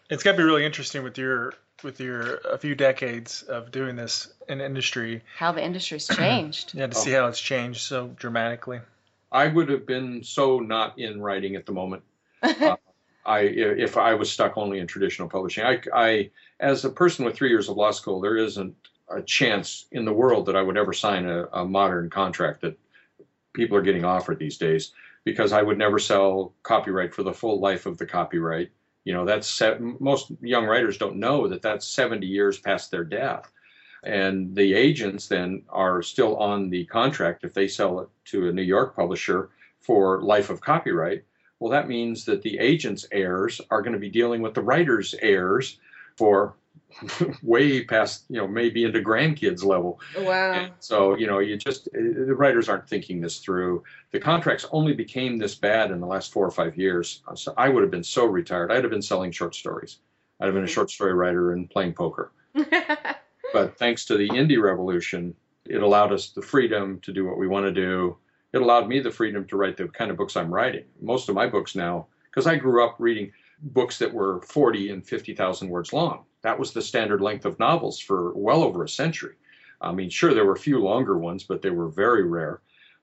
It's 0.09 0.23
got 0.23 0.33
to 0.33 0.39
be 0.39 0.45
really 0.45 0.65
interesting 0.65 1.03
with 1.03 1.19
your 1.19 1.55
with 1.83 2.01
your 2.01 2.37
a 2.51 2.59
few 2.59 2.75
decades 2.75 3.43
of 3.43 3.71
doing 3.71 3.97
this 3.97 4.33
in 4.49 4.61
industry. 4.61 5.23
How 5.37 5.53
the 5.53 5.63
industry's 5.65 6.07
changed. 6.09 6.73
Yeah, 6.75 6.87
to 6.87 6.97
Oh. 6.97 7.01
see 7.01 7.13
how 7.13 7.27
it's 7.27 7.41
changed 7.41 7.81
so 7.83 8.09
dramatically. 8.09 8.81
I 9.33 9.47
would 9.47 9.69
have 9.69 9.87
been 9.87 10.25
so 10.25 10.59
not 10.59 10.99
in 10.99 11.21
writing 11.21 11.57
at 11.57 11.67
the 11.67 11.73
moment. 11.73 12.03
Uh, 12.43 12.77
I 13.27 13.41
if 13.41 13.99
I 13.99 14.15
was 14.15 14.33
stuck 14.33 14.57
only 14.57 14.79
in 14.79 14.87
traditional 14.87 15.29
publishing. 15.29 15.63
I, 15.65 15.81
I 15.93 16.31
as 16.59 16.87
a 16.87 16.91
person 16.91 17.25
with 17.27 17.35
three 17.35 17.51
years 17.51 17.69
of 17.69 17.77
law 17.77 17.91
school, 17.91 18.21
there 18.21 18.39
isn't 18.39 18.75
a 19.11 19.21
chance 19.21 19.85
in 19.93 20.07
the 20.07 20.13
world 20.13 20.47
that 20.47 20.57
I 20.57 20.63
would 20.63 20.79
ever 20.79 20.95
sign 20.95 21.27
a, 21.29 21.45
a 21.53 21.65
modern 21.67 22.09
contract 22.09 22.63
that 22.63 22.79
people 23.53 23.77
are 23.77 23.83
getting 23.83 24.05
offered 24.07 24.39
these 24.39 24.57
days 24.57 24.93
because 25.25 25.53
I 25.53 25.61
would 25.61 25.77
never 25.77 25.99
sell 25.99 26.55
copyright 26.63 27.13
for 27.13 27.23
the 27.23 27.35
full 27.35 27.61
life 27.61 27.85
of 27.85 27.99
the 27.99 28.07
copyright. 28.07 28.71
You 29.05 29.15
know, 29.15 29.25
that's 29.25 29.63
most 29.81 30.33
young 30.41 30.67
writers 30.67 30.99
don't 30.99 31.17
know 31.17 31.49
that 31.49 31.63
that's 31.63 31.87
70 31.87 32.27
years 32.27 32.59
past 32.59 32.91
their 32.91 33.05
death. 33.05 33.51
And 34.03 34.55
the 34.55 34.75
agents 34.75 35.29
then 35.29 35.63
are 35.69 36.03
still 36.03 36.37
on 36.37 36.71
the 36.71 36.85
contract 36.87 37.45
if 37.45 37.53
they 37.55 37.69
sell 37.69 38.01
it 38.01 38.09
to 38.27 38.49
a 38.49 38.53
New 38.53 38.63
York 38.63 38.97
publisher 38.97 39.51
for 39.81 40.23
life 40.23 40.51
of 40.51 40.61
copyright. 40.61 41.25
Well, 41.59 41.71
that 41.71 41.89
means 41.89 42.25
that 42.25 42.43
the 42.43 42.59
agent's 42.59 43.07
heirs 43.13 43.61
are 43.71 43.83
going 43.83 43.93
to 43.93 43.99
be 43.99 44.09
dealing 44.09 44.41
with 44.41 44.55
the 44.55 44.63
writer's 44.63 45.15
heirs 45.21 45.79
for 46.17 46.55
way 47.43 47.85
past, 47.85 48.25
you 48.29 48.37
know, 48.37 48.47
maybe 48.47 48.85
into 48.85 49.01
grandkids 49.01 49.65
level. 49.65 50.01
Wow. 50.19 50.53
And 50.53 50.73
so, 50.81 51.17
you 51.17 51.27
know, 51.27 51.39
you 51.39 51.57
just, 51.57 51.89
uh, 51.89 52.01
the 52.01 52.35
writers 52.35 52.69
aren't 52.69 52.89
thinking 52.89 53.21
this 53.21 53.39
through. 53.39 53.83
The 54.11 54.21
contracts 54.21 54.67
only 54.73 54.93
became 54.93 55.39
this 55.39 55.55
bad 55.55 55.91
in 55.91 56.01
the 56.01 56.07
last 56.07 56.33
four 56.33 56.47
or 56.47 56.51
five 56.51 56.77
years. 56.77 57.23
Uh, 57.29 57.35
so 57.35 57.55
I 57.57 57.69
would 57.69 57.83
have 57.83 57.91
been 57.91 58.05
so 58.05 58.27
retired. 58.27 58.73
I'd 58.73 58.85
have 58.85 58.91
been 58.91 59.03
selling 59.03 59.33
short 59.33 59.55
stories. 59.55 59.99
I'd 60.41 60.47
have 60.47 60.55
been 60.55 60.65
a 60.65 60.69
short 60.69 60.91
story 60.91 61.15
writer 61.15 61.53
and 61.53 61.69
playing 61.69 61.95
poker. 61.95 62.33
but 63.53 63.79
thanks 63.79 64.05
to 64.07 64.17
the 64.17 64.29
indie 64.31 64.61
revolution, 64.61 65.35
it 65.67 65.83
allowed 65.83 66.13
us 66.13 66.31
the 66.31 66.43
freedom 66.43 67.01
to 67.01 67.13
do 67.13 67.27
what 67.27 67.39
we 67.39 67.47
want 67.47 67.67
to 67.67 67.73
do. 67.73 68.17
It 68.53 68.63
allowed 68.63 68.89
me 68.89 69.01
the 69.01 69.11
freedom 69.11 69.47
to 69.47 69.57
write 69.57 69.77
the 69.77 69.89
kind 69.89 70.11
of 70.11 70.17
books 70.17 70.37
I'm 70.37 70.53
writing. 70.53 70.85
Most 71.01 71.29
of 71.29 71.35
my 71.35 71.47
books 71.47 71.77
now, 71.77 72.07
because 72.25 72.47
I 72.47 72.57
grew 72.57 72.85
up 72.85 72.97
reading 72.99 73.33
books 73.63 73.99
that 73.99 74.13
were 74.13 74.41
40 74.43 74.91
and 74.91 75.07
50,000 75.07 75.69
words 75.69 75.93
long. 75.93 76.25
That 76.43 76.59
was 76.59 76.73
the 76.73 76.83
standard 76.83 77.21
length 77.21 77.45
of 77.45 77.59
novels 77.59 77.99
for 77.99 78.33
well 78.35 78.63
over 78.63 78.85
a 78.85 78.89
century. 78.89 79.35
I 79.81 79.93
mean, 79.93 80.11
sure, 80.11 80.35
there 80.35 80.45
were 80.45 80.55
a 80.55 80.59
few 80.59 80.79
longer 80.79 81.17
ones, 81.17 81.45
but 81.45 81.63
they 81.63 81.71
were 81.71 81.89
very 81.89 82.25
rare. 82.25 82.61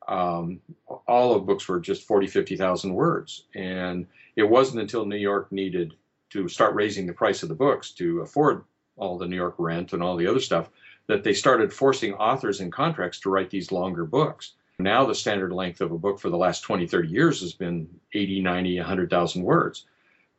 Um, 0.07 0.61
all 1.07 1.35
of 1.35 1.45
books 1.45 1.67
were 1.67 1.79
just 1.79 2.03
40, 2.03 2.27
50,000 2.27 2.93
words. 2.93 3.45
And 3.55 4.07
it 4.35 4.43
wasn't 4.43 4.81
until 4.81 5.05
New 5.05 5.17
York 5.17 5.51
needed 5.51 5.95
to 6.29 6.47
start 6.47 6.75
raising 6.75 7.07
the 7.07 7.13
price 7.13 7.43
of 7.43 7.49
the 7.49 7.55
books 7.55 7.91
to 7.91 8.21
afford 8.21 8.63
all 8.95 9.17
the 9.17 9.27
New 9.27 9.35
York 9.35 9.55
rent 9.57 9.93
and 9.93 10.03
all 10.03 10.15
the 10.15 10.27
other 10.27 10.39
stuff 10.39 10.69
that 11.07 11.23
they 11.23 11.33
started 11.33 11.73
forcing 11.73 12.13
authors 12.13 12.59
in 12.59 12.69
contracts 12.69 13.19
to 13.21 13.29
write 13.29 13.49
these 13.49 13.71
longer 13.71 14.05
books. 14.05 14.53
Now 14.79 15.05
the 15.05 15.15
standard 15.15 15.53
length 15.53 15.81
of 15.81 15.91
a 15.91 15.97
book 15.97 16.19
for 16.19 16.29
the 16.29 16.37
last 16.37 16.61
20, 16.61 16.85
30 16.85 17.07
years 17.07 17.41
has 17.41 17.53
been 17.53 17.89
80, 18.13 18.41
90, 18.41 18.77
100,000 18.77 19.43
words. 19.43 19.85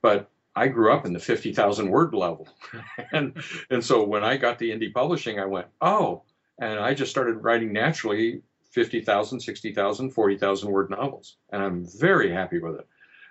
But 0.03 0.31
I 0.55 0.69
grew 0.69 0.93
up 0.93 1.07
in 1.07 1.13
the 1.13 1.21
50,000 1.21 1.89
word 1.89 2.15
level. 2.15 2.49
and, 3.13 3.43
and 3.71 3.85
so 3.85 4.05
when 4.05 4.25
I 4.25 4.37
got 4.37 4.59
the 4.59 4.71
indie 4.71 4.93
publishing, 4.93 5.39
I 5.39 5.47
went, 5.47 5.67
oh, 5.81 6.23
and 6.61 6.79
I 6.81 6.95
just 6.95 7.11
started 7.11 7.37
writing 7.37 7.73
naturally 7.73 8.43
50,000, 8.71 9.41
60,000, 9.41 10.11
40,000 10.11 10.71
word 10.71 10.91
novels. 10.91 11.37
And 11.51 11.63
I'm 11.63 11.87
very 11.87 12.33
happy 12.33 12.59
with 12.59 12.77
it. 12.77 12.87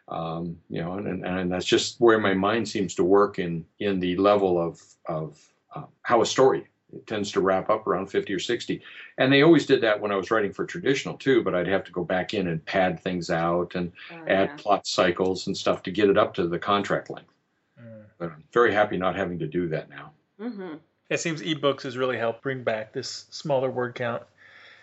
Um, 0.09 0.57
you 0.69 0.81
know, 0.81 0.93
and, 0.93 1.07
and, 1.07 1.25
and, 1.25 1.51
that's 1.51 1.65
just 1.65 1.99
where 1.99 2.17
my 2.17 2.33
mind 2.33 2.69
seems 2.69 2.95
to 2.95 3.03
work 3.03 3.39
in, 3.39 3.65
in 3.79 3.99
the 3.99 4.15
level 4.15 4.57
of, 4.57 4.81
of 5.05 5.37
uh, 5.75 5.83
how 6.01 6.21
a 6.21 6.25
story 6.25 6.65
it 6.93 7.05
tends 7.05 7.31
to 7.33 7.41
wrap 7.41 7.69
up 7.69 7.85
around 7.85 8.07
50 8.07 8.33
or 8.33 8.39
60. 8.39 8.81
And 9.17 9.31
they 9.31 9.43
always 9.43 9.65
did 9.65 9.81
that 9.81 9.99
when 9.99 10.11
I 10.11 10.15
was 10.15 10.31
writing 10.31 10.53
for 10.53 10.65
traditional 10.65 11.17
too, 11.17 11.43
but 11.43 11.53
I'd 11.53 11.67
have 11.67 11.83
to 11.85 11.91
go 11.91 12.03
back 12.03 12.33
in 12.33 12.47
and 12.47 12.65
pad 12.65 13.01
things 13.01 13.29
out 13.29 13.75
and 13.75 13.91
oh, 14.11 14.23
add 14.27 14.49
yeah. 14.49 14.55
plot 14.57 14.87
cycles 14.87 15.47
and 15.47 15.57
stuff 15.57 15.83
to 15.83 15.91
get 15.91 16.09
it 16.09 16.17
up 16.17 16.33
to 16.35 16.47
the 16.47 16.59
contract 16.59 17.09
length. 17.09 17.33
Mm. 17.81 18.03
But 18.17 18.31
I'm 18.31 18.43
very 18.53 18.73
happy 18.73 18.97
not 18.97 19.15
having 19.15 19.39
to 19.39 19.47
do 19.47 19.67
that 19.69 19.89
now. 19.89 20.11
Mm-hmm. 20.39 20.75
It 21.09 21.19
seems 21.19 21.41
ebooks 21.41 21.83
has 21.83 21.97
really 21.97 22.17
helped 22.17 22.41
bring 22.41 22.63
back 22.63 22.93
this 22.93 23.25
smaller 23.31 23.69
word 23.69 23.95
count. 23.95 24.23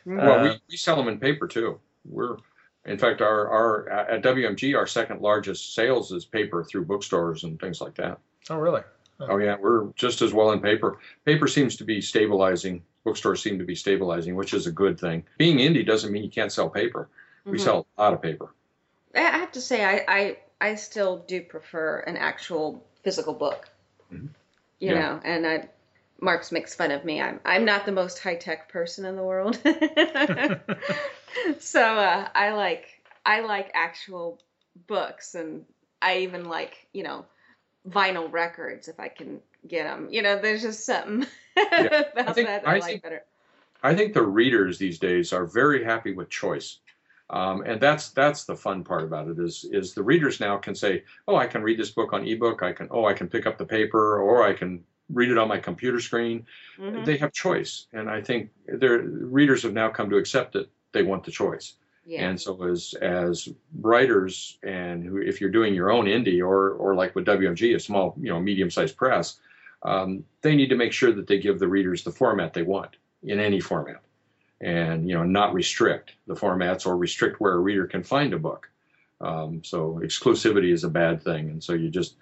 Mm-hmm. 0.07 0.19
Well, 0.19 0.43
we, 0.43 0.61
we 0.71 0.77
sell 0.77 0.97
them 0.97 1.09
in 1.09 1.19
paper 1.19 1.49
too. 1.49 1.81
We're, 2.05 2.37
in 2.85 2.99
fact, 2.99 3.23
our, 3.23 3.49
our 3.49 3.89
at 3.89 4.23
WMG, 4.23 4.77
our 4.77 4.87
second 4.87 5.23
largest 5.23 5.75
sales 5.75 6.13
is 6.13 6.27
paper 6.27 6.63
through 6.63 6.85
bookstores 6.85 7.45
and 7.45 7.59
things 7.59 7.81
like 7.81 7.95
that. 7.95 8.19
Oh, 8.51 8.57
really? 8.57 8.83
Oh 9.21 9.39
yeah, 9.39 9.57
we're 9.61 9.87
just 9.95 10.23
as 10.23 10.33
well 10.33 10.53
in 10.53 10.61
paper. 10.61 10.99
Paper 11.25 11.47
seems 11.47 11.77
to 11.77 11.85
be 11.85 12.01
stabilizing. 12.01 12.83
Bookstores 13.05 13.43
seem 13.43 13.59
to 13.59 13.65
be 13.65 13.75
stabilizing, 13.75 14.35
which 14.35 14.55
is 14.55 14.67
a 14.67 14.73
good 14.73 14.99
thing. 14.99 15.25
Being 15.39 15.59
indie 15.59 15.87
doesn't 15.87 16.11
mean 16.11 16.25
you 16.25 16.31
can't 16.31 16.53
sell 16.53 16.69
paper. 16.69 17.09
We 17.45 17.53
mm-hmm. 17.53 17.65
sell 17.65 17.87
a 17.97 18.03
lot 18.03 18.13
of 18.15 18.23
paper. 18.23 18.53
I 19.15 19.21
have 19.21 19.53
to 19.53 19.61
say, 19.61 19.85
I 19.85 20.05
I, 20.09 20.37
I 20.61 20.75
still 20.75 21.19
do 21.19 21.43
prefer 21.43 22.01
an 22.01 22.17
actual 22.17 22.85
physical 23.03 23.35
book. 23.35 23.69
Mm-hmm. 24.13 24.27
You 24.81 24.95
yeah. 24.95 25.01
know, 25.01 25.21
and 25.25 25.47
I, 25.47 25.69
Marks 26.21 26.51
makes 26.51 26.75
fun 26.75 26.91
of 26.91 27.05
me. 27.05 27.21
I'm 27.21 27.41
I'm 27.45 27.65
not 27.65 27.87
the 27.87 27.93
most 27.93 28.19
high 28.19 28.37
tech 28.37 28.69
person 28.69 29.05
in 29.05 29.17
the 29.17 29.23
world. 29.23 29.59
so 31.61 31.81
uh, 31.81 32.29
I 32.35 32.53
like 32.53 32.87
I 33.25 33.41
like 33.41 33.71
actual 33.75 34.41
books, 34.87 35.35
and 35.35 35.65
I 36.03 36.19
even 36.19 36.49
like 36.49 36.87
you 36.93 37.03
know 37.03 37.27
vinyl 37.89 38.33
records 38.33 38.89
if 38.89 38.99
I 38.99 39.09
can 39.09 39.41
get 39.67 39.85
them. 39.85 40.09
You 40.11 40.23
know, 40.23 40.41
there's 40.41 40.63
just 40.63 40.85
something 40.85 41.27
yeah. 41.57 42.03
about 42.13 42.29
I 42.29 42.33
think, 42.33 42.49
that, 42.49 42.67
I, 42.67 42.73
I 42.73 42.79
like 42.79 42.85
think, 42.85 43.03
better. 43.03 43.23
I 43.83 43.95
think 43.95 44.15
the 44.15 44.23
readers 44.23 44.79
these 44.79 44.99
days 44.99 45.33
are 45.33 45.45
very 45.45 45.85
happy 45.85 46.13
with 46.13 46.31
choice. 46.31 46.79
Um, 47.31 47.63
and 47.63 47.81
that's 47.81 48.11
that's 48.11 48.45
the 48.45 48.55
fun 48.55 48.85
part 48.85 49.03
about 49.03 49.29
it 49.29 49.39
is 49.39 49.65
is 49.71 49.95
the 49.95 50.03
readers 50.03 50.41
now 50.41 50.59
can 50.59 50.75
say, 50.75 51.05
oh, 51.27 51.37
I 51.37 51.47
can 51.47 51.63
read 51.63 51.79
this 51.79 51.91
book 51.91 52.13
on 52.13 52.27
ebook. 52.27 52.63
I 52.63 52.73
can 52.73 52.89
oh, 52.91 53.07
I 53.07 53.15
can 53.15 53.29
pick 53.29 53.47
up 53.47 53.57
the 53.57 53.65
paper, 53.65 54.19
or 54.21 54.43
I 54.47 54.53
can 54.53 54.85
read 55.11 55.31
it 55.31 55.39
on 55.39 55.49
my 55.49 55.59
computer 55.59 56.01
screen. 56.01 56.47
Mm-hmm. 56.79 57.05
They 57.05 57.17
have 57.17 57.33
choice, 57.33 57.87
and 57.93 58.11
I 58.11 58.21
think 58.21 58.51
their 58.67 58.99
readers 58.99 59.63
have 59.63 59.73
now 59.73 59.89
come 59.89 60.11
to 60.11 60.19
accept 60.19 60.53
that 60.53 60.69
they 60.93 61.03
want 61.03 61.25
the 61.25 61.31
choice. 61.31 61.75
Yeah. 62.07 62.29
And 62.29 62.41
so 62.41 62.63
as 62.65 62.95
as 63.01 63.49
writers 63.81 64.59
and 64.63 65.03
who, 65.03 65.19
if 65.19 65.41
you're 65.41 65.51
doing 65.51 65.75
your 65.75 65.91
own 65.91 66.05
indie 66.05 66.41
or 66.41 66.73
or 66.73 66.95
like 66.95 67.15
with 67.15 67.27
WMG, 67.27 67.75
a 67.75 67.81
small 67.81 68.15
you 68.21 68.29
know 68.29 68.41
medium 68.41 68.71
sized 68.71 68.97
press, 68.97 69.39
um, 69.83 70.25
they 70.43 70.55
need 70.55 70.69
to 70.69 70.77
make 70.77 70.93
sure 70.93 71.13
that 71.13 71.27
they 71.27 71.39
give 71.39 71.59
the 71.59 71.69
readers 71.69 72.05
the 72.05 72.11
format 72.11 72.53
they 72.53 72.63
want 72.63 72.97
in 73.23 73.41
any 73.41 73.59
format, 73.59 74.03
and 74.61 75.09
you 75.09 75.15
know 75.15 75.25
not 75.25 75.55
restrict 75.55 76.13
the 76.27 76.35
formats 76.35 76.87
or 76.87 76.97
restrict 76.97 77.41
where 77.41 77.55
a 77.55 77.59
reader 77.61 77.87
can 77.87 78.03
find 78.03 78.35
a 78.35 78.39
book. 78.39 78.69
Um, 79.21 79.65
so 79.65 80.01
exclusivity 80.03 80.73
is 80.73 80.85
a 80.85 80.91
bad 80.91 81.23
thing, 81.23 81.49
and 81.49 81.65
so 81.65 81.73
you 81.73 81.89
just 81.89 82.17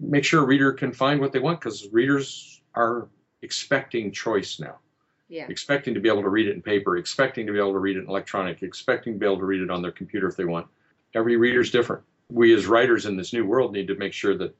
make 0.00 0.24
sure 0.24 0.42
a 0.42 0.46
reader 0.46 0.72
can 0.72 0.92
find 0.92 1.20
what 1.20 1.32
they 1.32 1.38
want 1.38 1.60
because 1.60 1.88
readers 1.92 2.60
are 2.74 3.08
expecting 3.42 4.10
choice 4.10 4.58
now 4.58 4.78
yeah. 5.28 5.46
expecting 5.48 5.94
to 5.94 6.00
be 6.00 6.08
able 6.08 6.22
to 6.22 6.28
read 6.28 6.48
it 6.48 6.54
in 6.54 6.62
paper, 6.62 6.96
expecting 6.96 7.46
to 7.46 7.52
be 7.52 7.58
able 7.58 7.72
to 7.72 7.78
read 7.78 7.96
it 7.96 8.04
in 8.04 8.08
electronic, 8.08 8.62
expecting 8.62 9.14
to 9.14 9.18
be 9.18 9.26
able 9.26 9.38
to 9.38 9.44
read 9.44 9.60
it 9.60 9.70
on 9.70 9.82
their 9.82 9.92
computer 9.92 10.28
if 10.28 10.36
they 10.36 10.44
want. 10.44 10.66
Every 11.14 11.36
reader's 11.36 11.70
different. 11.70 12.02
We 12.30 12.54
as 12.54 12.66
writers 12.66 13.06
in 13.06 13.16
this 13.16 13.32
new 13.32 13.46
world 13.46 13.72
need 13.72 13.88
to 13.88 13.94
make 13.94 14.12
sure 14.12 14.36
that 14.36 14.54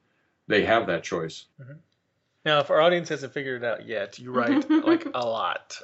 they 0.47 0.65
have 0.65 0.87
that 0.87 1.03
choice. 1.03 1.45
Mm-hmm. 1.61 1.73
Now, 2.45 2.59
if 2.59 2.71
our 2.71 2.81
audience 2.81 3.09
hasn't 3.09 3.33
figured 3.33 3.63
it 3.63 3.67
out 3.67 3.85
yet, 3.85 4.17
you 4.17 4.31
write 4.31 4.69
like 4.85 5.05
a 5.13 5.25
lot. 5.25 5.77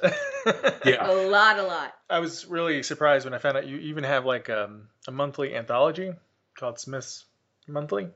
yeah, 0.84 1.08
a 1.08 1.28
lot, 1.28 1.58
a 1.58 1.62
lot. 1.62 1.94
I 2.08 2.18
was 2.18 2.46
really 2.46 2.82
surprised 2.82 3.24
when 3.24 3.34
I 3.34 3.38
found 3.38 3.56
out 3.56 3.66
you 3.66 3.76
even 3.78 4.04
have 4.04 4.24
like 4.24 4.48
um, 4.48 4.88
a 5.06 5.12
monthly 5.12 5.54
anthology 5.54 6.12
called 6.58 6.80
Smith's 6.80 7.26
Monthly. 7.68 8.08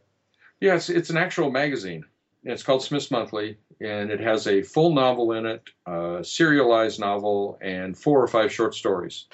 Yes, 0.61 0.89
it's 0.89 1.11
an 1.11 1.17
actual 1.17 1.51
magazine. 1.51 2.05
It's 2.45 2.63
called 2.63 2.83
Smith's 2.83 3.11
Monthly, 3.11 3.59
and 3.81 4.11
it 4.11 4.21
has 4.21 4.47
a 4.47 4.63
full 4.63 4.95
novel 4.95 5.33
in 5.33 5.47
it, 5.47 5.69
a 5.87 6.21
serialized 6.23 6.99
novel, 6.99 7.59
and 7.61 7.97
four 7.97 8.23
or 8.23 8.29
five 8.29 8.53
short 8.53 8.75
stories, 8.75 9.27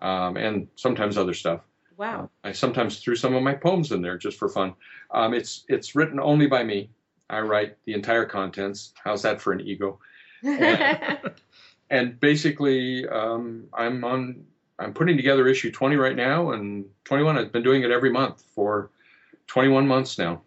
um, 0.00 0.36
and 0.36 0.68
sometimes 0.74 1.16
other 1.16 1.34
stuff. 1.34 1.60
Wow. 1.96 2.30
Uh, 2.42 2.48
I 2.48 2.52
sometimes 2.52 2.98
threw 2.98 3.14
some 3.14 3.34
of 3.34 3.42
my 3.42 3.54
poems 3.54 3.92
in 3.92 4.02
there 4.02 4.18
just 4.18 4.38
for 4.38 4.48
fun. 4.48 4.74
Um, 5.12 5.34
it's 5.34 5.64
it's 5.68 5.94
written 5.94 6.18
only 6.18 6.46
by 6.46 6.64
me. 6.64 6.90
I 7.30 7.40
write 7.40 7.76
the 7.84 7.94
entire 7.94 8.26
contents. 8.26 8.92
How's 9.02 9.22
that 9.22 9.40
for 9.40 9.52
an 9.52 9.60
ego? 9.60 10.00
And, 10.42 11.18
and 11.90 12.20
basically, 12.20 13.06
um, 13.08 13.68
I'm 13.72 14.04
on. 14.04 14.44
I'm 14.78 14.94
putting 14.94 15.16
together 15.16 15.46
issue 15.46 15.70
20 15.70 15.94
right 15.96 16.16
now, 16.16 16.50
and 16.50 16.86
21. 17.04 17.38
I've 17.38 17.52
been 17.52 17.62
doing 17.62 17.82
it 17.82 17.92
every 17.92 18.10
month 18.10 18.42
for 18.54 18.90
21 19.46 19.86
months 19.86 20.18
now. 20.18 20.42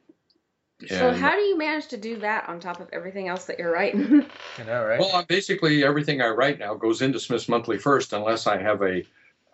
So 0.88 1.14
how 1.14 1.36
do 1.36 1.42
you 1.42 1.58
manage 1.58 1.88
to 1.88 1.98
do 1.98 2.18
that 2.20 2.48
on 2.50 2.60
top 2.60 2.80
of 2.80 2.88
everything 2.92 3.28
else 3.28 3.46
that 3.46 3.60
you're 3.60 3.72
writing? 3.72 4.26
I 4.58 4.64
know, 4.64 4.86
right? 4.86 5.00
Well, 5.00 5.26
basically 5.28 5.84
everything 5.84 6.22
I 6.22 6.30
write 6.30 6.60
now 6.60 6.76
goes 6.76 7.02
into 7.02 7.20
Smith's 7.20 7.50
Monthly 7.50 7.78
first, 7.78 8.14
unless 8.14 8.48
I 8.48 8.62
have 8.62 8.82
a 8.82 9.04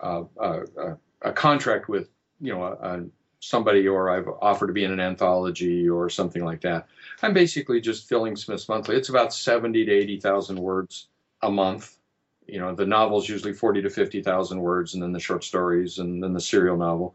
uh, 0.00 0.24
a, 0.40 0.96
a, 1.22 1.32
contract 1.32 1.88
with 1.88 2.10
you 2.40 2.52
know 2.52 2.64
a, 2.64 2.72
a 2.72 3.04
somebody 3.38 3.86
or 3.86 4.10
I've 4.10 4.28
offered 4.40 4.68
to 4.68 4.72
be 4.72 4.84
in 4.84 4.92
an 4.92 5.00
anthology 5.00 5.88
or 5.88 6.08
something 6.08 6.44
like 6.44 6.60
that. 6.62 6.86
I'm 7.22 7.34
basically 7.34 7.80
just 7.80 8.08
filling 8.08 8.36
Smith's 8.36 8.68
Monthly. 8.68 8.96
It's 8.96 9.08
about 9.08 9.34
70 9.34 9.84
to 9.84 9.92
80,000 9.92 10.58
words 10.58 11.08
a 11.42 11.50
month. 11.50 11.98
You 12.46 12.60
know, 12.60 12.74
the 12.74 12.86
novel's 12.86 13.28
usually 13.28 13.52
40 13.52 13.82
to 13.82 13.90
50,000 13.90 14.60
words, 14.60 14.94
and 14.94 15.02
then 15.02 15.12
the 15.12 15.20
short 15.20 15.44
stories, 15.44 15.98
and 15.98 16.22
then 16.22 16.32
the 16.32 16.40
serial 16.40 16.76
novel. 16.76 17.14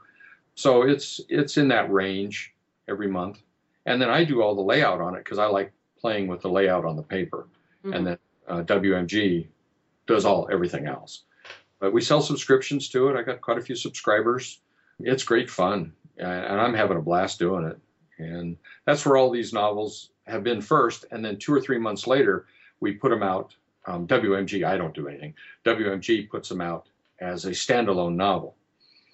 So 0.55 0.83
it's 0.83 1.21
it's 1.29 1.57
in 1.57 1.67
that 1.69 1.91
range 1.91 2.53
every 2.87 3.07
month 3.07 3.41
and 3.87 4.01
then 4.01 4.09
I 4.09 4.25
do 4.25 4.43
all 4.43 4.53
the 4.53 4.61
layout 4.61 5.01
on 5.01 5.15
it 5.15 5.23
because 5.23 5.39
I 5.39 5.45
like 5.45 5.71
playing 5.99 6.27
with 6.27 6.41
the 6.41 6.49
layout 6.49 6.85
on 6.85 6.95
the 6.95 7.01
paper, 7.01 7.47
mm-hmm. 7.83 7.93
and 7.93 8.07
then 8.07 8.17
uh, 8.47 8.61
WMG 8.63 9.47
does 10.05 10.25
all 10.25 10.47
everything 10.51 10.85
else. 10.85 11.23
But 11.79 11.93
we 11.93 12.01
sell 12.01 12.21
subscriptions 12.21 12.89
to 12.89 13.07
it. 13.07 13.17
I 13.17 13.23
got 13.23 13.41
quite 13.41 13.57
a 13.57 13.61
few 13.61 13.75
subscribers. 13.75 14.59
It's 14.99 15.23
great 15.23 15.49
fun, 15.49 15.93
and 16.17 16.61
I'm 16.61 16.73
having 16.73 16.97
a 16.97 17.01
blast 17.01 17.39
doing 17.39 17.65
it. 17.65 17.79
And 18.19 18.57
that's 18.85 19.05
where 19.05 19.15
all 19.15 19.31
these 19.31 19.53
novels 19.53 20.09
have 20.25 20.43
been 20.43 20.61
first, 20.61 21.05
and 21.11 21.23
then 21.23 21.37
two 21.37 21.53
or 21.53 21.61
three 21.61 21.77
months 21.77 22.07
later, 22.07 22.45
we 22.81 22.93
put 22.93 23.09
them 23.09 23.23
out. 23.23 23.55
Um, 23.85 24.05
WMG, 24.05 24.65
I 24.65 24.75
don't 24.75 24.93
do 24.93 25.07
anything. 25.07 25.33
WMG 25.63 26.29
puts 26.29 26.49
them 26.49 26.59
out 26.59 26.87
as 27.19 27.45
a 27.45 27.51
standalone 27.51 28.15
novel, 28.15 28.57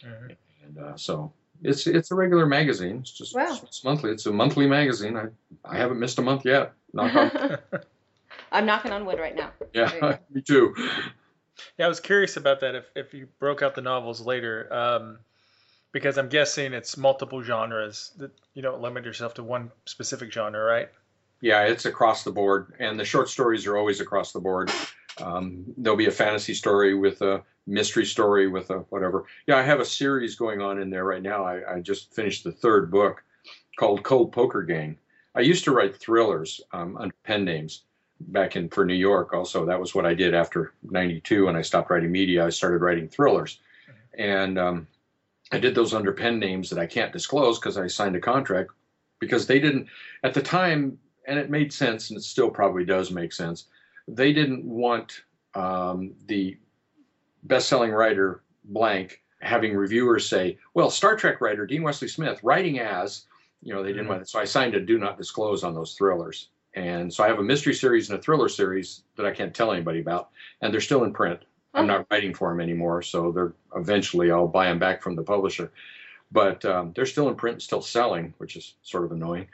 mm-hmm. 0.03 0.33
and 0.65 0.77
uh, 0.79 0.97
so 0.97 1.31
It's 1.63 1.87
it's 1.87 2.11
a 2.11 2.15
regular 2.15 2.45
magazine. 2.45 2.97
It's 3.01 3.11
just 3.11 3.35
Wow. 3.35 3.57
it's 3.63 3.83
monthly. 3.83 4.11
It's 4.11 4.25
a 4.25 4.31
monthly 4.31 4.67
magazine. 4.67 5.15
I 5.17 5.27
I 5.65 5.77
haven't 5.77 5.99
missed 5.99 6.19
a 6.19 6.21
month 6.21 6.45
yet. 6.45 6.73
Knock 6.93 7.15
on- 7.15 7.57
I'm 8.51 8.65
knocking 8.65 8.91
on 8.91 9.05
wood 9.05 9.19
right 9.19 9.35
now. 9.35 9.51
Yeah, 9.73 10.17
me 10.31 10.41
too. 10.41 10.75
Yeah, 11.77 11.85
I 11.85 11.87
was 11.87 11.99
curious 11.99 12.37
about 12.37 12.59
that. 12.61 12.75
If 12.75 12.85
if 12.95 13.13
you 13.13 13.27
broke 13.39 13.61
out 13.61 13.75
the 13.75 13.81
novels 13.81 14.21
later, 14.21 14.71
um, 14.73 15.19
because 15.91 16.17
I'm 16.17 16.29
guessing 16.29 16.73
it's 16.73 16.97
multiple 16.97 17.41
genres 17.41 18.11
that 18.17 18.31
you 18.53 18.61
don't 18.61 18.81
limit 18.81 19.05
yourself 19.05 19.35
to 19.35 19.43
one 19.43 19.71
specific 19.85 20.31
genre, 20.31 20.61
right? 20.63 20.89
Yeah, 21.41 21.63
it's 21.63 21.85
across 21.85 22.23
the 22.23 22.31
board, 22.31 22.73
and 22.79 22.99
the 22.99 23.05
short 23.05 23.29
stories 23.29 23.65
are 23.67 23.75
always 23.77 23.99
across 24.01 24.31
the 24.31 24.39
board. 24.39 24.71
Um, 25.21 25.65
there'll 25.77 25.97
be 25.97 26.07
a 26.07 26.11
fantasy 26.11 26.53
story 26.53 26.95
with 26.95 27.21
a 27.21 27.43
mystery 27.67 28.05
story 28.05 28.47
with 28.47 28.69
a 28.69 28.79
whatever. 28.89 29.25
Yeah, 29.47 29.57
I 29.57 29.61
have 29.61 29.79
a 29.79 29.85
series 29.85 30.35
going 30.35 30.61
on 30.61 30.81
in 30.81 30.89
there 30.89 31.05
right 31.05 31.21
now. 31.21 31.43
I, 31.43 31.75
I 31.75 31.79
just 31.81 32.13
finished 32.13 32.43
the 32.43 32.51
third 32.51 32.91
book 32.91 33.23
called 33.77 34.03
Cold 34.03 34.31
Poker 34.31 34.63
Gang. 34.63 34.97
I 35.35 35.41
used 35.41 35.63
to 35.65 35.71
write 35.71 35.95
thrillers 35.95 36.61
um, 36.71 36.97
under 36.97 37.15
pen 37.23 37.43
names 37.43 37.83
back 38.19 38.55
in 38.55 38.69
for 38.69 38.85
New 38.85 38.93
York. 38.93 39.33
Also, 39.33 39.65
that 39.65 39.79
was 39.79 39.95
what 39.95 40.05
I 40.05 40.13
did 40.13 40.33
after 40.33 40.73
'92 40.83 41.45
when 41.45 41.55
I 41.55 41.61
stopped 41.61 41.89
writing 41.89 42.11
media. 42.11 42.45
I 42.45 42.49
started 42.49 42.81
writing 42.81 43.07
thrillers, 43.07 43.59
and 44.17 44.59
um, 44.59 44.87
I 45.51 45.59
did 45.59 45.75
those 45.75 45.93
under 45.93 46.13
pen 46.13 46.39
names 46.39 46.69
that 46.69 46.79
I 46.79 46.85
can't 46.85 47.13
disclose 47.13 47.59
because 47.59 47.77
I 47.77 47.87
signed 47.87 48.15
a 48.15 48.19
contract 48.19 48.71
because 49.19 49.47
they 49.47 49.59
didn't 49.59 49.87
at 50.23 50.33
the 50.33 50.41
time, 50.41 50.99
and 51.27 51.39
it 51.39 51.49
made 51.49 51.73
sense, 51.73 52.09
and 52.09 52.17
it 52.17 52.23
still 52.23 52.49
probably 52.49 52.85
does 52.85 53.11
make 53.11 53.33
sense. 53.33 53.65
They 54.07 54.33
didn't 54.33 54.65
want 54.65 55.21
um, 55.55 56.13
the 56.25 56.57
best-selling 57.43 57.91
writer 57.91 58.43
blank 58.65 59.21
having 59.41 59.75
reviewers 59.75 60.27
say, 60.27 60.57
"Well, 60.73 60.89
Star 60.89 61.15
Trek 61.15 61.41
writer 61.41 61.65
Dean 61.65 61.83
Wesley 61.83 62.07
Smith 62.07 62.39
writing 62.43 62.79
as," 62.79 63.25
you 63.61 63.73
know, 63.73 63.83
they 63.83 63.91
didn't 63.91 64.07
want 64.07 64.21
it. 64.21 64.29
So 64.29 64.39
I 64.39 64.45
signed 64.45 64.75
a 64.75 64.79
do 64.79 64.97
not 64.97 65.17
disclose 65.17 65.63
on 65.63 65.73
those 65.73 65.95
thrillers. 65.95 66.49
And 66.75 67.13
so 67.13 67.23
I 67.23 67.27
have 67.27 67.39
a 67.39 67.43
mystery 67.43 67.73
series 67.73 68.09
and 68.09 68.17
a 68.17 68.21
thriller 68.21 68.49
series 68.49 69.03
that 69.15 69.25
I 69.25 69.31
can't 69.31 69.53
tell 69.53 69.71
anybody 69.71 69.99
about, 69.99 70.29
and 70.61 70.73
they're 70.73 70.81
still 70.81 71.03
in 71.03 71.13
print. 71.13 71.39
I'm 71.75 71.87
not 71.87 72.07
writing 72.09 72.33
for 72.33 72.49
them 72.49 72.61
anymore, 72.61 73.01
so 73.01 73.31
they're 73.31 73.53
eventually 73.75 74.31
I'll 74.31 74.47
buy 74.47 74.65
them 74.65 74.79
back 74.79 75.01
from 75.01 75.15
the 75.15 75.23
publisher. 75.23 75.71
But 76.31 76.65
um, 76.65 76.93
they're 76.95 77.05
still 77.05 77.29
in 77.29 77.35
print, 77.35 77.55
and 77.55 77.61
still 77.61 77.81
selling, 77.81 78.33
which 78.37 78.55
is 78.55 78.75
sort 78.81 79.05
of 79.05 79.11
annoying. 79.11 79.47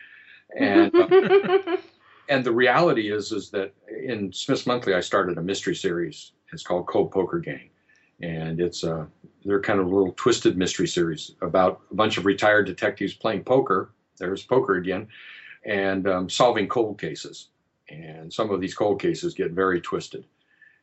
And 0.58 0.94
uh, 0.96 1.78
and 2.30 2.46
the 2.46 2.52
reality 2.52 3.12
is 3.12 3.32
is 3.32 3.50
that 3.50 3.74
in 3.90 4.32
Smith's 4.32 4.68
Monthly 4.68 4.94
I 4.94 5.02
started 5.02 5.38
a 5.38 5.42
mystery 5.42 5.76
series. 5.76 6.32
It's 6.54 6.64
called 6.64 6.88
Cold 6.88 7.12
Poker 7.12 7.40
Gang, 7.40 7.70
and 8.22 8.62
it's 8.62 8.84
a 8.84 9.08
they're 9.44 9.62
kind 9.62 9.80
of 9.80 9.88
a 9.88 9.90
little 9.90 10.14
twisted 10.14 10.58
mystery 10.58 10.88
series 10.88 11.32
about 11.42 11.82
a 11.92 11.96
bunch 11.96 12.18
of 12.18 12.26
retired 12.26 12.66
detectives 12.66 13.14
playing 13.14 13.44
poker. 13.44 13.92
There's 14.18 14.44
poker 14.44 14.76
again, 14.76 15.08
and 15.66 16.08
um, 16.08 16.30
solving 16.30 16.68
cold 16.68 17.00
cases. 17.00 17.50
And 17.90 18.32
some 18.32 18.52
of 18.52 18.62
these 18.62 18.76
cold 18.76 19.02
cases 19.02 19.34
get 19.34 19.52
very 19.52 19.82
twisted, 19.82 20.26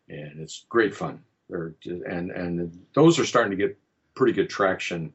and 0.09 0.41
it's 0.41 0.67
great 0.69 0.95
fun. 0.95 1.23
And 1.49 2.31
and 2.33 2.87
those 2.95 3.19
are 3.21 3.25
starting 3.25 3.57
to 3.57 3.57
get 3.57 3.79
pretty 4.15 4.33
good 4.33 4.51
traction 4.51 5.13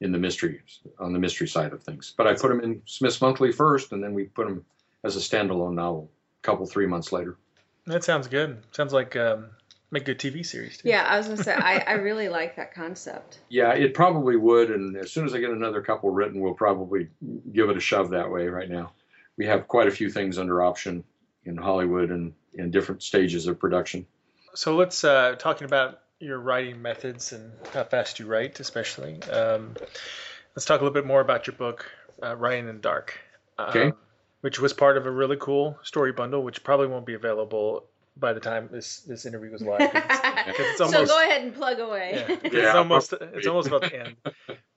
in 0.00 0.12
the 0.12 0.18
mystery 0.18 0.60
on 0.98 1.12
the 1.14 1.18
mystery 1.18 1.48
side 1.48 1.72
of 1.72 1.82
things. 1.82 2.12
But 2.16 2.26
I 2.26 2.34
put 2.34 2.48
them 2.48 2.60
in 2.60 2.82
Smith's 2.84 3.20
Monthly 3.22 3.52
first, 3.52 3.92
and 3.92 4.02
then 4.02 4.12
we 4.12 4.24
put 4.24 4.46
them 4.46 4.64
as 5.04 5.16
a 5.16 5.20
standalone 5.20 5.74
novel 5.74 6.10
a 6.42 6.42
couple 6.42 6.66
three 6.66 6.86
months 6.86 7.12
later. 7.12 7.36
That 7.86 8.04
sounds 8.04 8.28
good. 8.28 8.58
Sounds 8.72 8.92
like 8.92 9.16
um, 9.16 9.46
make 9.90 10.02
a 10.08 10.14
good 10.14 10.18
TV 10.18 10.44
series. 10.44 10.78
Too. 10.78 10.88
Yeah, 10.88 11.02
I 11.02 11.18
was 11.18 11.26
gonna 11.28 11.42
say 11.42 11.54
I, 11.54 11.78
I 11.78 11.92
really 11.94 12.28
like 12.28 12.56
that 12.56 12.74
concept. 12.74 13.38
Yeah, 13.48 13.72
it 13.72 13.94
probably 13.94 14.36
would. 14.36 14.70
And 14.70 14.96
as 14.96 15.10
soon 15.10 15.26
as 15.26 15.34
I 15.34 15.40
get 15.40 15.50
another 15.50 15.82
couple 15.82 16.10
written, 16.10 16.40
we'll 16.40 16.54
probably 16.54 17.08
give 17.52 17.68
it 17.68 17.76
a 17.76 17.80
shove 17.80 18.10
that 18.10 18.30
way 18.30 18.46
right 18.46 18.70
now. 18.70 18.92
We 19.36 19.46
have 19.46 19.66
quite 19.66 19.88
a 19.88 19.90
few 19.90 20.08
things 20.08 20.38
under 20.38 20.62
option 20.62 21.02
in 21.44 21.56
Hollywood 21.56 22.10
and 22.10 22.34
in 22.54 22.70
different 22.70 23.02
stages 23.02 23.46
of 23.48 23.58
production. 23.58 24.06
So 24.54 24.76
let's 24.76 25.02
uh, 25.02 25.34
talking 25.36 25.64
about 25.64 26.00
your 26.20 26.38
writing 26.38 26.80
methods 26.82 27.32
and 27.32 27.50
how 27.72 27.84
fast 27.84 28.18
you 28.20 28.26
write, 28.26 28.60
especially. 28.60 29.20
Um, 29.24 29.74
let's 30.54 30.64
talk 30.66 30.80
a 30.80 30.84
little 30.84 30.94
bit 30.94 31.06
more 31.06 31.20
about 31.20 31.46
your 31.46 31.56
book, 31.56 31.90
uh, 32.22 32.36
Writing 32.36 32.68
in 32.68 32.76
the 32.76 32.80
Dark. 32.82 33.18
um, 33.58 33.68
Okay. 33.70 33.92
Which 34.42 34.58
was 34.58 34.72
part 34.72 34.96
of 34.96 35.06
a 35.06 35.10
really 35.10 35.36
cool 35.38 35.78
story 35.82 36.12
bundle, 36.12 36.42
which 36.42 36.64
probably 36.64 36.86
won't 36.86 37.04
be 37.06 37.14
available 37.14 37.84
by 38.16 38.32
the 38.32 38.40
time 38.40 38.68
this 38.72 39.00
this 39.00 39.26
interview 39.26 39.50
goes 39.50 39.62
live. 39.62 39.78
'cause 39.92 39.94
it's- 39.94 40.58
it's 40.58 40.78
so 40.92 41.06
go 41.06 41.22
ahead 41.22 41.42
and 41.42 41.54
plug 41.54 41.78
away. 41.78 42.24
yeah, 42.26 42.36
it's 42.44 42.74
almost 42.74 43.12
it's 43.12 43.46
almost 43.46 43.68
about 43.68 43.82
the 43.82 43.94
end. 44.00 44.16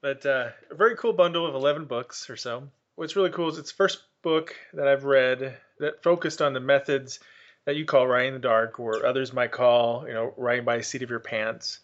But 0.01 0.25
uh, 0.25 0.49
a 0.71 0.75
very 0.75 0.95
cool 0.97 1.13
bundle 1.13 1.45
of 1.47 1.55
eleven 1.55 1.85
books 1.85 2.29
or 2.29 2.35
so. 2.35 2.69
What's 2.95 3.15
really 3.15 3.31
cool 3.31 3.49
is 3.49 3.57
it's 3.57 3.71
the 3.71 3.75
first 3.77 4.03
book 4.21 4.55
that 4.73 4.87
I've 4.87 5.03
read 5.05 5.55
that 5.79 6.03
focused 6.03 6.41
on 6.41 6.53
the 6.53 6.59
methods 6.59 7.19
that 7.65 7.75
you 7.77 7.85
call 7.85 8.05
writing 8.05 8.29
in 8.35 8.41
the 8.41 8.47
dark, 8.47 8.79
or 8.79 9.05
others 9.05 9.31
might 9.33 9.51
call, 9.51 10.05
you 10.07 10.13
know, 10.13 10.33
writing 10.37 10.65
by 10.65 10.77
the 10.77 10.83
seat 10.83 11.01
of 11.03 11.09
your 11.09 11.19
pants. 11.19 11.79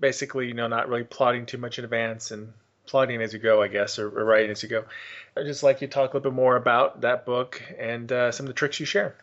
Basically, 0.00 0.46
you 0.46 0.54
know, 0.54 0.68
not 0.68 0.88
really 0.88 1.04
plotting 1.04 1.46
too 1.46 1.58
much 1.58 1.78
in 1.78 1.84
advance 1.84 2.30
and 2.30 2.52
plotting 2.86 3.22
as 3.22 3.32
you 3.32 3.38
go, 3.38 3.62
I 3.62 3.68
guess, 3.68 3.98
or, 3.98 4.06
or 4.08 4.24
writing 4.24 4.50
as 4.50 4.62
you 4.62 4.68
go. 4.68 4.84
I'd 5.36 5.46
just 5.46 5.62
like 5.62 5.80
you 5.80 5.88
to 5.88 5.92
talk 5.92 6.12
a 6.12 6.16
little 6.16 6.30
bit 6.30 6.36
more 6.36 6.56
about 6.56 7.00
that 7.00 7.26
book 7.26 7.62
and 7.78 8.10
uh, 8.10 8.32
some 8.32 8.44
of 8.44 8.48
the 8.48 8.54
tricks 8.54 8.80
you 8.80 8.86
share. 8.86 9.16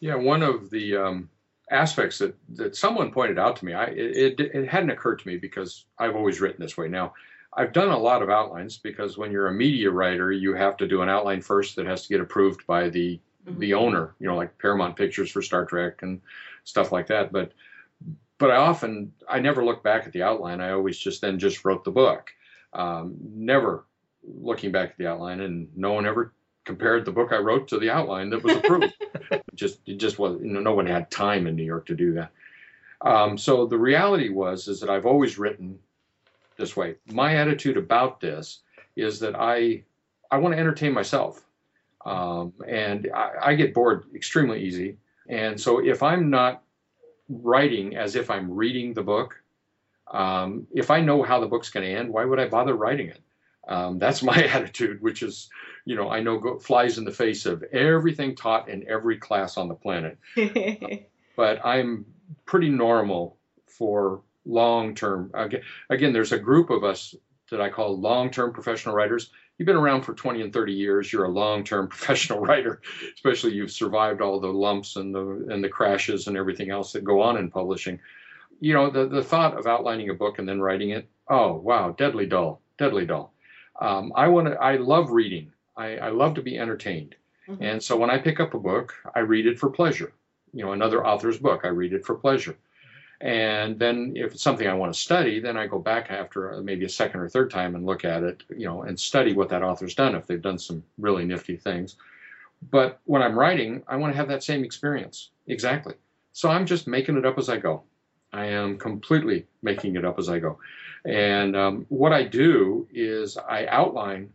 Yeah, 0.00 0.16
one 0.16 0.42
of 0.42 0.70
the 0.70 0.96
um, 0.96 1.28
aspects 1.70 2.18
that, 2.18 2.34
that 2.50 2.76
someone 2.76 3.10
pointed 3.10 3.38
out 3.38 3.56
to 3.56 3.64
me, 3.64 3.72
I, 3.72 3.84
it, 3.86 4.38
it, 4.38 4.40
it 4.40 4.68
hadn't 4.68 4.90
occurred 4.90 5.20
to 5.20 5.28
me 5.28 5.36
because 5.36 5.84
I've 5.98 6.16
always 6.16 6.40
written 6.40 6.62
this 6.62 6.76
way. 6.76 6.88
Now, 6.88 7.14
I've 7.56 7.72
done 7.72 7.88
a 7.88 7.98
lot 7.98 8.22
of 8.22 8.30
outlines 8.30 8.78
because 8.78 9.16
when 9.16 9.30
you're 9.30 9.46
a 9.46 9.52
media 9.52 9.90
writer, 9.90 10.32
you 10.32 10.54
have 10.54 10.76
to 10.78 10.88
do 10.88 11.02
an 11.02 11.08
outline 11.08 11.40
first 11.40 11.76
that 11.76 11.86
has 11.86 12.02
to 12.02 12.08
get 12.08 12.20
approved 12.20 12.66
by 12.66 12.88
the 12.88 13.20
the 13.46 13.74
owner, 13.74 14.14
you 14.18 14.26
know, 14.26 14.36
like 14.36 14.56
Paramount 14.58 14.96
Pictures 14.96 15.30
for 15.30 15.42
Star 15.42 15.66
Trek 15.66 16.00
and 16.02 16.20
stuff 16.64 16.92
like 16.92 17.06
that. 17.08 17.30
But 17.30 17.52
but 18.38 18.50
I 18.50 18.56
often 18.56 19.12
I 19.28 19.38
never 19.38 19.64
look 19.64 19.82
back 19.82 20.06
at 20.06 20.12
the 20.12 20.22
outline. 20.22 20.60
I 20.60 20.72
always 20.72 20.98
just 20.98 21.20
then 21.20 21.38
just 21.38 21.64
wrote 21.64 21.84
the 21.84 21.90
book, 21.90 22.30
um, 22.74 23.16
never 23.20 23.86
looking 24.22 24.72
back 24.72 24.90
at 24.90 24.98
the 24.98 25.06
outline, 25.06 25.40
and 25.40 25.68
no 25.76 25.92
one 25.92 26.06
ever 26.06 26.32
compared 26.64 27.04
the 27.04 27.12
book 27.12 27.32
I 27.32 27.38
wrote 27.38 27.68
to 27.68 27.78
the 27.78 27.90
outline 27.90 28.30
that 28.30 28.42
was 28.42 28.56
approved. 28.56 28.94
Just 29.54 29.80
it 29.86 29.98
just 29.98 30.18
was 30.18 30.40
you 30.42 30.50
know, 30.50 30.60
no 30.60 30.74
one 30.74 30.86
had 30.86 31.10
time 31.10 31.46
in 31.46 31.54
New 31.54 31.64
York 31.64 31.86
to 31.86 31.94
do 31.94 32.14
that. 32.14 32.32
Um, 33.02 33.38
so 33.38 33.66
the 33.66 33.78
reality 33.78 34.28
was 34.28 34.66
is 34.66 34.80
that 34.80 34.90
I've 34.90 35.06
always 35.06 35.38
written 35.38 35.78
this 36.56 36.76
way. 36.76 36.96
My 37.06 37.36
attitude 37.36 37.76
about 37.76 38.20
this 38.20 38.60
is 38.96 39.20
that 39.20 39.36
I 39.36 39.84
I 40.30 40.38
want 40.38 40.54
to 40.54 40.58
entertain 40.58 40.92
myself. 40.92 41.44
Um, 42.04 42.52
and 42.66 43.08
I, 43.14 43.30
I 43.42 43.54
get 43.54 43.72
bored 43.72 44.04
extremely 44.14 44.62
easy. 44.62 44.98
And 45.28 45.58
so 45.58 45.78
if 45.78 46.02
I'm 46.02 46.28
not 46.28 46.62
writing 47.28 47.96
as 47.96 48.16
if 48.16 48.30
I'm 48.30 48.50
reading 48.50 48.92
the 48.92 49.02
book, 49.02 49.40
um, 50.12 50.66
if 50.72 50.90
I 50.90 51.00
know 51.00 51.22
how 51.22 51.40
the 51.40 51.46
book's 51.46 51.70
going 51.70 51.86
to 51.86 51.92
end, 51.92 52.10
why 52.12 52.24
would 52.24 52.38
I 52.38 52.48
bother 52.48 52.74
writing 52.74 53.08
it? 53.08 53.20
Um, 53.66 53.98
that's 53.98 54.22
my 54.32 54.36
attitude, 54.36 55.00
which 55.00 55.22
is, 55.22 55.48
you 55.84 55.96
know, 55.96 56.10
I 56.10 56.20
know 56.20 56.38
go, 56.38 56.58
flies 56.58 56.98
in 56.98 57.04
the 57.04 57.12
face 57.12 57.46
of 57.46 57.62
everything 57.64 58.36
taught 58.36 58.68
in 58.68 58.88
every 58.88 59.18
class 59.18 59.56
on 59.56 59.68
the 59.68 59.74
planet. 59.74 60.18
But 61.36 61.66
I'm 61.66 62.06
pretty 62.46 62.68
normal 62.68 63.38
for 63.66 64.22
long 64.44 64.94
term. 64.94 65.32
Again, 65.34 65.62
again, 65.90 66.12
there's 66.12 66.30
a 66.30 66.38
group 66.38 66.70
of 66.70 66.84
us 66.84 67.12
that 67.50 67.60
I 67.60 67.70
call 67.70 67.98
long 67.98 68.30
term 68.30 68.52
professional 68.52 68.94
writers 68.94 69.32
you've 69.58 69.66
been 69.66 69.76
around 69.76 70.02
for 70.02 70.14
20 70.14 70.42
and 70.42 70.52
30 70.52 70.72
years 70.72 71.12
you're 71.12 71.24
a 71.24 71.28
long-term 71.28 71.88
professional 71.88 72.40
writer 72.40 72.80
especially 73.14 73.52
you've 73.52 73.70
survived 73.70 74.20
all 74.20 74.40
the 74.40 74.48
lumps 74.48 74.96
and 74.96 75.14
the 75.14 75.46
and 75.50 75.62
the 75.62 75.68
crashes 75.68 76.26
and 76.26 76.36
everything 76.36 76.70
else 76.70 76.92
that 76.92 77.04
go 77.04 77.20
on 77.20 77.36
in 77.36 77.50
publishing 77.50 77.98
you 78.60 78.74
know 78.74 78.90
the, 78.90 79.06
the 79.06 79.22
thought 79.22 79.58
of 79.58 79.66
outlining 79.66 80.10
a 80.10 80.14
book 80.14 80.38
and 80.38 80.48
then 80.48 80.60
writing 80.60 80.90
it 80.90 81.08
oh 81.28 81.54
wow 81.54 81.90
deadly 81.92 82.26
dull 82.26 82.60
deadly 82.78 83.06
dull 83.06 83.32
um, 83.80 84.12
i 84.16 84.26
want 84.28 84.46
to 84.46 84.54
i 84.54 84.76
love 84.76 85.10
reading 85.10 85.50
I, 85.76 85.96
I 85.96 86.10
love 86.10 86.34
to 86.34 86.42
be 86.42 86.58
entertained 86.58 87.14
Mhm. 87.46 87.58
and 87.60 87.82
so 87.82 87.94
when 87.98 88.08
i 88.08 88.16
pick 88.16 88.40
up 88.40 88.54
a 88.54 88.58
book 88.58 88.94
i 89.14 89.18
read 89.18 89.46
it 89.46 89.58
for 89.58 89.68
pleasure 89.68 90.12
you 90.54 90.64
know 90.64 90.72
another 90.72 91.06
author's 91.06 91.38
book 91.38 91.60
i 91.64 91.68
read 91.68 91.92
it 91.92 92.04
for 92.06 92.14
pleasure 92.14 92.56
and 93.20 93.78
then 93.78 94.12
if 94.16 94.32
it's 94.32 94.42
something 94.42 94.66
I 94.66 94.74
want 94.74 94.92
to 94.92 94.98
study, 94.98 95.40
then 95.40 95.56
I 95.56 95.66
go 95.66 95.78
back 95.78 96.10
after 96.10 96.60
maybe 96.62 96.84
a 96.84 96.88
second 96.88 97.20
or 97.20 97.28
third 97.28 97.50
time 97.50 97.74
and 97.74 97.86
look 97.86 98.04
at 98.04 98.22
it, 98.22 98.42
you 98.54 98.66
know, 98.66 98.82
and 98.82 98.98
study 98.98 99.32
what 99.32 99.48
that 99.48 99.62
author's 99.62 99.94
done 99.94 100.14
if 100.14 100.26
they've 100.26 100.42
done 100.42 100.58
some 100.58 100.82
really 100.98 101.24
nifty 101.24 101.56
things. 101.56 101.96
But 102.70 103.00
when 103.04 103.22
I'm 103.22 103.38
writing, 103.38 103.82
I 103.88 103.96
want 103.96 104.12
to 104.12 104.16
have 104.16 104.28
that 104.28 104.42
same 104.42 104.64
experience. 104.64 105.30
Exactly. 105.46 105.94
So 106.32 106.50
I'm 106.50 106.66
just 106.66 106.86
making 106.86 107.16
it 107.16 107.24
up 107.24 107.38
as 107.38 107.48
I 107.48 107.56
go. 107.56 107.84
I 108.34 108.46
am 108.46 108.78
completely 108.78 109.46
making 109.62 109.94
it 109.94 110.04
up 110.04 110.18
as 110.18 110.28
I 110.28 110.40
go. 110.40 110.58
And 111.04 111.54
um, 111.54 111.86
what 111.88 112.12
I 112.12 112.24
do 112.24 112.88
is 112.92 113.38
I 113.38 113.66
outline 113.66 114.32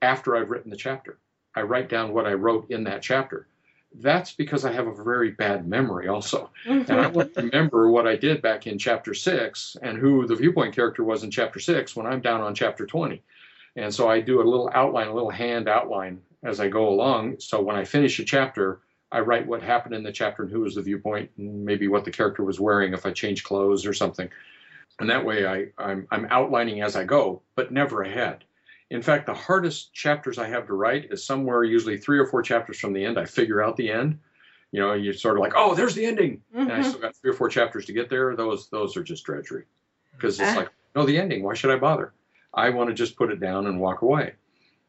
after 0.00 0.36
I've 0.36 0.50
written 0.50 0.70
the 0.70 0.76
chapter. 0.76 1.18
I 1.54 1.62
write 1.62 1.88
down 1.88 2.12
what 2.12 2.26
I 2.26 2.34
wrote 2.34 2.70
in 2.70 2.84
that 2.84 3.02
chapter. 3.02 3.48
That's 3.94 4.32
because 4.32 4.64
I 4.64 4.72
have 4.72 4.86
a 4.86 5.04
very 5.04 5.32
bad 5.32 5.66
memory 5.68 6.08
also. 6.08 6.50
And 6.88 7.00
I 7.00 7.08
want 7.08 7.34
to 7.34 7.42
remember 7.42 7.90
what 7.90 8.06
I 8.06 8.16
did 8.16 8.40
back 8.40 8.66
in 8.66 8.78
chapter 8.78 9.12
six 9.12 9.76
and 9.82 9.98
who 9.98 10.26
the 10.26 10.36
viewpoint 10.36 10.74
character 10.74 11.04
was 11.04 11.24
in 11.24 11.30
chapter 11.30 11.58
six 11.58 11.94
when 11.96 12.06
I'm 12.06 12.20
down 12.20 12.40
on 12.40 12.54
chapter 12.54 12.86
20. 12.86 13.20
And 13.76 13.92
so 13.92 14.08
I 14.08 14.20
do 14.20 14.40
a 14.40 14.48
little 14.48 14.70
outline, 14.72 15.08
a 15.08 15.14
little 15.14 15.30
hand 15.30 15.68
outline 15.68 16.22
as 16.42 16.60
I 16.60 16.68
go 16.68 16.88
along. 16.88 17.40
So 17.40 17.60
when 17.60 17.76
I 17.76 17.84
finish 17.84 18.18
a 18.18 18.24
chapter, 18.24 18.80
I 19.12 19.20
write 19.20 19.46
what 19.46 19.62
happened 19.62 19.94
in 19.94 20.02
the 20.02 20.10
chapter 20.10 20.42
and 20.42 20.50
who 20.50 20.60
was 20.60 20.74
the 20.74 20.82
viewpoint, 20.82 21.30
and 21.36 21.64
maybe 21.64 21.86
what 21.86 22.04
the 22.04 22.10
character 22.10 22.42
was 22.42 22.58
wearing 22.58 22.94
if 22.94 23.04
I 23.04 23.12
change 23.12 23.44
clothes 23.44 23.84
or 23.84 23.92
something. 23.92 24.30
And 24.98 25.10
that 25.10 25.24
way 25.24 25.46
I, 25.46 25.66
I'm, 25.76 26.08
I'm 26.10 26.26
outlining 26.30 26.80
as 26.82 26.96
I 26.96 27.04
go, 27.04 27.42
but 27.54 27.72
never 27.72 28.02
ahead. 28.02 28.44
In 28.90 29.02
fact, 29.02 29.26
the 29.26 29.34
hardest 29.34 29.92
chapters 29.92 30.38
I 30.38 30.48
have 30.48 30.66
to 30.66 30.74
write 30.74 31.12
is 31.12 31.24
somewhere 31.24 31.62
usually 31.62 31.98
three 31.98 32.18
or 32.18 32.26
four 32.26 32.42
chapters 32.42 32.78
from 32.78 32.92
the 32.94 33.04
end. 33.04 33.18
I 33.18 33.26
figure 33.26 33.62
out 33.62 33.76
the 33.76 33.90
end. 33.90 34.18
You 34.70 34.80
know, 34.80 34.94
you're 34.94 35.14
sort 35.14 35.36
of 35.36 35.42
like, 35.42 35.52
oh, 35.54 35.74
there's 35.74 35.94
the 35.94 36.06
ending, 36.06 36.40
mm-hmm. 36.54 36.70
and 36.70 36.72
I 36.72 36.82
still 36.82 37.00
got 37.00 37.14
three 37.16 37.30
or 37.30 37.34
four 37.34 37.50
chapters 37.50 37.84
to 37.86 37.92
get 37.92 38.08
there. 38.08 38.34
Those 38.34 38.68
those 38.70 38.96
are 38.96 39.02
just 39.02 39.24
drudgery, 39.24 39.64
because 40.12 40.40
it's 40.40 40.52
uh. 40.52 40.56
like, 40.56 40.70
no, 40.96 41.04
the 41.04 41.18
ending. 41.18 41.42
Why 41.42 41.52
should 41.52 41.70
I 41.70 41.76
bother? 41.76 42.14
I 42.54 42.70
want 42.70 42.88
to 42.88 42.94
just 42.94 43.16
put 43.16 43.30
it 43.30 43.38
down 43.40 43.66
and 43.66 43.80
walk 43.80 44.00
away 44.00 44.32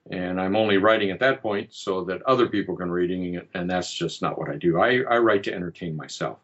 and 0.10 0.40
I'm 0.40 0.56
only 0.56 0.78
writing 0.78 1.12
at 1.12 1.20
that 1.20 1.42
point 1.42 1.74
so 1.74 2.04
that 2.06 2.22
other 2.24 2.48
people 2.48 2.76
can 2.76 2.92
reading 2.92 3.36
it, 3.36 3.50
and 3.54 3.70
that's 3.70 3.94
just 3.94 4.22
not 4.22 4.38
what 4.38 4.50
I 4.50 4.58
do. 4.58 4.80
I, 4.80 5.02
I 5.10 5.18
write 5.18 5.44
to 5.44 5.54
entertain 5.54 5.96
myself. 5.96 6.40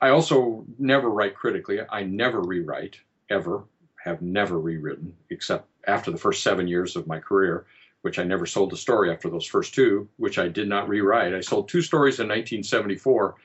I 0.00 0.10
also 0.10 0.64
never 0.78 1.10
write 1.10 1.34
critically. 1.34 1.80
I 1.88 2.02
never 2.04 2.40
rewrite 2.40 2.96
ever. 3.30 3.64
Have 4.04 4.20
never 4.22 4.58
rewritten 4.60 5.16
except 5.30 5.66
after 5.86 6.10
the 6.10 6.18
first 6.18 6.42
seven 6.42 6.68
years 6.68 6.94
of 6.94 7.06
my 7.06 7.18
career, 7.18 7.64
which 8.02 8.18
I 8.18 8.24
never 8.24 8.44
sold 8.44 8.72
a 8.72 8.76
story 8.76 9.10
after 9.10 9.30
those 9.30 9.46
first 9.46 9.74
two, 9.74 10.08
which 10.16 10.38
I 10.38 10.48
did 10.48 10.68
not 10.68 10.88
rewrite. 10.88 11.34
I 11.34 11.40
sold 11.40 11.68
two 11.68 11.80
stories 11.80 12.18
in 12.18 12.26
1974, 12.26 13.36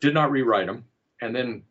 did 0.00 0.12
not 0.12 0.30
rewrite 0.30 0.66
them, 0.66 0.84
and 1.22 1.34
then 1.34 1.62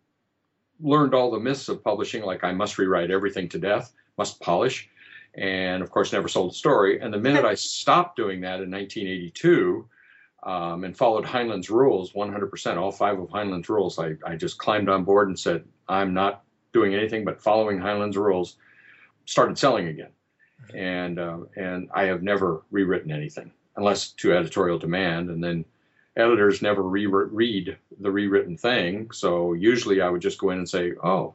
learned 0.79 1.13
all 1.13 1.29
the 1.29 1.39
myths 1.39 1.69
of 1.69 1.83
publishing, 1.83 2.23
like 2.23 2.43
I 2.43 2.53
must 2.53 2.77
rewrite 2.79 3.11
everything 3.11 3.49
to 3.49 3.59
death, 3.59 3.93
must 4.17 4.39
polish 4.39 4.89
and 5.35 5.81
of 5.81 5.91
course 5.91 6.13
never 6.13 6.27
sold 6.27 6.51
a 6.51 6.55
story. 6.55 6.99
And 6.99 7.13
the 7.13 7.19
minute 7.19 7.45
I 7.45 7.53
stopped 7.55 8.15
doing 8.15 8.41
that 8.41 8.61
in 8.61 8.71
1982 8.71 9.87
um, 10.43 10.83
and 10.83 10.95
followed 10.95 11.25
Heinlein's 11.25 11.69
rules 11.69 12.11
100%, 12.13 12.77
all 12.77 12.91
five 12.91 13.19
of 13.19 13.29
Heinlein's 13.29 13.69
rules, 13.69 13.97
I, 13.99 14.15
I 14.25 14.35
just 14.35 14.57
climbed 14.57 14.89
on 14.89 15.03
board 15.03 15.29
and 15.29 15.39
said, 15.39 15.63
I'm 15.87 16.13
not 16.13 16.43
doing 16.73 16.93
anything 16.93 17.23
but 17.23 17.41
following 17.41 17.79
Heinlein's 17.79 18.17
rules, 18.17 18.57
started 19.25 19.57
selling 19.57 19.87
again. 19.87 20.11
And, 20.73 21.19
uh, 21.19 21.39
and 21.55 21.89
I 21.93 22.05
have 22.05 22.23
never 22.23 22.63
rewritten 22.71 23.11
anything 23.11 23.51
unless 23.75 24.11
to 24.11 24.33
editorial 24.33 24.79
demand. 24.79 25.29
And 25.29 25.43
then 25.43 25.65
editors 26.15 26.61
never 26.61 26.83
re- 26.83 27.07
read 27.07 27.77
the 27.99 28.11
rewritten 28.11 28.57
thing. 28.57 29.11
So 29.11 29.53
usually 29.53 30.01
I 30.01 30.09
would 30.09 30.21
just 30.21 30.37
go 30.37 30.51
in 30.51 30.59
and 30.59 30.69
say, 30.69 30.93
oh, 31.03 31.33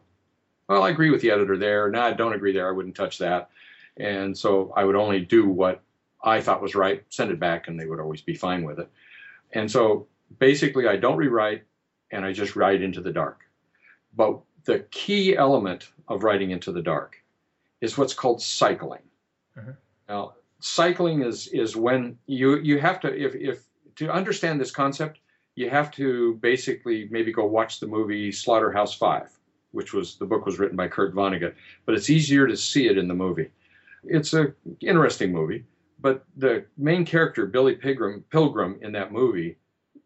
well, 0.69 0.83
I 0.83 0.91
agree 0.91 1.11
with 1.11 1.23
the 1.23 1.31
editor 1.31 1.57
there. 1.57 1.91
No, 1.91 2.03
I 2.03 2.13
don't 2.13 2.35
agree 2.35 2.53
there. 2.53 2.69
I 2.69 2.73
wouldn't 2.73 2.95
touch 2.95 3.19
that. 3.19 3.51
And 3.99 4.37
so 4.37 4.73
I 4.77 4.85
would 4.85 4.97
only 4.97 5.21
do 5.21 5.49
what 5.49 5.83
I 6.23 6.41
thought 6.41 6.63
was 6.63 6.75
right, 6.75 7.05
send 7.11 7.31
it 7.31 7.41
back, 7.41 7.69
and 7.69 7.79
they 7.79 7.87
would 7.87 8.01
always 8.01 8.23
be 8.23 8.35
fine 8.35 8.65
with 8.65 8.79
it. 8.79 8.91
And 9.53 9.71
so 9.71 10.07
basically, 10.39 10.87
I 10.89 10.97
don't 10.97 11.17
rewrite 11.17 11.65
and 12.11 12.25
I 12.25 12.33
just 12.33 12.57
write 12.57 12.83
into 12.83 13.01
the 13.01 13.13
dark. 13.13 13.41
But 14.17 14.41
the 14.65 14.81
key 14.91 15.37
element 15.37 15.91
of 16.09 16.25
writing 16.25 16.51
into 16.51 16.73
the 16.73 16.83
dark 16.83 17.23
is 17.81 17.97
what's 17.97 18.15
called 18.15 18.43
cycling. 18.43 19.03
Mm-hmm. 19.57 19.71
Now, 20.09 20.35
cycling 20.61 21.23
is 21.23 21.47
is 21.49 21.77
when 21.77 22.19
you 22.27 22.59
you 22.59 22.79
have 22.79 23.01
to 23.01 23.15
if 23.15 23.35
if 23.35 23.63
to 23.97 24.13
understand 24.13 24.61
this 24.61 24.71
concept, 24.71 25.19
you 25.55 25.71
have 25.71 25.91
to 25.93 26.35
basically 26.35 27.09
maybe 27.11 27.33
go 27.33 27.47
watch 27.47 27.81
the 27.81 27.87
movie 27.87 28.33
Slaughterhouse 28.33 28.95
Five, 28.95 29.31
which 29.73 29.93
was 29.93 30.17
the 30.17 30.27
book 30.27 30.47
was 30.47 30.59
written 30.59 30.77
by 30.77 30.89
Kurt 30.89 31.15
Vonnegut, 31.15 31.55
but 31.85 31.95
it's 31.95 32.11
easier 32.11 32.47
to 32.47 32.57
see 32.57 32.89
it 32.89 32.99
in 32.99 33.09
the 33.09 33.15
movie. 33.15 33.51
It's 34.05 34.35
a 34.35 34.55
interesting 34.81 35.33
movie, 35.33 35.65
but 36.01 36.25
the 36.37 36.67
main 36.77 37.05
character, 37.05 37.47
Billy 37.47 37.75
Pilgrim, 37.75 38.25
Pilgrim 38.31 38.79
in 38.83 38.93
that 38.93 39.13
movie, 39.13 39.57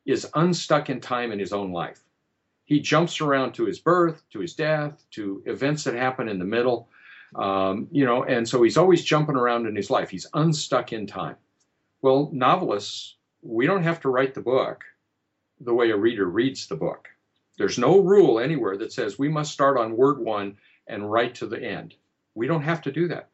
is 0.07 0.29
unstuck 0.35 0.91
in 0.91 1.01
time 1.01 1.33
in 1.33 1.39
his 1.39 1.53
own 1.53 1.73
life. 1.73 2.03
He 2.65 2.81
jumps 2.81 3.21
around 3.21 3.53
to 3.55 3.67
his 3.67 3.79
birth, 3.79 4.23
to 4.31 4.41
his 4.41 4.55
death, 4.55 5.05
to 5.13 5.43
events 5.47 5.85
that 5.85 5.95
happen 5.95 6.29
in 6.29 6.39
the 6.39 6.45
middle, 6.45 6.89
um, 7.35 7.89
you 7.91 8.05
know, 8.05 8.25
and 8.25 8.49
so 8.49 8.63
he's 8.63 8.77
always 8.77 9.05
jumping 9.05 9.37
around 9.37 9.67
in 9.67 9.77
his 9.77 9.91
life. 9.91 10.11
He's 10.11 10.27
unstuck 10.35 10.93
in 10.93 11.07
time. 11.07 11.37
Well, 12.01 12.31
novelists, 12.33 13.17
we 13.43 13.67
don't 13.67 13.83
have 13.83 14.01
to 14.01 14.09
write 14.09 14.35
the 14.35 14.41
book 14.41 14.85
the 15.61 15.75
way 15.75 15.91
a 15.91 15.97
reader 15.97 16.27
reads 16.27 16.67
the 16.67 16.77
book. 16.77 17.09
There's 17.57 17.79
no 17.79 18.01
rule 18.01 18.41
anywhere 18.41 18.77
that 18.79 18.93
says 18.93 19.19
we 19.19 19.29
must 19.29 19.53
start 19.53 19.79
on 19.79 19.97
word 19.97 20.19
one 20.19 20.57
and 20.87 21.11
write 21.11 21.37
to 21.37 21.47
the 21.47 21.63
end. 21.63 21.95
We 22.35 22.47
don't 22.47 22.63
have 22.63 22.83
to 22.83 22.93
do 22.93 23.09
that. 23.09 23.29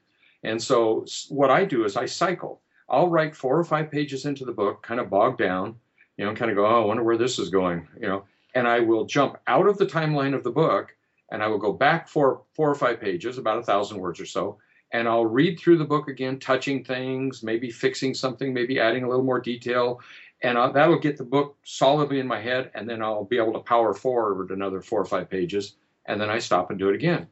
And 0.44 0.62
so 0.62 1.04
what 1.28 1.50
I 1.50 1.64
do 1.64 1.84
is 1.84 1.96
I 1.96 2.06
cycle. 2.06 2.60
I'll 2.88 3.08
write 3.08 3.36
four 3.36 3.58
or 3.58 3.64
five 3.64 3.90
pages 3.90 4.24
into 4.24 4.44
the 4.44 4.52
book, 4.52 4.82
kind 4.82 5.00
of 5.00 5.10
bog 5.10 5.36
down, 5.36 5.76
you 6.16 6.24
know, 6.24 6.34
kind 6.34 6.50
of 6.50 6.56
go, 6.56 6.66
oh, 6.66 6.82
I 6.82 6.86
wonder 6.86 7.02
where 7.02 7.18
this 7.18 7.38
is 7.38 7.50
going, 7.50 7.86
you 8.00 8.08
know, 8.08 8.24
and 8.54 8.66
I 8.66 8.80
will 8.80 9.04
jump 9.04 9.38
out 9.46 9.66
of 9.66 9.78
the 9.78 9.86
timeline 9.86 10.34
of 10.34 10.44
the 10.44 10.50
book 10.50 10.94
and 11.30 11.42
I 11.42 11.48
will 11.48 11.58
go 11.58 11.72
back 11.72 12.08
for 12.08 12.42
four 12.54 12.70
or 12.70 12.74
five 12.74 13.00
pages, 13.00 13.36
about 13.38 13.58
a 13.58 13.62
thousand 13.62 13.98
words 13.98 14.20
or 14.20 14.26
so, 14.26 14.58
and 14.92 15.06
I'll 15.06 15.26
read 15.26 15.58
through 15.58 15.78
the 15.78 15.84
book 15.84 16.08
again, 16.08 16.38
touching 16.38 16.82
things, 16.82 17.42
maybe 17.42 17.70
fixing 17.70 18.14
something, 18.14 18.54
maybe 18.54 18.80
adding 18.80 19.04
a 19.04 19.08
little 19.08 19.24
more 19.24 19.40
detail, 19.40 20.00
and 20.42 20.56
I'll, 20.56 20.72
that'll 20.72 20.98
get 20.98 21.18
the 21.18 21.24
book 21.24 21.56
solidly 21.64 22.20
in 22.20 22.26
my 22.26 22.40
head, 22.40 22.70
and 22.74 22.88
then 22.88 23.02
I'll 23.02 23.24
be 23.24 23.36
able 23.36 23.52
to 23.54 23.58
power 23.60 23.92
forward 23.92 24.50
another 24.50 24.80
four 24.80 25.00
or 25.00 25.04
five 25.04 25.28
pages, 25.28 25.74
and 26.06 26.20
then 26.20 26.30
I 26.30 26.38
stop 26.38 26.70
and 26.70 26.78
do 26.78 26.88
it 26.88 26.94
again. 26.94 27.26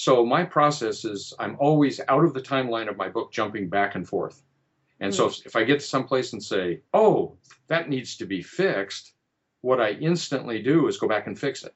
So 0.00 0.24
my 0.24 0.44
process 0.44 1.04
is 1.04 1.34
I'm 1.38 1.58
always 1.60 2.00
out 2.08 2.24
of 2.24 2.32
the 2.32 2.40
timeline 2.40 2.88
of 2.88 2.96
my 2.96 3.10
book, 3.10 3.32
jumping 3.32 3.68
back 3.68 3.96
and 3.96 4.08
forth. 4.08 4.42
And 4.98 5.12
mm. 5.12 5.14
so 5.14 5.26
if, 5.26 5.44
if 5.44 5.56
I 5.56 5.64
get 5.64 5.80
to 5.80 5.86
some 5.86 6.04
place 6.04 6.32
and 6.32 6.42
say, 6.42 6.80
oh, 6.94 7.36
that 7.66 7.90
needs 7.90 8.16
to 8.16 8.24
be 8.24 8.40
fixed, 8.40 9.12
what 9.60 9.78
I 9.78 9.90
instantly 9.90 10.62
do 10.62 10.88
is 10.88 10.96
go 10.96 11.06
back 11.06 11.26
and 11.26 11.38
fix 11.38 11.64
it. 11.64 11.74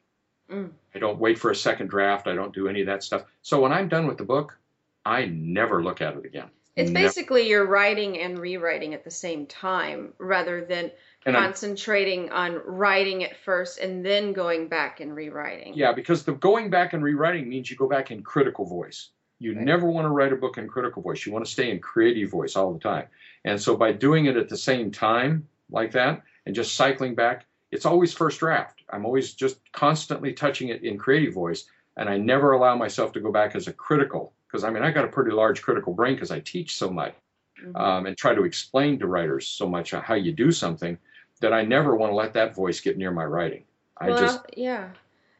Mm. 0.50 0.70
I 0.94 1.00
don't 1.00 1.18
wait 1.18 1.38
for 1.38 1.50
a 1.50 1.54
second 1.54 1.88
draft. 1.88 2.26
I 2.26 2.34
don't 2.34 2.54
do 2.54 2.66
any 2.66 2.80
of 2.80 2.86
that 2.86 3.02
stuff. 3.02 3.24
So 3.42 3.60
when 3.60 3.72
I'm 3.72 3.88
done 3.88 4.06
with 4.06 4.16
the 4.16 4.24
book, 4.24 4.58
I 5.04 5.26
never 5.26 5.84
look 5.84 6.00
at 6.00 6.16
it 6.16 6.24
again. 6.24 6.48
It's 6.76 6.90
never. 6.90 7.06
basically 7.06 7.46
you're 7.46 7.66
writing 7.66 8.18
and 8.18 8.38
rewriting 8.38 8.94
at 8.94 9.04
the 9.04 9.10
same 9.10 9.44
time 9.44 10.14
rather 10.16 10.64
than 10.64 10.92
and 11.26 11.36
concentrating 11.36 12.30
I'm, 12.32 12.56
on 12.56 12.62
writing 12.66 13.22
it 13.22 13.36
first 13.44 13.78
and 13.78 14.04
then 14.04 14.32
going 14.32 14.68
back 14.68 15.00
and 15.00 15.14
rewriting. 15.14 15.74
Yeah, 15.74 15.92
because 15.92 16.24
the 16.24 16.32
going 16.32 16.70
back 16.70 16.92
and 16.92 17.02
rewriting 17.02 17.48
means 17.48 17.70
you 17.70 17.76
go 17.76 17.88
back 17.88 18.10
in 18.10 18.22
critical 18.22 18.66
voice. 18.66 19.10
You 19.38 19.54
right. 19.54 19.64
never 19.64 19.86
want 19.90 20.04
to 20.04 20.10
write 20.10 20.32
a 20.32 20.36
book 20.36 20.58
in 20.58 20.68
critical 20.68 21.02
voice. 21.02 21.24
You 21.26 21.32
want 21.32 21.44
to 21.44 21.50
stay 21.50 21.70
in 21.70 21.80
creative 21.80 22.30
voice 22.30 22.56
all 22.56 22.72
the 22.72 22.78
time. 22.78 23.06
And 23.44 23.60
so 23.60 23.76
by 23.76 23.92
doing 23.92 24.26
it 24.26 24.36
at 24.36 24.48
the 24.48 24.56
same 24.56 24.90
time 24.90 25.48
like 25.70 25.92
that 25.92 26.22
and 26.46 26.54
just 26.54 26.74
cycling 26.74 27.14
back, 27.14 27.46
it's 27.70 27.86
always 27.86 28.12
first 28.12 28.40
draft. 28.40 28.82
I'm 28.90 29.04
always 29.04 29.34
just 29.34 29.58
constantly 29.72 30.32
touching 30.32 30.68
it 30.68 30.82
in 30.82 30.98
creative 30.98 31.34
voice 31.34 31.64
and 31.96 32.08
I 32.08 32.16
never 32.16 32.52
allow 32.52 32.76
myself 32.76 33.12
to 33.12 33.20
go 33.20 33.32
back 33.32 33.54
as 33.54 33.68
a 33.68 33.72
critical 33.72 34.32
because 34.46 34.64
I 34.64 34.70
mean 34.70 34.82
I 34.82 34.90
got 34.90 35.04
a 35.04 35.08
pretty 35.08 35.32
large 35.32 35.62
critical 35.62 35.92
brain 35.92 36.14
because 36.14 36.30
I 36.30 36.40
teach 36.40 36.76
so 36.76 36.90
much 36.90 37.14
mm-hmm. 37.60 37.76
um, 37.76 38.06
and 38.06 38.16
try 38.16 38.34
to 38.34 38.44
explain 38.44 38.98
to 39.00 39.06
writers 39.06 39.48
so 39.48 39.68
much 39.68 39.92
how 39.92 40.14
you 40.14 40.32
do 40.32 40.50
something 40.50 40.98
that 41.40 41.52
I 41.52 41.62
never 41.64 41.96
want 41.96 42.12
to 42.12 42.16
let 42.16 42.32
that 42.34 42.54
voice 42.54 42.80
get 42.80 42.96
near 42.96 43.10
my 43.10 43.24
writing. 43.24 43.64
I 43.98 44.08
well, 44.08 44.20
just 44.20 44.40
yeah, 44.56 44.90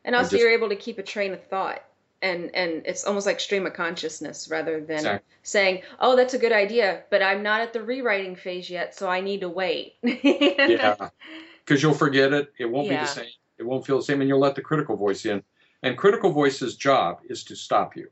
and 0.05 0.15
also 0.15 0.31
just, 0.31 0.41
you're 0.41 0.53
able 0.53 0.69
to 0.69 0.77
keep 0.77 0.99
a 0.99 1.03
train 1.03 1.33
of 1.33 1.45
thought, 1.45 1.85
and 2.23 2.55
and 2.55 2.83
it's 2.87 3.05
almost 3.05 3.27
like 3.27 3.41
stream 3.41 3.67
of 3.67 3.75
consciousness 3.75 4.49
rather 4.51 4.81
than 4.81 4.99
exactly. 4.99 5.27
saying, 5.43 5.83
"Oh, 6.01 6.17
that's 6.17 6.35
a 6.35 6.39
good 6.39 6.53
idea," 6.53 7.03
but 7.11 7.23
I'm 7.23 7.43
not 7.43 7.61
at 7.61 7.73
the 7.73 7.83
rewriting 7.83 8.37
phase 8.37 8.71
yet, 8.71 8.95
so 8.95 9.09
I 9.09 9.21
need 9.21 9.41
to 9.41 9.49
wait. 9.49 9.95
yeah, 10.03 11.09
because 11.65 11.83
you'll 11.83 11.95
forget 11.95 12.33
it. 12.33 12.53
It 12.59 12.67
won't 12.67 12.87
yeah. 12.87 13.01
be 13.01 13.07
the 13.07 13.13
same. 13.13 13.31
It 13.59 13.65
won't 13.65 13.87
feel 13.87 13.99
the 13.99 14.05
same, 14.05 14.21
and 14.21 14.29
you'll 14.29 14.41
let 14.41 14.55
the 14.55 14.63
critical 14.63 14.97
voice 14.97 15.27
in. 15.27 15.43
And 15.83 15.99
critical 15.99 16.33
voice's 16.33 16.77
job 16.77 17.21
is 17.29 17.45
to 17.45 17.57
stop 17.57 17.95
you. 17.95 18.09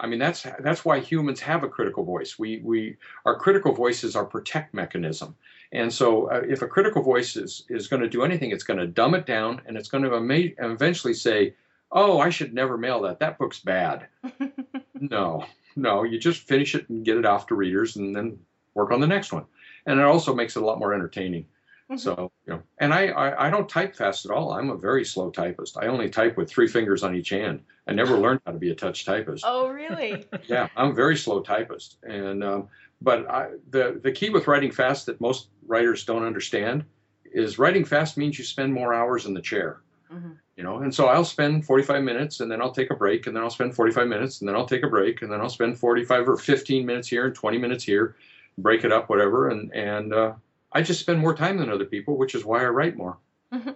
I 0.00 0.06
mean, 0.06 0.18
that's 0.18 0.46
that's 0.60 0.84
why 0.84 0.98
humans 0.98 1.40
have 1.40 1.62
a 1.62 1.68
critical 1.68 2.04
voice. 2.04 2.38
We 2.38 2.60
we 2.64 2.96
our 3.26 3.38
critical 3.38 3.74
voice 3.74 4.02
is 4.02 4.16
our 4.16 4.24
protect 4.24 4.72
mechanism. 4.72 5.36
And 5.72 5.92
so, 5.92 6.30
uh, 6.30 6.42
if 6.48 6.62
a 6.62 6.66
critical 6.66 7.02
voice 7.02 7.36
is, 7.36 7.64
is 7.68 7.86
going 7.86 8.02
to 8.02 8.08
do 8.08 8.24
anything, 8.24 8.50
it's 8.50 8.64
going 8.64 8.80
to 8.80 8.88
dumb 8.88 9.14
it 9.14 9.24
down 9.24 9.62
and 9.66 9.76
it's 9.76 9.88
going 9.88 10.02
to 10.02 10.16
ama- 10.16 10.54
eventually 10.58 11.14
say, 11.14 11.54
Oh, 11.92 12.18
I 12.18 12.30
should 12.30 12.54
never 12.54 12.76
mail 12.76 13.02
that. 13.02 13.20
That 13.20 13.38
book's 13.38 13.60
bad. 13.60 14.06
no, 14.94 15.44
no, 15.76 16.02
you 16.02 16.18
just 16.18 16.42
finish 16.42 16.74
it 16.74 16.88
and 16.88 17.04
get 17.04 17.18
it 17.18 17.26
off 17.26 17.48
to 17.48 17.54
readers 17.54 17.96
and 17.96 18.14
then 18.14 18.38
work 18.74 18.90
on 18.90 19.00
the 19.00 19.06
next 19.06 19.32
one. 19.32 19.44
And 19.86 20.00
it 20.00 20.06
also 20.06 20.34
makes 20.34 20.56
it 20.56 20.62
a 20.62 20.66
lot 20.66 20.78
more 20.78 20.94
entertaining. 20.94 21.46
Mm-hmm. 21.90 21.98
So, 21.98 22.30
you 22.46 22.52
know, 22.52 22.62
and 22.78 22.94
I, 22.94 23.08
I, 23.08 23.46
I, 23.46 23.50
don't 23.50 23.68
type 23.68 23.96
fast 23.96 24.24
at 24.24 24.30
all. 24.30 24.52
I'm 24.52 24.70
a 24.70 24.76
very 24.76 25.04
slow 25.04 25.28
typist. 25.28 25.76
I 25.76 25.88
only 25.88 26.08
type 26.08 26.36
with 26.36 26.48
three 26.48 26.68
fingers 26.68 27.02
on 27.02 27.16
each 27.16 27.30
hand. 27.30 27.64
I 27.88 27.92
never 27.92 28.16
learned 28.16 28.40
how 28.46 28.52
to 28.52 28.58
be 28.58 28.70
a 28.70 28.76
touch 28.76 29.04
typist. 29.04 29.42
Oh, 29.44 29.68
really? 29.68 30.24
yeah, 30.46 30.68
I'm 30.76 30.90
a 30.90 30.94
very 30.94 31.16
slow 31.16 31.40
typist. 31.40 31.96
And, 32.04 32.44
um, 32.44 32.68
but 33.02 33.28
I, 33.28 33.50
the, 33.70 33.98
the 34.00 34.12
key 34.12 34.30
with 34.30 34.46
writing 34.46 34.70
fast 34.70 35.06
that 35.06 35.20
most 35.20 35.48
writers 35.66 36.04
don't 36.04 36.22
understand 36.22 36.84
is 37.24 37.58
writing 37.58 37.84
fast 37.84 38.16
means 38.16 38.38
you 38.38 38.44
spend 38.44 38.72
more 38.72 38.94
hours 38.94 39.26
in 39.26 39.34
the 39.34 39.42
chair. 39.42 39.80
Mm-hmm. 40.12 40.32
you 40.56 40.64
know 40.64 40.78
and 40.78 40.92
so 40.92 41.06
i'll 41.06 41.24
spend 41.24 41.64
45 41.64 42.02
minutes 42.02 42.40
and 42.40 42.50
then 42.50 42.60
i'll 42.60 42.72
take 42.72 42.90
a 42.90 42.96
break 42.96 43.28
and 43.28 43.36
then 43.36 43.44
i'll 43.44 43.48
spend 43.48 43.76
45 43.76 44.08
minutes 44.08 44.40
and 44.40 44.48
then 44.48 44.56
i'll 44.56 44.66
take 44.66 44.82
a 44.82 44.88
break 44.88 45.22
and 45.22 45.30
then 45.30 45.40
i'll 45.40 45.48
spend 45.48 45.78
45 45.78 46.30
or 46.30 46.36
15 46.36 46.84
minutes 46.84 47.06
here 47.06 47.26
and 47.26 47.34
20 47.36 47.58
minutes 47.58 47.84
here 47.84 48.16
break 48.58 48.82
it 48.82 48.90
up 48.90 49.08
whatever 49.08 49.50
and 49.50 49.72
and 49.72 50.12
uh, 50.12 50.32
i 50.72 50.82
just 50.82 51.00
spend 51.00 51.18
more 51.18 51.34
time 51.34 51.58
than 51.58 51.70
other 51.70 51.84
people 51.84 52.16
which 52.16 52.34
is 52.34 52.44
why 52.44 52.62
i 52.62 52.66
write 52.66 52.96
more. 52.96 53.18
Mm-hmm. 53.52 53.70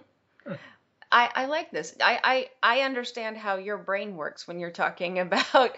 I, 1.11 1.29
I 1.33 1.45
like 1.45 1.71
this. 1.71 1.95
I, 2.03 2.19
I, 2.61 2.77
I 2.77 2.81
understand 2.81 3.37
how 3.37 3.57
your 3.57 3.77
brain 3.77 4.17
works 4.17 4.47
when 4.47 4.59
you're 4.59 4.71
talking 4.71 5.19
about, 5.25 5.77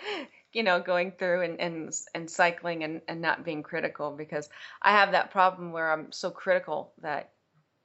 you 0.53 0.63
know, 0.63 0.79
going 0.79 1.11
through 1.11 1.43
and, 1.43 1.59
and, 1.59 1.93
and 2.15 2.29
cycling 2.29 2.83
and, 2.83 3.01
and 3.07 3.21
not 3.21 3.45
being 3.45 3.61
critical 3.61 4.11
because 4.11 4.49
I 4.81 4.91
have 4.91 5.11
that 5.11 5.31
problem 5.31 5.71
where 5.71 5.91
I'm 5.91 6.11
so 6.11 6.31
critical 6.31 6.93
that 7.01 7.29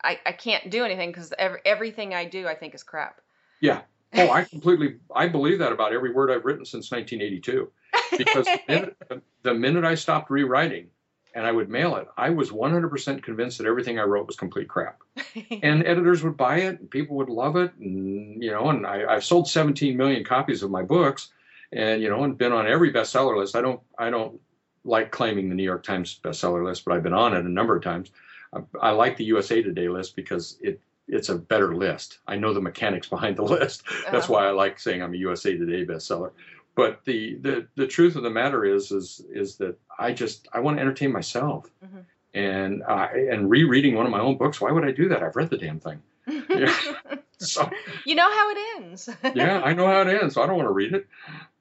I, 0.03 0.19
I 0.25 0.33
can't 0.33 0.71
do 0.71 0.85
anything 0.85 1.11
because 1.11 1.33
every, 1.39 1.61
everything 1.65 2.15
I 2.15 2.25
do 2.25 2.47
I 2.47 2.55
think 2.55 2.75
is 2.75 2.83
crap. 2.83 3.21
yeah. 3.61 3.83
Oh 4.15 4.31
i 4.31 4.45
completely 4.45 4.97
i 5.15 5.27
believe 5.27 5.59
that 5.61 5.73
about 5.73 5.95
every 5.95 6.13
word 6.13 6.31
i've 6.31 6.45
written 6.45 6.67
since 6.67 6.91
1982 6.91 7.71
because 8.19 8.45
the 8.45 8.61
minute, 8.69 8.97
the 9.43 9.55
minute 9.55 9.85
i 9.87 9.95
stopped 9.95 10.31
rewriting 10.31 10.89
and 11.35 11.47
i 11.47 11.53
would 11.53 11.69
mail 11.69 11.97
it. 11.97 12.07
I 12.17 12.31
was 12.31 12.51
100% 12.51 13.23
convinced 13.23 13.59
that 13.59 13.67
everything 13.67 13.99
i 13.99 14.03
wrote 14.03 14.27
was 14.27 14.37
complete 14.37 14.69
crap. 14.69 14.99
And 15.63 15.87
editors 15.87 16.23
would 16.23 16.37
buy 16.37 16.59
it 16.59 16.81
and 16.81 16.91
people 16.91 17.17
would 17.17 17.29
love 17.29 17.57
it 17.57 17.73
and 17.81 18.43
you 18.43 18.51
know 18.51 18.69
and 18.71 18.87
I, 18.87 19.05
i've 19.13 19.25
sold 19.25 19.49
17 19.49 19.97
million 19.97 20.25
copies 20.25 20.63
of 20.63 20.71
my 20.71 20.83
books 20.83 21.31
and 21.73 22.03
you 22.03 22.09
know 22.11 22.25
and 22.25 22.37
been 22.37 22.53
on 22.53 22.67
every 22.67 22.93
bestseller 22.93 23.37
list. 23.39 23.57
I 23.57 23.61
don't 23.61 23.81
i 23.99 24.11
don't 24.11 24.41
like 24.85 25.11
claiming 25.13 25.49
the 25.49 25.55
new 25.55 25.63
york 25.63 25.83
times 25.85 26.19
bestseller 26.25 26.65
list 26.65 26.85
but 26.85 26.93
i've 26.95 27.03
been 27.05 27.13
on 27.13 27.35
it 27.35 27.45
a 27.45 27.49
number 27.49 27.77
of 27.77 27.83
times. 27.83 28.11
I, 28.55 28.61
I 28.81 28.91
like 28.91 29.17
the 29.17 29.25
usa 29.25 29.63
today 29.63 29.89
list 29.89 30.17
because 30.17 30.59
it 30.61 30.81
it's 31.09 31.29
a 31.31 31.37
better 31.37 31.75
list. 31.75 32.19
I 32.29 32.37
know 32.37 32.55
the 32.55 32.61
mechanics 32.61 33.09
behind 33.15 33.37
the 33.37 33.43
list. 33.43 33.83
That's 34.11 34.29
Oh. 34.29 34.35
why 34.35 34.47
i 34.47 34.51
like 34.51 34.79
saying 34.79 35.03
i'm 35.03 35.15
a 35.15 35.17
usa 35.17 35.57
today 35.57 35.85
bestseller 35.87 36.33
but 36.75 37.05
the, 37.05 37.35
the 37.37 37.67
the 37.77 37.87
truth 37.87 38.17
of 38.17 38.23
the 38.23 38.31
matter 38.31 38.65
is 38.65 38.91
is 38.93 39.25
is 39.31 39.57
that 39.57 39.77
i 39.99 40.13
just 40.13 40.49
i 40.53 40.61
want 40.61 40.77
to 40.77 40.81
entertain 40.81 41.13
myself. 41.13 41.69
Mhm. 41.85 42.05
and 42.35 42.83
uh, 42.83 43.09
and 43.13 43.51
rereading 43.51 43.95
one 43.95 44.07
of 44.07 44.13
my 44.13 44.21
own 44.21 44.37
books 44.39 44.61
why 44.61 44.71
would 44.73 44.85
i 44.85 44.91
do 44.93 45.09
that? 45.11 45.23
I've 45.23 45.37
read 45.37 45.51
the 45.51 45.59
damn 45.59 45.81
thing. 45.81 46.03
Yeah. 46.27 46.75
so 47.39 47.69
you 48.07 48.15
know 48.15 48.31
how 48.31 48.51
it 48.51 48.59
ends. 48.77 49.09
yeah 49.35 49.61
i 49.63 49.73
know 49.75 49.87
how 49.87 50.03
it 50.03 50.09
ends 50.09 50.35
so 50.35 50.43
i 50.43 50.47
don't 50.47 50.57
want 50.57 50.69
to 50.69 50.73
read 50.73 50.93
it. 50.95 51.07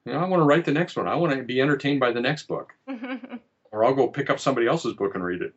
You 0.04 0.12
know, 0.12 0.18
i 0.20 0.26
want 0.28 0.40
to 0.40 0.44
write 0.44 0.64
the 0.64 0.72
next 0.72 0.96
one. 0.96 1.06
I 1.08 1.14
want 1.16 1.36
to 1.36 1.42
be 1.42 1.60
entertained 1.60 2.00
by 2.00 2.12
the 2.12 2.20
next 2.20 2.48
book. 2.48 2.74
Or 3.70 3.84
i'll 3.84 3.94
go 3.94 4.08
pick 4.08 4.30
up 4.30 4.38
somebody 4.40 4.66
else's 4.66 4.94
book 4.94 5.14
and 5.14 5.24
read 5.24 5.42
it. 5.42 5.54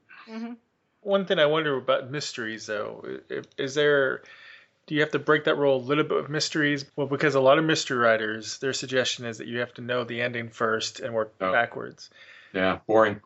One 1.01 1.25
thing 1.25 1.37
I 1.37 1.45
wonder 1.45 1.77
about 1.77 2.09
mysteries, 2.09 2.65
though, 2.65 3.05
is 3.59 3.75
there, 3.75 4.23
do 4.87 4.95
you 4.95 5.01
have 5.01 5.11
to 5.11 5.19
break 5.19 5.45
that 5.45 5.57
rule 5.57 5.77
a 5.77 5.83
little 5.83 6.03
bit 6.03 6.15
with 6.17 6.29
mysteries? 6.29 6.85
Well, 6.95 7.07
because 7.07 7.35
a 7.35 7.39
lot 7.39 7.57
of 7.57 7.65
mystery 7.65 7.97
writers, 7.97 8.57
their 8.59 8.73
suggestion 8.73 9.25
is 9.25 9.39
that 9.39 9.47
you 9.47 9.59
have 9.59 9.73
to 9.75 9.81
know 9.81 10.03
the 10.03 10.21
ending 10.21 10.49
first 10.49 10.99
and 10.99 11.13
work 11.13 11.33
Oh. 11.41 11.51
backwards. 11.51 12.09
yeah 12.53 12.79
boring 12.87 13.19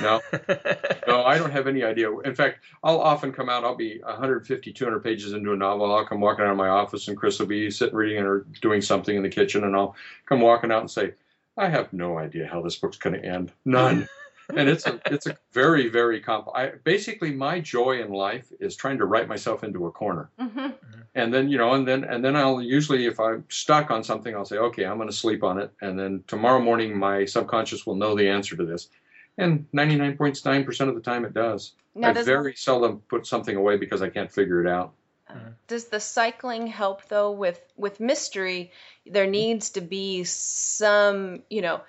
no 0.00 0.20
no 1.08 1.24
i 1.24 1.36
don't 1.36 1.50
have 1.50 1.66
any 1.66 1.82
idea 1.82 2.16
in 2.20 2.34
fact 2.36 2.60
i'll 2.84 3.00
often 3.00 3.32
come 3.32 3.48
out 3.48 3.64
i'll 3.64 3.74
be 3.74 3.98
150 4.02 4.72
200 4.72 5.00
pages 5.00 5.32
into 5.32 5.52
a 5.52 5.56
novel 5.56 5.92
i'll 5.92 6.04
come 6.06 6.20
walking 6.20 6.44
out 6.44 6.52
of 6.52 6.56
my 6.56 6.68
office 6.68 7.08
and 7.08 7.16
Kris 7.18 7.38
will 7.40 7.46
be 7.46 7.68
sitting 7.70 7.96
reading 7.96 8.22
or 8.22 8.46
doing 8.62 8.80
something 8.80 9.16
in 9.16 9.24
the 9.24 9.28
kitchen 9.28 9.64
and 9.64 9.74
i'll 9.74 9.96
come 10.24 10.40
walking 10.40 10.70
out 10.70 10.80
and 10.82 10.90
say 10.90 11.14
i 11.58 11.68
have 11.68 11.92
no 11.92 12.16
idea 12.16 12.46
how 12.46 12.62
this 12.62 12.76
book's 12.76 12.96
going 12.96 13.20
to 13.20 13.24
end 13.26 13.50
none 13.64 14.08
and 14.56 14.68
it's 14.68 14.86
a 14.86 15.00
it's 15.06 15.26
a 15.26 15.36
very 15.52 15.88
very 15.88 16.20
comp 16.20 16.48
I, 16.54 16.72
basically 16.84 17.32
my 17.32 17.60
joy 17.60 18.02
in 18.02 18.10
life 18.10 18.50
is 18.60 18.76
trying 18.76 18.98
to 18.98 19.04
write 19.04 19.28
myself 19.28 19.64
into 19.64 19.86
a 19.86 19.90
corner. 19.90 20.30
Mhm. 20.38 20.74
and 21.14 21.32
then 21.32 21.48
you 21.48 21.58
know 21.58 21.72
and 21.74 21.86
then 21.86 22.04
and 22.04 22.24
then 22.24 22.36
i'll 22.36 22.62
usually 22.62 23.06
if 23.06 23.20
i'm 23.20 23.44
stuck 23.48 23.90
on 23.90 24.02
something 24.04 24.34
i'll 24.34 24.44
say 24.44 24.58
okay 24.58 24.84
i'm 24.84 24.96
going 24.96 25.08
to 25.08 25.14
sleep 25.14 25.42
on 25.42 25.58
it. 25.58 25.70
And 25.80 25.98
then 25.98 26.24
tomorrow 26.26 26.60
morning 26.60 26.96
my 26.98 27.24
subconscious 27.24 27.86
will 27.86 27.96
know 27.96 28.14
the 28.14 28.28
answer 28.28 28.56
to 28.56 28.64
this. 28.64 28.88
And 29.38 29.66
99.9% 29.72 30.88
of 30.88 30.94
the 30.94 31.00
time 31.00 31.24
it 31.24 31.32
does. 31.32 31.72
Now, 31.94 32.10
i 32.10 32.12
does, 32.12 32.26
very 32.26 32.54
seldom 32.54 33.02
put 33.08 33.26
something 33.26 33.56
away 33.56 33.76
because 33.76 34.02
i 34.02 34.08
can't 34.08 34.30
figure 34.30 34.60
it 34.60 34.68
out. 34.68 34.92
Does 35.66 35.86
the 35.86 36.00
cycling 36.00 36.66
help 36.66 37.08
though 37.08 37.30
with 37.30 37.60
with 37.76 38.00
mystery? 38.00 38.72
There 39.06 39.26
needs 39.26 39.70
to 39.70 39.80
be 39.80 40.24
some, 40.24 41.42
you 41.48 41.62
know, 41.62 41.80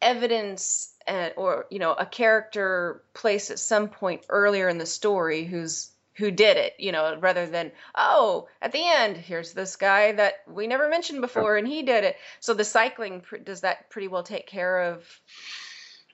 evidence 0.00 0.94
and, 1.08 1.32
or 1.36 1.66
you 1.70 1.78
know 1.78 1.92
a 1.92 2.06
character 2.06 3.02
placed 3.14 3.50
at 3.50 3.58
some 3.58 3.88
point 3.88 4.24
earlier 4.28 4.68
in 4.68 4.78
the 4.78 4.86
story 4.86 5.44
who's 5.44 5.90
who 6.16 6.30
did 6.30 6.56
it 6.56 6.74
you 6.78 6.92
know 6.92 7.16
rather 7.20 7.46
than 7.46 7.72
oh 7.94 8.48
at 8.60 8.72
the 8.72 8.84
end 8.84 9.16
here's 9.16 9.52
this 9.52 9.76
guy 9.76 10.12
that 10.12 10.34
we 10.46 10.66
never 10.66 10.88
mentioned 10.88 11.20
before 11.20 11.56
and 11.56 11.66
he 11.66 11.82
did 11.82 12.04
it. 12.04 12.16
So 12.40 12.54
the 12.54 12.64
cycling 12.64 13.22
does 13.44 13.62
that 13.62 13.90
pretty 13.90 14.08
well 14.08 14.22
take 14.22 14.46
care 14.46 14.92
of 14.92 15.04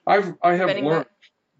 i've 0.07 0.33
i 0.41 0.53
have 0.53 0.75
learned 0.77 1.07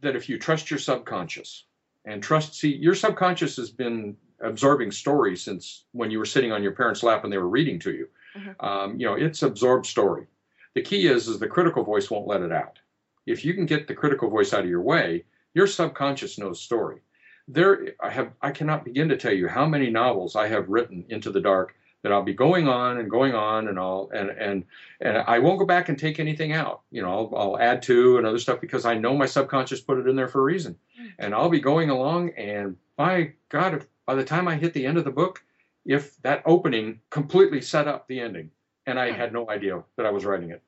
that 0.01 0.15
if 0.15 0.29
you 0.29 0.37
trust 0.37 0.69
your 0.69 0.79
subconscious 0.79 1.65
and 2.05 2.21
trust 2.21 2.55
see 2.55 2.75
your 2.75 2.95
subconscious 2.95 3.57
has 3.57 3.71
been 3.71 4.15
absorbing 4.41 4.91
story 4.91 5.35
since 5.35 5.85
when 5.91 6.11
you 6.11 6.19
were 6.19 6.25
sitting 6.25 6.51
on 6.51 6.61
your 6.63 6.73
parents 6.73 7.03
lap 7.03 7.23
and 7.23 7.33
they 7.33 7.37
were 7.37 7.49
reading 7.49 7.79
to 7.79 7.91
you. 7.91 8.07
Mhm. 8.37 8.63
um, 8.63 8.99
you 8.99 9.05
know 9.05 9.15
it's 9.15 9.43
absorbed 9.43 9.85
story. 9.85 10.27
The 10.73 10.81
key 10.81 11.07
is 11.07 11.27
is 11.29 11.39
the 11.39 11.47
critical 11.47 11.83
voice 11.83 12.11
won't 12.11 12.27
let 12.27 12.41
it 12.41 12.51
out 12.51 12.79
if 13.25 13.43
you 13.45 13.53
can 13.53 13.65
get 13.65 13.87
the 13.87 13.95
critical 13.95 14.29
voice 14.29 14.53
out 14.53 14.63
of 14.63 14.69
your 14.69 14.81
way 14.81 15.23
your 15.53 15.67
subconscious 15.67 16.37
knows 16.37 16.59
story. 16.61 16.99
There 17.47 17.89
i 18.01 18.09
have 18.09 18.31
i 18.41 18.51
cannot 18.51 18.83
begin 18.85 19.07
to 19.09 19.17
tell 19.17 19.33
you 19.33 19.47
how 19.47 19.65
many 19.65 19.89
novels 19.89 20.35
i 20.35 20.47
have 20.47 20.67
written 20.69 21.05
into 21.09 21.31
the 21.31 21.39
dark 21.41 21.75
that 22.01 22.11
i'll 22.11 22.23
be 22.23 22.33
going 22.33 22.67
on 22.67 22.97
and 22.97 23.09
going 23.09 23.33
on 23.35 23.67
and 23.67 23.77
i'll 23.79 24.09
and 24.13 24.29
and 24.31 24.63
and 25.01 25.17
i 25.17 25.37
won't 25.39 25.59
go 25.59 25.65
back 25.65 25.89
and 25.89 25.97
take 25.97 26.19
anything 26.19 26.53
out. 26.53 26.81
You 26.91 27.01
know 27.03 27.09
i'll, 27.31 27.33
I'll 27.37 27.59
add 27.59 27.81
to 27.83 28.17
and 28.17 28.25
other 28.27 28.39
stuff 28.39 28.59
because 28.61 28.85
i 28.85 28.95
know 28.95 29.15
my 29.15 29.27
subconscious 29.27 29.79
put 29.81 29.99
it 29.99 30.07
in 30.07 30.15
there 30.15 30.27
for 30.27 30.39
a 30.41 30.43
reason. 30.43 30.75
And 31.19 31.33
i'll 31.35 31.49
be 31.49 31.59
going 31.59 31.89
along 31.91 32.31
and 32.31 32.75
by 32.97 33.33
god 33.49 33.75
if 33.75 33.87
by 34.05 34.15
the 34.15 34.23
time 34.23 34.47
i 34.47 34.55
hit 34.55 34.73
the 34.73 34.85
end 34.85 34.97
of 34.97 35.05
the 35.05 35.11
book 35.11 35.43
if 35.85 36.19
that 36.23 36.41
opening 36.45 36.99
completely 37.11 37.61
set 37.61 37.87
up 37.87 38.07
the 38.07 38.19
ending 38.19 38.49
and 38.87 38.99
i 38.99 39.11
Hmm. 39.11 39.17
had 39.17 39.33
no 39.33 39.49
idea 39.49 39.83
that 39.97 40.05
i 40.05 40.09
was 40.09 40.25
writing 40.25 40.49
it 40.49 40.61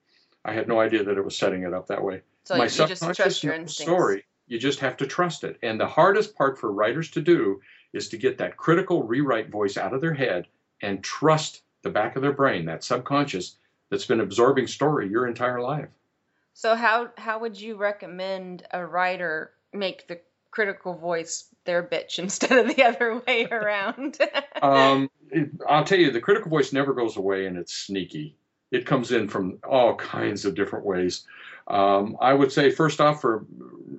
i 0.48 0.54
had 0.54 0.68
no 0.68 0.80
idea 0.80 1.04
that 1.04 1.18
it 1.18 1.24
was 1.24 1.38
setting 1.38 1.64
it 1.64 1.74
up 1.74 1.88
that 1.88 2.04
way. 2.04 2.22
So 2.46 2.56
my 2.58 2.64
you 2.64 2.70
just 2.70 2.78
subconscious 3.00 3.16
trust 3.16 3.44
your 3.44 3.54
instincts. 3.54 3.84
story. 3.84 4.26
You 4.48 4.58
just 4.58 4.80
have 4.80 4.98
to 4.98 5.06
trust 5.06 5.44
it. 5.44 5.60
And 5.62 5.80
the 5.80 5.88
hardest 5.88 6.36
part 6.36 6.58
for 6.58 6.72
writers 6.72 7.12
to 7.12 7.22
do 7.22 7.62
is 7.92 8.10
to 8.10 8.18
get 8.18 8.38
that 8.38 8.56
critical 8.56 9.04
rewrite 9.04 9.50
voice 9.50 9.76
out 9.78 9.94
of 9.94 10.00
their 10.00 10.14
head 10.14 10.48
and 10.82 11.04
trust 11.04 11.62
the 11.82 11.90
back 11.90 12.16
of 12.16 12.22
their 12.22 12.32
brain 12.32 12.66
that 12.66 12.84
subconscious 12.84 13.58
that's 13.90 14.06
been 14.06 14.22
absorbing 14.22 14.68
story 14.68 15.10
your 15.10 15.28
entire 15.28 15.62
life. 15.62 15.90
So 16.54 16.76
how 16.76 17.10
how 17.18 17.40
would 17.40 17.60
you 17.60 17.76
recommend 17.76 18.66
a 18.72 18.86
writer 18.86 19.52
make 19.74 20.08
the 20.08 20.20
critical 20.52 20.98
voice 20.98 21.46
their 21.66 21.84
bitch 21.84 22.18
instead 22.24 22.58
of 22.58 22.76
the 22.76 22.84
other 22.84 23.22
way 23.28 23.46
around? 23.52 24.18
Um, 24.62 25.10
I'll 25.68 25.84
tell 25.84 26.00
you, 26.00 26.12
the 26.12 26.22
critical 26.22 26.50
voice 26.50 26.74
never 26.74 26.94
goes 26.94 27.18
away, 27.18 27.46
and 27.46 27.58
it's 27.58 27.74
sneaky. 27.74 28.38
It 28.72 28.86
comes 28.86 29.12
in 29.12 29.28
from 29.30 29.60
all 29.68 29.96
kinds 29.96 30.46
of 30.46 30.56
different 30.56 30.86
ways. 30.86 31.26
Um, 31.68 32.18
I 32.22 32.34
would 32.34 32.52
say, 32.52 32.70
first 32.72 33.02
off, 33.02 33.22
for 33.22 33.46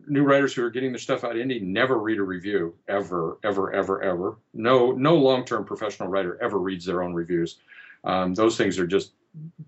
new 0.07 0.23
writers 0.23 0.55
who 0.55 0.65
are 0.65 0.71
getting 0.71 0.93
their 0.93 0.99
stuff 0.99 1.25
out 1.25 1.37
indie, 1.37 1.63
never 1.63 1.99
read 1.99 2.19
a 2.19 2.23
review 2.23 2.75
ever, 2.89 3.39
ever, 3.45 3.73
ever, 3.73 4.03
ever. 4.03 4.37
No, 4.55 4.93
no 4.93 5.17
long-term 5.17 5.65
professional 5.65 6.09
writer 6.09 6.39
ever 6.43 6.59
reads 6.59 6.85
their 6.85 7.03
own 7.03 7.15
reviews. 7.15 7.59
Um, 8.05 8.35
those 8.35 8.57
things 8.57 8.79
are 8.79 8.87
just 8.87 9.13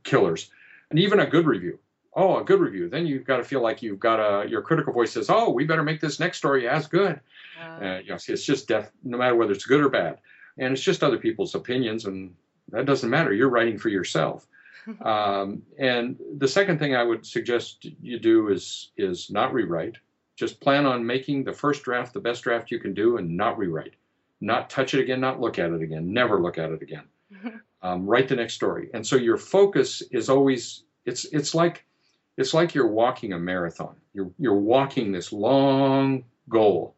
killers. 0.02 0.50
And 0.90 0.98
even 0.98 1.20
a 1.20 1.26
good 1.26 1.46
review. 1.46 1.78
Oh, 2.14 2.38
a 2.38 2.44
good 2.44 2.60
review. 2.60 2.88
Then 2.88 3.06
you've 3.06 3.24
got 3.24 3.36
to 3.36 3.44
feel 3.44 3.62
like 3.62 3.82
you've 3.82 4.00
got 4.00 4.18
a 4.18 4.48
your 4.48 4.62
critical 4.62 4.92
voice 4.92 5.12
says, 5.12 5.30
"Oh, 5.30 5.50
we 5.50 5.64
better 5.64 5.84
make 5.84 6.00
this 6.00 6.18
next 6.18 6.38
story 6.38 6.68
as 6.68 6.88
good." 6.88 7.20
Uh, 7.60 7.84
Uh, 7.84 7.98
you 8.02 8.08
know, 8.08 8.18
it's 8.26 8.44
just 8.44 8.66
death, 8.66 8.90
no 9.04 9.16
matter 9.16 9.36
whether 9.36 9.52
it's 9.52 9.64
good 9.64 9.80
or 9.80 9.88
bad, 9.88 10.18
and 10.58 10.72
it's 10.72 10.82
just 10.82 11.04
other 11.04 11.18
people's 11.18 11.54
opinions, 11.54 12.06
and 12.06 12.34
that 12.70 12.84
doesn't 12.86 13.10
matter. 13.10 13.32
You're 13.32 13.48
writing 13.48 13.78
for 13.78 13.90
yourself. 13.90 14.48
Um, 15.02 15.62
and 15.78 16.16
the 16.38 16.48
second 16.48 16.78
thing 16.78 16.94
I 16.94 17.02
would 17.02 17.26
suggest 17.26 17.86
you 18.00 18.18
do 18.18 18.48
is 18.48 18.90
is 18.96 19.30
not 19.30 19.52
rewrite. 19.52 19.96
Just 20.36 20.60
plan 20.60 20.86
on 20.86 21.04
making 21.04 21.44
the 21.44 21.52
first 21.52 21.82
draft 21.82 22.14
the 22.14 22.20
best 22.20 22.42
draft 22.42 22.70
you 22.70 22.78
can 22.78 22.94
do, 22.94 23.16
and 23.16 23.36
not 23.36 23.58
rewrite. 23.58 23.94
Not 24.40 24.70
touch 24.70 24.94
it 24.94 25.00
again. 25.00 25.20
Not 25.20 25.40
look 25.40 25.58
at 25.58 25.70
it 25.70 25.82
again. 25.82 26.12
Never 26.12 26.40
look 26.40 26.58
at 26.58 26.70
it 26.70 26.82
again. 26.82 27.04
Um, 27.82 28.04
write 28.04 28.28
the 28.28 28.36
next 28.36 28.52
story. 28.52 28.90
And 28.92 29.06
so 29.06 29.16
your 29.16 29.38
focus 29.38 30.02
is 30.10 30.28
always 30.28 30.84
it's 31.06 31.24
it's 31.32 31.54
like 31.54 31.86
it's 32.36 32.52
like 32.52 32.74
you're 32.74 32.86
walking 32.86 33.32
a 33.32 33.38
marathon. 33.38 33.96
You're 34.12 34.30
you're 34.36 34.60
walking 34.60 35.12
this 35.12 35.32
long 35.32 36.24
goal 36.50 36.94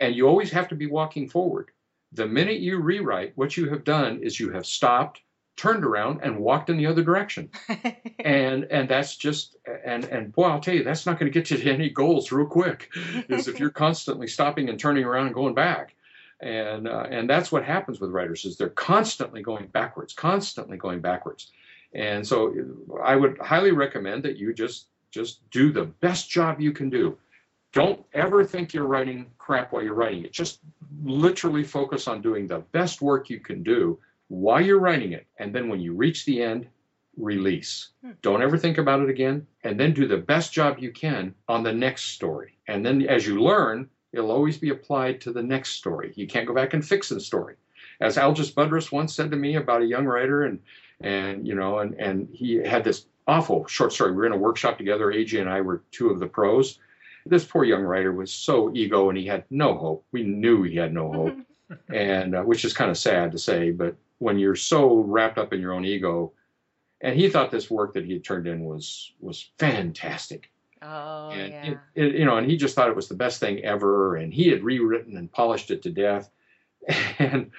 and 0.00 0.14
you 0.14 0.26
always 0.26 0.50
have 0.50 0.68
to 0.68 0.74
be 0.74 0.86
walking 0.86 1.28
forward. 1.28 1.70
The 2.12 2.26
minute 2.26 2.60
you 2.60 2.78
rewrite, 2.78 3.32
what 3.36 3.56
you 3.56 3.68
have 3.70 3.84
done 3.84 4.20
is 4.22 4.38
you 4.38 4.50
have 4.50 4.66
stopped, 4.66 5.22
turned 5.56 5.84
around, 5.84 6.20
and 6.22 6.38
walked 6.38 6.70
in 6.70 6.76
the 6.76 6.86
other 6.86 7.02
direction. 7.02 7.50
and 8.18 8.64
and 8.64 8.88
that's 8.88 9.16
just 9.16 9.56
and 9.84 10.04
and 10.04 10.32
boy, 10.32 10.44
I'll 10.44 10.60
tell 10.60 10.74
you, 10.74 10.84
that's 10.84 11.06
not 11.06 11.18
going 11.18 11.30
to 11.30 11.38
get 11.38 11.50
you 11.50 11.58
to 11.58 11.70
any 11.70 11.90
goals 11.90 12.32
real 12.32 12.46
quick. 12.46 12.90
Is 13.28 13.48
if 13.48 13.60
you're 13.60 13.70
constantly 13.70 14.26
stopping 14.26 14.68
and 14.68 14.78
turning 14.78 15.04
around 15.04 15.26
and 15.26 15.34
going 15.34 15.54
back. 15.54 15.94
and 16.40 16.88
uh, 16.88 17.06
and 17.10 17.28
that's 17.28 17.52
what 17.52 17.64
happens 17.64 18.00
with 18.00 18.10
writers 18.10 18.44
is 18.44 18.56
they're 18.56 18.68
constantly 18.70 19.42
going 19.42 19.66
backwards, 19.68 20.12
constantly 20.12 20.76
going 20.76 21.00
backwards. 21.00 21.50
And 21.94 22.26
so 22.26 22.54
I 23.04 23.16
would 23.16 23.38
highly 23.38 23.72
recommend 23.72 24.22
that 24.24 24.36
you 24.36 24.54
just 24.54 24.86
just 25.10 25.48
do 25.50 25.72
the 25.72 25.84
best 25.84 26.30
job 26.30 26.60
you 26.60 26.72
can 26.72 26.90
do. 26.90 27.18
Don't 27.72 28.04
ever 28.12 28.44
think 28.44 28.74
you're 28.74 28.86
writing 28.86 29.30
crap 29.38 29.72
while 29.72 29.82
you're 29.82 29.94
writing 29.94 30.24
it. 30.24 30.32
Just 30.32 30.60
literally 31.04 31.64
focus 31.64 32.08
on 32.08 32.22
doing 32.22 32.46
the 32.46 32.58
best 32.58 33.00
work 33.00 33.30
you 33.30 33.40
can 33.40 33.62
do 33.62 33.98
while 34.32 34.62
you're 34.62 34.78
writing 34.78 35.12
it. 35.12 35.26
And 35.38 35.54
then 35.54 35.68
when 35.68 35.80
you 35.80 35.92
reach 35.92 36.24
the 36.24 36.42
end, 36.42 36.66
release. 37.18 37.90
Hmm. 38.02 38.12
Don't 38.22 38.42
ever 38.42 38.56
think 38.56 38.78
about 38.78 39.02
it 39.02 39.10
again. 39.10 39.46
And 39.62 39.78
then 39.78 39.92
do 39.92 40.08
the 40.08 40.16
best 40.16 40.54
job 40.54 40.78
you 40.78 40.90
can 40.90 41.34
on 41.48 41.62
the 41.62 41.72
next 41.72 42.04
story. 42.06 42.56
And 42.66 42.84
then 42.84 43.02
as 43.02 43.26
you 43.26 43.42
learn, 43.42 43.90
it'll 44.10 44.30
always 44.30 44.56
be 44.56 44.70
applied 44.70 45.20
to 45.20 45.32
the 45.32 45.42
next 45.42 45.72
story. 45.72 46.14
You 46.16 46.26
can't 46.26 46.46
go 46.46 46.54
back 46.54 46.72
and 46.72 46.82
fix 46.82 47.10
the 47.10 47.20
story. 47.20 47.56
As 48.00 48.16
Algis 48.16 48.52
Budrys 48.52 48.90
once 48.90 49.14
said 49.14 49.30
to 49.30 49.36
me 49.36 49.56
about 49.56 49.82
a 49.82 49.86
young 49.86 50.06
writer, 50.06 50.44
and 50.44 50.60
and 51.02 51.46
you 51.46 51.54
know, 51.54 51.80
and 51.80 51.94
and 52.00 52.28
he 52.32 52.54
had 52.54 52.84
this 52.84 53.06
awful 53.28 53.66
short 53.66 53.92
story. 53.92 54.12
We 54.12 54.16
were 54.16 54.26
in 54.26 54.32
a 54.32 54.38
workshop 54.38 54.78
together. 54.78 55.06
AJ 55.06 55.40
and 55.40 55.50
I 55.50 55.60
were 55.60 55.82
two 55.90 56.08
of 56.08 56.18
the 56.18 56.26
pros. 56.26 56.78
This 57.26 57.44
poor 57.44 57.64
young 57.64 57.82
writer 57.82 58.12
was 58.12 58.32
so 58.32 58.72
ego, 58.74 59.10
and 59.10 59.18
he 59.18 59.26
had 59.26 59.44
no 59.50 59.76
hope. 59.76 60.04
We 60.10 60.22
knew 60.24 60.62
he 60.62 60.76
had 60.76 60.94
no 60.94 61.12
hope, 61.12 61.36
and 61.94 62.34
uh, 62.34 62.42
which 62.42 62.64
is 62.64 62.72
kind 62.72 62.90
of 62.90 62.96
sad 62.98 63.30
to 63.32 63.38
say. 63.38 63.70
But 63.70 63.94
when 64.22 64.38
you're 64.38 64.56
so 64.56 64.98
wrapped 65.00 65.38
up 65.38 65.52
in 65.52 65.60
your 65.60 65.72
own 65.72 65.84
ego, 65.84 66.32
and 67.00 67.16
he 67.16 67.28
thought 67.28 67.50
this 67.50 67.70
work 67.70 67.94
that 67.94 68.04
he 68.04 68.12
had 68.12 68.24
turned 68.24 68.46
in 68.46 68.64
was 68.64 69.12
was 69.20 69.50
fantastic. 69.58 70.50
Oh 70.80 71.30
and 71.30 71.52
yeah. 71.52 71.66
It, 71.66 71.78
it, 71.94 72.14
you 72.14 72.24
know, 72.24 72.36
and 72.36 72.48
he 72.48 72.56
just 72.56 72.74
thought 72.74 72.88
it 72.88 72.96
was 72.96 73.08
the 73.08 73.14
best 73.14 73.40
thing 73.40 73.64
ever, 73.64 74.16
and 74.16 74.32
he 74.32 74.48
had 74.48 74.62
rewritten 74.62 75.16
and 75.16 75.30
polished 75.30 75.70
it 75.70 75.82
to 75.82 75.90
death. 75.90 76.30
And 77.18 77.52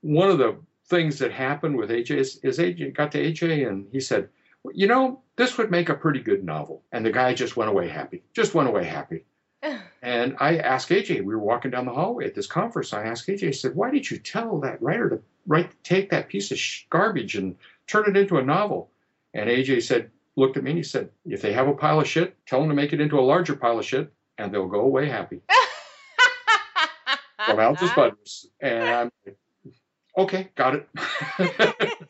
one 0.00 0.30
of 0.30 0.38
the 0.38 0.56
things 0.86 1.18
that 1.18 1.32
happened 1.32 1.76
with 1.76 1.90
AJ 1.90 2.16
is, 2.16 2.36
is 2.42 2.58
AJ 2.58 2.94
got 2.94 3.12
to 3.12 3.22
AJ 3.22 3.68
and 3.68 3.86
he 3.92 4.00
said, 4.00 4.28
you 4.74 4.86
know, 4.86 5.22
this 5.36 5.56
would 5.56 5.70
make 5.70 5.88
a 5.88 5.94
pretty 5.94 6.20
good 6.20 6.44
novel. 6.44 6.82
And 6.92 7.04
the 7.04 7.12
guy 7.12 7.32
just 7.34 7.56
went 7.56 7.70
away 7.70 7.88
happy, 7.88 8.22
just 8.34 8.54
went 8.54 8.68
away 8.68 8.84
happy. 8.84 9.24
and 10.02 10.36
I 10.40 10.56
asked 10.56 10.88
AJ, 10.88 11.18
we 11.18 11.34
were 11.34 11.38
walking 11.38 11.70
down 11.70 11.86
the 11.86 11.92
hallway 11.92 12.26
at 12.26 12.34
this 12.34 12.46
conference. 12.46 12.92
I 12.92 13.04
asked 13.04 13.28
AJ, 13.28 13.48
I 13.48 13.50
said, 13.52 13.74
why 13.74 13.90
did 13.90 14.10
you 14.10 14.18
tell 14.18 14.58
that 14.60 14.82
writer 14.82 15.10
to 15.10 15.20
write, 15.46 15.70
take 15.84 16.10
that 16.10 16.28
piece 16.28 16.50
of 16.50 16.58
sh- 16.58 16.84
garbage 16.90 17.36
and 17.36 17.56
turn 17.86 18.04
it 18.08 18.16
into 18.16 18.38
a 18.38 18.42
novel? 18.42 18.90
And 19.34 19.48
AJ 19.48 19.82
said, 19.82 20.10
looked 20.36 20.56
at 20.56 20.64
me 20.64 20.70
and 20.70 20.78
he 20.78 20.82
said, 20.82 21.10
if 21.26 21.42
they 21.42 21.52
have 21.52 21.68
a 21.68 21.74
pile 21.74 22.00
of 22.00 22.06
shit, 22.06 22.36
tell 22.46 22.60
them 22.60 22.68
to 22.68 22.74
make 22.74 22.92
it 22.92 23.00
into 23.00 23.18
a 23.18 23.20
larger 23.20 23.54
pile 23.56 23.78
of 23.78 23.84
shit 23.84 24.12
and 24.38 24.52
they'll 24.52 24.68
go 24.68 24.80
away 24.80 25.08
happy. 25.08 25.40
From 27.46 27.56
Algis 27.56 27.88
Budrys. 27.90 28.46
And 28.60 28.88
I'm 28.88 29.12
like, 29.26 29.36
okay, 30.18 30.48
got 30.54 30.74
it. 30.74 30.88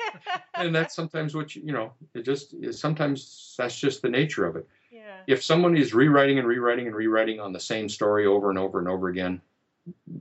and 0.54 0.74
that's 0.74 0.94
sometimes 0.94 1.34
what 1.34 1.54
you, 1.54 1.62
you 1.64 1.72
know, 1.72 1.92
it 2.14 2.24
just 2.24 2.54
is 2.54 2.80
sometimes 2.80 3.54
that's 3.56 3.78
just 3.78 4.02
the 4.02 4.08
nature 4.08 4.44
of 4.44 4.56
it. 4.56 4.66
yeah. 4.90 5.18
If 5.26 5.42
someone 5.42 5.76
is 5.76 5.94
rewriting 5.94 6.38
and 6.38 6.48
rewriting 6.48 6.86
and 6.86 6.96
rewriting 6.96 7.40
on 7.40 7.52
the 7.52 7.60
same 7.60 7.88
story 7.88 8.26
over 8.26 8.50
and 8.50 8.58
over 8.58 8.78
and 8.78 8.88
over 8.88 9.08
again, 9.08 9.40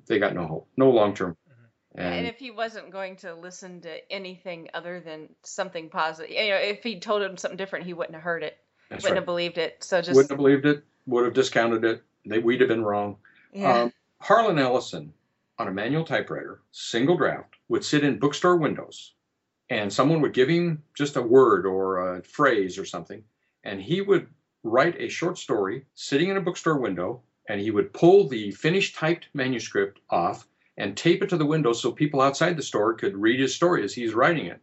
they 0.06 0.20
got 0.20 0.36
no 0.36 0.46
hope, 0.46 0.68
no 0.78 0.90
long 0.90 1.14
term. 1.14 1.36
And 1.96 2.16
And 2.16 2.28
if 2.28 2.38
he 2.38 2.52
wasn't 2.52 2.92
going 2.92 3.16
to 3.18 3.34
listen 3.34 3.82
to 3.82 4.12
anything 4.12 4.70
other 4.74 5.00
than 5.00 5.30
something 5.44 5.90
positive, 5.90 6.32
you 6.32 6.50
know, 6.50 6.56
if 6.56 6.84
he 6.84 7.00
told 7.00 7.22
him 7.22 7.38
something 7.38 7.58
different, 7.58 7.86
he 7.86 7.94
wouldn't 7.94 8.16
have 8.16 8.24
heard 8.24 8.44
it, 8.44 8.58
wouldn't 8.90 9.06
right. 9.06 9.16
have 9.16 9.26
believed 9.26 9.58
it. 9.58 9.84
So 9.84 10.02
just 10.02 10.16
Wouldn't 10.16 10.32
have 10.32 10.38
believed 10.38 10.66
it, 10.66 10.84
would 11.08 11.26
have 11.26 11.34
discounted 11.34 11.84
it. 11.84 12.04
They, 12.26 12.40
we'd 12.40 12.62
have 12.62 12.70
been 12.70 12.84
wrong. 12.84 13.18
yeah. 13.52 13.84
Um, 13.84 13.94
Harlan 14.22 14.60
Ellison 14.60 15.14
on 15.58 15.68
a 15.68 15.72
manual 15.72 16.04
typewriter, 16.04 16.62
single 16.72 17.18
draft, 17.18 17.56
would 17.70 17.84
sit 17.84 18.04
in 18.04 18.20
bookstore 18.20 18.58
windows 18.58 19.14
and 19.70 19.92
someone 19.92 20.22
would 20.22 20.34
give 20.34 20.50
him 20.50 20.84
just 20.94 21.16
a 21.16 21.22
word 21.22 21.66
or 21.66 22.16
a 22.16 22.24
phrase 22.24 22.78
or 22.78 22.86
something, 22.86 23.24
and 23.64 23.82
he 23.82 24.02
would 24.02 24.28
write 24.64 25.00
a 25.00 25.08
short 25.08 25.38
story 25.38 25.86
sitting 25.96 26.30
in 26.30 26.38
a 26.38 26.42
bookstore 26.42 26.78
window, 26.78 27.22
and 27.48 27.62
he 27.62 27.72
would 27.72 27.94
pull 27.94 28.28
the 28.28 28.52
finished 28.52 28.96
typed 28.96 29.28
manuscript 29.34 30.00
off 30.10 30.48
and 30.80 30.96
tape 30.96 31.22
it 31.22 31.30
to 31.30 31.38
the 31.38 31.46
window 31.46 31.74
so 31.74 31.92
people 31.92 32.22
outside 32.22 32.58
the 32.58 32.64
store 32.64 32.94
could 32.94 33.16
read 33.16 33.40
his 33.40 33.54
story 33.54 33.84
as 33.84 33.94
he's 33.94 34.14
writing 34.14 34.46
it. 34.48 34.60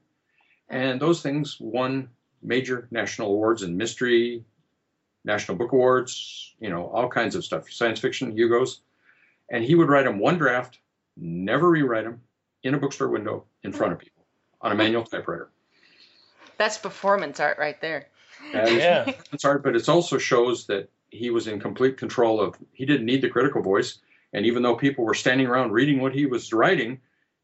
And 0.68 1.00
those 1.00 1.22
things 1.22 1.58
won 1.60 2.08
major 2.42 2.88
national 2.90 3.28
awards 3.28 3.62
in 3.62 3.76
mystery, 3.76 4.42
National 5.24 5.58
Book 5.58 5.72
Awards, 5.72 6.54
you 6.58 6.70
know, 6.70 6.86
all 6.88 7.08
kinds 7.08 7.34
of 7.34 7.44
stuff, 7.44 7.70
science 7.70 8.00
fiction, 8.00 8.32
Hugo's. 8.32 8.80
And 9.50 9.62
he 9.62 9.74
would 9.74 9.88
write 9.88 10.06
them 10.06 10.18
one 10.18 10.38
draft, 10.38 10.78
never 11.16 11.70
rewrite 11.70 12.04
them, 12.04 12.22
in 12.62 12.74
a 12.74 12.78
bookstore 12.78 13.08
window 13.08 13.44
in 13.62 13.72
front 13.72 13.92
of 13.92 13.98
people 13.98 14.24
on 14.60 14.72
a 14.72 14.74
manual 14.74 15.04
typewriter. 15.04 15.50
That's 16.56 16.78
performance 16.78 17.38
art 17.38 17.58
right 17.58 17.80
there. 17.80 18.06
That 18.52 18.68
is 18.68 18.78
Yeah. 18.78 19.12
it's 19.32 19.44
art, 19.44 19.62
but 19.62 19.76
it 19.76 19.88
also 19.88 20.18
shows 20.18 20.66
that 20.66 20.88
he 21.10 21.30
was 21.30 21.46
in 21.46 21.60
complete 21.60 21.96
control 21.98 22.40
of. 22.40 22.56
He 22.72 22.86
didn't 22.86 23.06
need 23.06 23.22
the 23.22 23.28
critical 23.28 23.62
voice, 23.62 23.98
and 24.32 24.46
even 24.46 24.62
though 24.62 24.76
people 24.76 25.04
were 25.04 25.14
standing 25.14 25.46
around 25.46 25.72
reading 25.72 26.00
what 26.00 26.14
he 26.14 26.26
was 26.26 26.52
writing, 26.52 27.00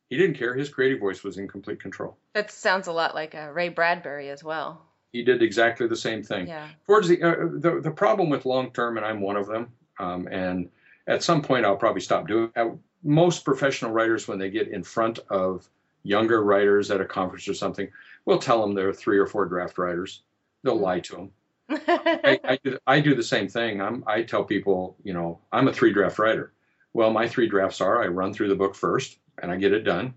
he 0.08 0.16
didn't 0.16 0.36
care. 0.36 0.54
His 0.54 0.68
creative 0.68 1.00
voice 1.00 1.24
was 1.24 1.38
in 1.38 1.48
complete 1.48 1.80
control. 1.80 2.16
That 2.34 2.50
sounds 2.50 2.86
a 2.86 2.92
lot 2.92 3.14
like 3.14 3.34
uh, 3.34 3.50
Ray 3.52 3.70
Bradbury 3.70 4.28
as 4.30 4.44
well. 4.44 4.82
He 5.12 5.22
did 5.22 5.42
exactly 5.42 5.86
the 5.86 5.96
same 5.96 6.22
thing. 6.22 6.48
Yeah. 6.48 6.68
Towards 6.86 7.08
the 7.08 7.22
uh, 7.22 7.34
the, 7.50 7.80
the 7.82 7.90
problem 7.90 8.30
with 8.30 8.44
long 8.44 8.72
term, 8.72 8.96
and 8.96 9.06
I'm 9.06 9.20
one 9.20 9.36
of 9.36 9.46
them, 9.46 9.72
um, 9.98 10.26
and 10.28 10.70
at 11.06 11.22
some 11.22 11.42
point 11.42 11.64
I'll 11.64 11.76
probably 11.76 12.00
stop 12.00 12.28
doing. 12.28 12.50
Uh, 12.56 12.70
most 13.02 13.44
professional 13.44 13.90
writers, 13.90 14.28
when 14.28 14.38
they 14.38 14.50
get 14.50 14.68
in 14.68 14.82
front 14.82 15.18
of 15.30 15.68
younger 16.02 16.42
writers 16.42 16.90
at 16.90 17.00
a 17.00 17.04
conference 17.04 17.48
or 17.48 17.54
something, 17.54 17.88
will 18.24 18.38
tell 18.38 18.60
them 18.60 18.74
they're 18.74 18.92
three 18.92 19.18
or 19.18 19.26
four 19.26 19.46
draft 19.46 19.78
writers. 19.78 20.22
They'll 20.62 20.78
lie 20.78 21.00
to 21.00 21.16
them. 21.16 21.30
I, 21.70 22.40
I, 22.44 22.58
do, 22.62 22.78
I 22.86 23.00
do 23.00 23.14
the 23.14 23.22
same 23.22 23.48
thing. 23.48 23.80
I'm, 23.80 24.04
I 24.06 24.22
tell 24.22 24.44
people, 24.44 24.96
you 25.02 25.12
know, 25.12 25.40
I'm 25.52 25.68
a 25.68 25.72
three 25.72 25.92
draft 25.92 26.18
writer. 26.18 26.52
Well, 26.94 27.10
my 27.10 27.28
three 27.28 27.48
drafts 27.48 27.80
are 27.80 28.02
I 28.02 28.06
run 28.06 28.32
through 28.32 28.48
the 28.48 28.56
book 28.56 28.74
first 28.74 29.18
and 29.40 29.50
I 29.50 29.56
get 29.56 29.72
it 29.72 29.84
done. 29.84 30.14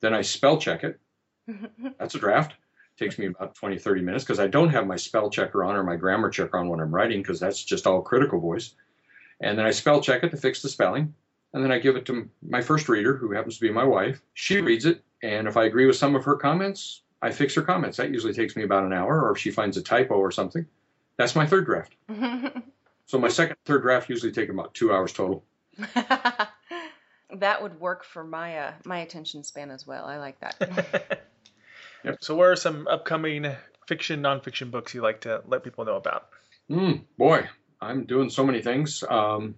Then 0.00 0.14
I 0.14 0.22
spell 0.22 0.58
check 0.58 0.84
it. 0.84 1.00
That's 1.98 2.14
a 2.14 2.18
draft. 2.18 2.54
Takes 2.98 3.18
me 3.18 3.26
about 3.26 3.56
20, 3.56 3.78
30 3.78 4.02
minutes 4.02 4.24
because 4.24 4.38
I 4.38 4.46
don't 4.46 4.68
have 4.68 4.86
my 4.86 4.96
spell 4.96 5.28
checker 5.28 5.64
on 5.64 5.74
or 5.74 5.82
my 5.82 5.96
grammar 5.96 6.30
checker 6.30 6.56
on 6.56 6.68
when 6.68 6.80
I'm 6.80 6.94
writing 6.94 7.22
because 7.22 7.40
that's 7.40 7.64
just 7.64 7.88
all 7.88 8.00
critical 8.02 8.38
voice. 8.38 8.76
And 9.40 9.58
then 9.58 9.66
I 9.66 9.72
spell 9.72 10.00
check 10.00 10.22
it 10.22 10.30
to 10.30 10.36
fix 10.36 10.62
the 10.62 10.68
spelling. 10.68 11.12
And 11.52 11.64
then 11.64 11.72
I 11.72 11.80
give 11.80 11.96
it 11.96 12.04
to 12.06 12.30
my 12.40 12.60
first 12.60 12.88
reader, 12.88 13.16
who 13.16 13.32
happens 13.32 13.56
to 13.56 13.60
be 13.60 13.72
my 13.72 13.82
wife. 13.82 14.22
She 14.34 14.60
reads 14.60 14.86
it. 14.86 15.02
And 15.24 15.48
if 15.48 15.56
I 15.56 15.64
agree 15.64 15.86
with 15.86 15.96
some 15.96 16.14
of 16.14 16.24
her 16.24 16.36
comments, 16.36 17.02
I 17.20 17.32
fix 17.32 17.52
her 17.56 17.62
comments. 17.62 17.96
That 17.96 18.12
usually 18.12 18.32
takes 18.32 18.54
me 18.54 18.62
about 18.62 18.84
an 18.84 18.92
hour. 18.92 19.24
Or 19.24 19.32
if 19.32 19.38
she 19.38 19.50
finds 19.50 19.76
a 19.76 19.82
typo 19.82 20.14
or 20.14 20.30
something, 20.30 20.64
that's 21.16 21.34
my 21.34 21.46
third 21.46 21.66
draft. 21.66 21.96
So 23.06 23.18
my 23.18 23.28
second, 23.28 23.56
third 23.64 23.82
draft 23.82 24.08
usually 24.08 24.32
take 24.32 24.48
about 24.48 24.74
two 24.74 24.92
hours 24.92 25.12
total. 25.12 25.44
that 27.34 27.62
would 27.62 27.80
work 27.80 28.04
for 28.04 28.24
my 28.24 28.58
uh, 28.58 28.72
my 28.84 28.98
attention 28.98 29.44
span 29.44 29.70
as 29.70 29.86
well. 29.86 30.04
I 30.06 30.18
like 30.18 30.40
that. 30.40 31.28
So, 32.20 32.34
what 32.36 32.48
are 32.48 32.56
some 32.56 32.86
upcoming 32.86 33.50
fiction, 33.86 34.22
nonfiction 34.22 34.70
books 34.70 34.94
you 34.94 35.00
like 35.00 35.22
to 35.22 35.42
let 35.46 35.64
people 35.64 35.84
know 35.84 35.96
about? 35.96 36.28
Mm, 36.70 37.02
boy, 37.16 37.48
I'm 37.80 38.04
doing 38.04 38.30
so 38.30 38.44
many 38.44 38.60
things. 38.62 39.02
Um, 39.08 39.54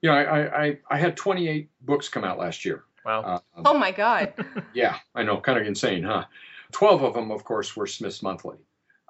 you 0.00 0.10
know, 0.10 0.16
I, 0.16 0.64
I, 0.66 0.78
I 0.90 0.98
had 0.98 1.16
28 1.16 1.70
books 1.82 2.08
come 2.08 2.24
out 2.24 2.38
last 2.38 2.64
year. 2.64 2.84
Wow. 3.04 3.22
Uh, 3.22 3.38
oh 3.64 3.76
my 3.76 3.90
god. 3.90 4.32
yeah, 4.74 4.96
I 5.14 5.22
know, 5.22 5.40
kind 5.40 5.58
of 5.58 5.66
insane, 5.66 6.02
huh? 6.04 6.24
12 6.72 7.02
of 7.02 7.14
them, 7.14 7.30
of 7.30 7.44
course, 7.44 7.76
were 7.76 7.86
Smith's 7.86 8.22
Monthly. 8.22 8.56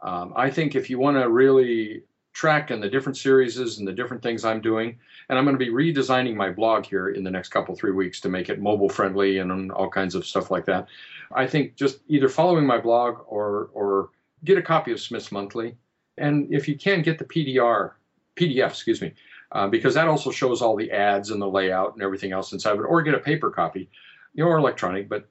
Um, 0.02 0.32
I 0.34 0.50
think 0.50 0.74
if 0.74 0.88
you 0.88 0.98
want 0.98 1.18
to 1.18 1.28
really 1.28 2.04
track 2.32 2.70
and 2.70 2.82
the 2.82 2.88
different 2.88 3.16
series 3.16 3.58
and 3.58 3.86
the 3.86 3.92
different 3.92 4.22
things 4.22 4.44
I'm 4.44 4.60
doing, 4.60 4.98
and 5.28 5.38
I'm 5.38 5.44
going 5.44 5.58
to 5.58 5.64
be 5.64 5.70
redesigning 5.70 6.34
my 6.34 6.50
blog 6.50 6.86
here 6.86 7.10
in 7.10 7.24
the 7.24 7.30
next 7.30 7.48
couple, 7.48 7.74
three 7.74 7.92
weeks 7.92 8.20
to 8.20 8.28
make 8.28 8.48
it 8.48 8.60
mobile 8.60 8.88
friendly 8.88 9.38
and 9.38 9.72
all 9.72 9.88
kinds 9.88 10.14
of 10.14 10.26
stuff 10.26 10.50
like 10.50 10.64
that. 10.66 10.86
I 11.34 11.46
think 11.46 11.76
just 11.76 12.00
either 12.08 12.28
following 12.28 12.66
my 12.66 12.78
blog 12.78 13.18
or, 13.26 13.70
or 13.72 14.10
get 14.44 14.58
a 14.58 14.62
copy 14.62 14.92
of 14.92 15.00
Smith's 15.00 15.32
Monthly. 15.32 15.76
And 16.18 16.52
if 16.52 16.68
you 16.68 16.76
can, 16.76 17.02
get 17.02 17.18
the 17.18 17.24
PDR, 17.24 17.92
PDF, 18.36 18.68
excuse 18.68 19.00
me, 19.00 19.12
uh, 19.52 19.68
because 19.68 19.94
that 19.94 20.08
also 20.08 20.30
shows 20.30 20.62
all 20.62 20.76
the 20.76 20.90
ads 20.90 21.30
and 21.30 21.40
the 21.40 21.48
layout 21.48 21.94
and 21.94 22.02
everything 22.02 22.32
else 22.32 22.52
inside 22.52 22.74
of 22.74 22.80
it, 22.80 22.84
or 22.84 23.02
get 23.02 23.14
a 23.14 23.18
paper 23.18 23.50
copy, 23.50 23.88
you 24.34 24.44
know, 24.44 24.50
or 24.50 24.58
electronic. 24.58 25.08
But 25.08 25.28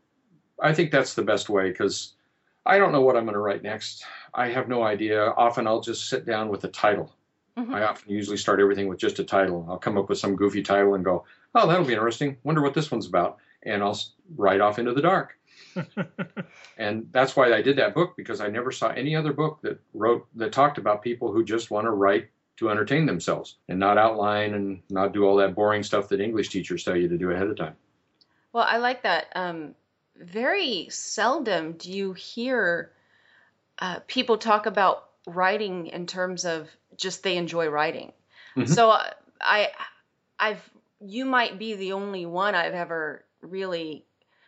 I 0.62 0.74
think 0.74 0.92
that's 0.92 1.14
the 1.14 1.24
best 1.24 1.50
way 1.50 1.70
because 1.70 2.14
I 2.70 2.78
don't 2.78 2.92
know 2.92 3.02
what 3.02 3.18
I'm 3.18 3.24
going 3.26 3.34
to 3.34 3.40
write 3.40 3.64
next. 3.64 4.06
I 4.34 4.50
have 4.50 4.68
no 4.68 4.84
idea. 4.84 5.32
Often 5.32 5.66
I'll 5.66 5.82
just 5.82 6.08
sit 6.08 6.26
down 6.26 6.50
with 6.50 6.64
a 6.66 6.68
title. 6.68 7.12
Mhm. 7.58 7.74
I 7.74 7.82
often 7.84 8.12
usually 8.12 8.38
start 8.38 8.60
everything 8.60 8.88
with 8.88 9.00
just 9.00 9.18
a 9.18 9.24
title. 9.24 9.66
I'll 9.68 9.80
come 9.80 9.98
up 9.98 10.08
with 10.08 10.20
some 10.20 10.36
goofy 10.36 10.62
title 10.62 10.94
and 10.94 11.04
go, 11.04 11.26
oh, 11.56 11.68
that'll 11.68 11.86
be 11.86 11.94
interesting. 11.94 12.38
Wonder 12.44 12.62
what 12.62 12.76
this 12.76 12.92
one's 12.92 13.08
about. 13.08 13.38
And 13.64 13.82
I'll 13.84 14.00
write 14.38 14.62
off 14.62 14.78
into 14.78 14.94
the 14.94 15.02
dark. 15.02 15.36
and 16.78 17.10
that's 17.12 17.36
why 17.36 17.52
I 17.54 17.62
did 17.64 17.78
that 17.78 17.96
book 17.96 18.16
because 18.16 18.40
I 18.40 18.48
never 18.50 18.72
saw 18.72 18.90
any 18.90 19.16
other 19.16 19.34
book 19.34 19.60
that 19.64 19.80
wrote 19.96 20.28
that 20.36 20.52
talked 20.54 20.78
about 20.78 21.02
people 21.02 21.32
who 21.32 21.44
just 21.44 21.72
want 21.72 21.86
to 21.86 21.92
write 21.92 22.30
to 22.58 22.70
entertain 22.70 23.08
themselves 23.08 23.56
and 23.68 23.80
not 23.80 23.98
outline 23.98 24.54
and 24.54 24.82
not 24.90 25.12
do 25.12 25.26
all 25.26 25.38
that 25.38 25.56
boring 25.56 25.82
stuff 25.82 26.10
that 26.10 26.22
English 26.22 26.50
teachers 26.50 26.84
tell 26.84 26.96
you 26.96 27.08
to 27.08 27.18
do 27.18 27.32
ahead 27.32 27.48
of 27.48 27.58
time. 27.58 27.76
Well, 28.54 28.66
I 28.68 28.78
like 28.78 29.04
that. 29.04 29.28
Um, 29.34 29.76
very 30.20 30.88
seldom 30.90 31.74
do 31.74 31.92
you 31.92 32.14
hear 32.14 32.92
uh, 33.80 34.00
people 34.08 34.38
talk 34.38 34.66
about 34.66 35.10
writing 35.26 35.88
in 35.88 36.06
terms 36.06 36.46
of 36.46 36.70
just 36.98 37.24
they 37.24 37.38
enjoy 37.38 37.68
writing. 37.68 38.12
Mhm. 38.56 38.68
So 38.68 38.90
uh, 38.92 39.10
I, 39.42 39.70
I've 40.40 40.70
you 41.02 41.26
might 41.26 41.58
be 41.58 41.76
the 41.76 41.94
only 41.94 42.26
one 42.26 42.56
I've 42.56 42.74
ever 42.74 43.24
really. 43.42 44.06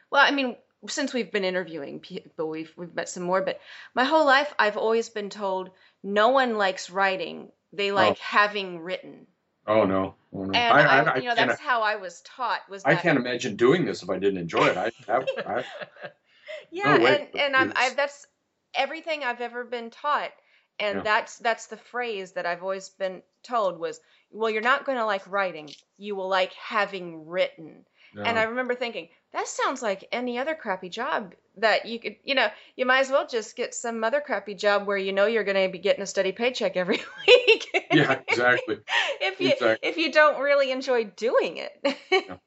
Well, 0.09 0.21
I 0.25 0.31
mean, 0.31 0.57
since 0.87 1.13
we've 1.13 1.31
been 1.31 1.45
interviewing 1.45 1.99
people, 1.99 2.49
we've 2.49 2.73
we've 2.75 2.93
met 2.93 3.07
some 3.07 3.23
more. 3.23 3.41
But 3.41 3.61
my 3.93 4.03
whole 4.03 4.25
life, 4.25 4.53
I've 4.59 4.77
always 4.77 5.09
been 5.09 5.29
told 5.29 5.71
no 6.03 6.29
one 6.29 6.57
likes 6.57 6.89
writing; 6.89 7.51
they 7.71 7.91
like 7.91 8.17
having 8.17 8.79
written. 8.79 9.27
Oh 9.67 9.85
no, 9.85 10.15
oh, 10.33 10.43
no. 10.45 10.53
And 10.53 10.73
I, 10.73 10.81
I, 10.81 10.99
I, 11.01 11.17
you 11.17 11.29
know, 11.29 11.35
can't, 11.35 11.49
that's 11.49 11.59
how 11.61 11.81
I 11.81 11.95
was 11.95 12.21
taught. 12.21 12.61
Was 12.69 12.83
I 12.85 12.95
can't 12.95 13.17
imagine 13.17 13.55
doing 13.55 13.85
this 13.85 14.01
if 14.03 14.09
I 14.09 14.17
didn't 14.17 14.39
enjoy 14.39 14.67
it. 14.67 14.77
I, 14.77 14.91
I, 15.07 15.25
I 15.45 15.63
Yeah, 16.71 16.97
No 16.97 17.05
and 17.05 17.27
and 17.35 17.55
I'm 17.55 17.73
I, 17.75 17.89
that's 17.91 18.25
everything 18.73 19.23
I've 19.23 19.41
ever 19.41 19.63
been 19.63 19.89
taught, 19.89 20.31
and 20.79 20.97
Yeah. 20.97 21.03
that's 21.03 21.37
that's 21.37 21.67
the 21.67 21.77
phrase 21.77 22.31
that 22.33 22.45
I've 22.45 22.63
always 22.63 22.89
been 22.89 23.21
told 23.43 23.77
was, 23.77 23.99
well, 24.31 24.49
you're 24.49 24.61
not 24.61 24.85
going 24.85 24.97
to 24.97 25.05
like 25.05 25.27
writing, 25.27 25.69
you 25.97 26.15
will 26.15 26.29
like 26.29 26.53
having 26.53 27.27
written. 27.27 27.85
And 28.17 28.37
I 28.37 28.43
remember 28.43 28.75
thinking 28.75 29.09
that 29.33 29.47
sounds 29.47 29.81
like 29.81 30.07
any 30.11 30.37
other 30.37 30.55
crappy 30.55 30.89
job 30.89 31.33
that 31.57 31.85
you 31.85 31.99
could, 31.99 32.17
you 32.23 32.35
know, 32.35 32.47
you 32.75 32.85
might 32.85 32.99
as 32.99 33.09
well 33.09 33.27
just 33.27 33.55
get 33.55 33.73
some 33.73 34.03
other 34.03 34.21
crappy 34.21 34.53
job 34.53 34.85
where 34.85 34.97
you 34.97 35.13
know 35.13 35.25
you're 35.25 35.43
going 35.43 35.61
to 35.65 35.71
be 35.71 35.79
getting 35.79 36.01
a 36.01 36.05
steady 36.05 36.31
paycheck 36.31 36.75
every 36.75 36.97
week. 37.27 37.67
yeah, 37.91 38.19
exactly. 38.27 38.77
if 39.21 39.39
you 39.39 39.51
exactly. 39.51 39.89
if 39.89 39.97
you 39.97 40.11
don't 40.11 40.41
really 40.41 40.71
enjoy 40.71 41.05
doing 41.05 41.57
it. 41.57 42.39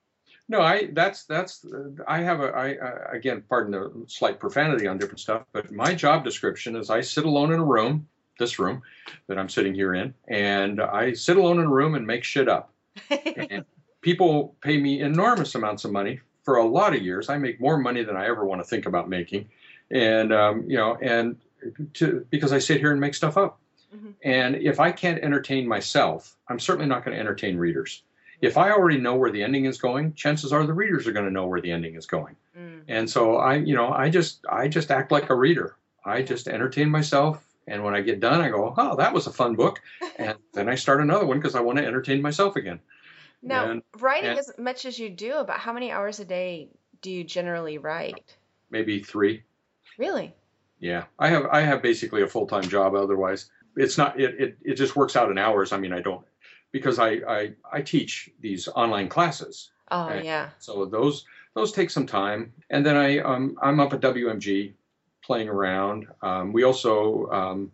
No, 0.49 0.61
I 0.61 0.89
that's 0.93 1.25
that's 1.25 1.65
uh, 1.65 2.03
I 2.07 2.21
have 2.21 2.41
a 2.41 2.49
I 2.49 2.77
uh, 2.77 3.11
again 3.13 3.43
pardon 3.49 3.73
the 3.73 4.05
slight 4.09 4.39
profanity 4.39 4.87
on 4.87 4.99
different 4.99 5.21
stuff, 5.21 5.45
but 5.53 5.73
my 5.73 5.95
job 5.95 6.23
description 6.23 6.77
is 6.77 6.91
I 6.91 7.01
sit 7.01 7.25
alone 7.25 7.53
in 7.53 7.61
a 7.61 7.65
room, 7.65 8.07
this 8.39 8.59
room 8.59 8.83
that 9.27 9.39
I'm 9.39 9.49
sitting 9.49 9.75
here 9.75 9.95
in, 9.95 10.13
and 10.29 10.83
I 10.83 11.15
sit 11.15 11.39
alone 11.39 11.61
in 11.61 11.65
a 11.65 11.71
room 11.71 11.95
and 11.95 12.07
make 12.07 12.25
shit 12.25 12.49
up. 12.49 12.75
And 13.11 13.65
people 14.05 14.55
pay 14.61 14.77
me 14.77 15.01
enormous 15.01 15.55
amounts 15.55 15.85
of 15.87 15.91
money 15.91 16.21
for 16.43 16.57
a 16.57 16.65
lot 16.65 16.95
of 16.95 17.03
years. 17.03 17.31
I 17.31 17.39
make 17.39 17.59
more 17.59 17.79
money 17.79 18.05
than 18.05 18.17
I 18.17 18.27
ever 18.27 18.45
want 18.45 18.61
to 18.61 18.69
think 18.69 18.85
about 18.85 19.09
making, 19.09 19.49
and 19.91 20.33
um, 20.33 20.65
you 20.69 20.77
know, 20.77 20.97
and 21.01 21.37
to 21.95 22.25
because 22.29 22.53
I 22.53 22.59
sit 22.59 22.79
here 22.81 22.93
and 22.93 23.01
make 23.01 23.15
stuff 23.15 23.39
up. 23.39 23.59
Mhm. 23.97 24.13
And 24.23 24.57
if 24.57 24.79
I 24.79 24.93
can't 24.93 25.23
entertain 25.25 25.67
myself, 25.67 26.37
I'm 26.49 26.61
certainly 26.61 26.87
not 26.87 27.05
going 27.05 27.15
to 27.17 27.21
entertain 27.21 27.57
readers. 27.57 28.03
If 28.43 28.59
I 28.59 28.73
already 28.73 28.99
know 28.99 29.15
where 29.15 29.31
the 29.31 29.43
ending 29.43 29.65
is 29.65 29.79
going, 29.79 30.13
chances 30.15 30.53
are 30.53 30.67
the 30.67 30.75
readers 30.75 31.07
are 31.07 31.13
going 31.13 31.25
to 31.25 31.33
know 31.33 31.47
where 31.47 31.63
the 31.63 31.71
ending 31.71 31.95
is 31.95 32.05
going. 32.05 32.37
Mm. 32.59 32.83
And 32.89 33.09
so 33.09 33.37
I, 33.37 33.55
you 33.55 33.75
know, 33.75 33.89
I 33.91 34.11
just 34.11 34.45
I 34.51 34.69
just 34.69 34.91
act 34.91 35.13
like 35.13 35.31
a 35.31 35.35
reader. 35.35 35.77
I 36.05 36.21
just 36.21 36.47
entertain 36.47 36.91
myself, 36.91 37.43
and 37.67 37.83
when 37.83 37.95
I 37.95 38.03
get 38.03 38.21
done, 38.21 38.43
I 38.43 38.51
go, 38.51 38.75
"Oh, 38.77 38.97
that 38.97 39.15
was 39.15 39.27
a 39.27 39.33
fun 39.33 39.55
book," 39.55 39.81
and 40.19 40.37
then 40.53 40.69
I 40.69 40.75
start 40.75 41.01
another 41.01 41.25
one 41.25 41.39
because 41.39 41.55
I 41.55 41.63
want 41.63 41.79
to 41.79 41.87
entertain 41.87 42.21
myself 42.21 42.57
again. 42.57 42.81
Now, 43.45 43.71
And- 43.71 43.83
writing 43.99 44.31
and- 44.31 44.39
as 44.39 44.51
much 44.59 44.85
as 44.87 44.99
you 44.99 45.11
do, 45.11 45.35
about 45.35 45.61
how 45.61 45.73
many 45.73 45.93
hours 45.93 46.19
a 46.21 46.25
day 46.25 46.71
do 47.03 47.11
you 47.11 47.25
generally 47.25 47.79
write? 47.79 48.37
Maybe 48.71 49.01
three. 49.03 49.43
Really? 49.99 50.35
Yeah, 50.79 51.05
I 51.19 51.29
have 51.29 51.47
I 51.47 51.61
have 51.61 51.83
basically 51.83 52.23
a 52.23 52.27
full 52.27 52.47
time 52.47 52.65
job. 52.65 52.95
Otherwise, 52.95 53.51
it's 53.77 53.97
not 53.97 54.19
it, 54.19 54.41
it 54.41 54.57
it 54.63 54.75
just 54.75 54.97
works 54.97 55.15
out 55.17 55.31
in 55.31 55.39
hours. 55.39 55.73
I 55.73 55.79
mean, 55.79 55.93
I 55.93 56.01
don't 56.01 56.25
because 56.73 56.99
I 56.99 57.11
I, 57.29 57.53
I 57.73 57.83
teach 57.83 58.31
these 58.41 58.67
online 58.69 59.09
classes, 59.09 59.71
Oh, 59.91 60.13
yeah. 60.15 60.51
so 60.59 60.85
those 60.87 61.25
those 61.55 61.71
take 61.73 61.91
some 61.91 62.07
time. 62.07 62.53
And 62.71 62.85
then 62.85 62.97
I 62.97 63.19
um 63.19 63.57
I'm 63.63 63.79
up 63.79 63.93
at 63.93 64.01
WMG 64.01 64.73
playing 65.23 65.49
around. 65.49 66.09
Um, 66.23 66.53
we 66.53 66.65
also 66.65 67.31
um, 67.31 67.71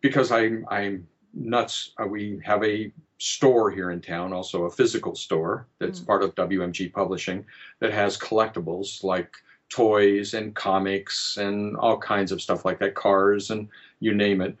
because 0.00 0.32
I'm 0.32 0.66
I'm 0.70 1.06
nuts. 1.34 1.92
Uh, 2.02 2.06
we 2.06 2.40
have 2.44 2.64
a 2.64 2.90
store 3.20 3.70
here 3.70 3.90
in 3.90 4.00
town, 4.00 4.32
also 4.32 4.64
a 4.64 4.70
physical 4.70 5.14
store 5.14 5.66
that's 5.78 6.00
Mm. 6.00 6.06
part 6.06 6.22
of 6.22 6.34
WMG 6.34 6.88
Publishing 6.88 7.44
that 7.80 7.92
has 7.92 8.16
collectibles 8.16 9.04
like 9.04 9.36
toys 9.68 10.32
and 10.34 10.54
comics 10.54 11.36
and 11.36 11.76
all 11.76 11.98
kinds 11.98 12.32
of 12.32 12.40
stuff 12.42 12.64
like 12.64 12.78
that, 12.80 12.94
cars 12.94 13.50
and 13.50 13.68
you 14.00 14.14
name 14.14 14.40
it. 14.40 14.56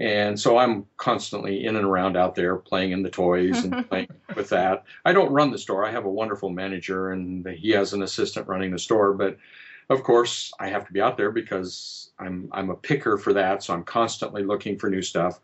And 0.00 0.38
so 0.38 0.58
I'm 0.58 0.86
constantly 0.96 1.64
in 1.66 1.76
and 1.76 1.84
around 1.84 2.16
out 2.16 2.34
there 2.34 2.56
playing 2.56 2.92
in 2.92 3.02
the 3.02 3.10
toys 3.10 3.64
and 3.64 3.86
playing 3.88 4.08
with 4.36 4.48
that. 4.50 4.84
I 5.04 5.12
don't 5.12 5.32
run 5.32 5.50
the 5.50 5.58
store. 5.58 5.84
I 5.84 5.90
have 5.90 6.04
a 6.04 6.10
wonderful 6.10 6.50
manager 6.50 7.10
and 7.10 7.46
he 7.48 7.70
has 7.70 7.92
an 7.92 8.02
assistant 8.02 8.46
running 8.48 8.70
the 8.70 8.78
store, 8.78 9.12
but 9.12 9.36
of 9.90 10.02
course 10.04 10.52
I 10.60 10.68
have 10.68 10.86
to 10.86 10.92
be 10.92 11.00
out 11.00 11.16
there 11.16 11.32
because 11.32 12.10
I'm 12.18 12.48
I'm 12.52 12.70
a 12.70 12.76
picker 12.76 13.18
for 13.18 13.32
that, 13.34 13.62
so 13.64 13.74
I'm 13.74 13.84
constantly 13.84 14.44
looking 14.44 14.78
for 14.78 14.88
new 14.88 15.02
stuff. 15.02 15.40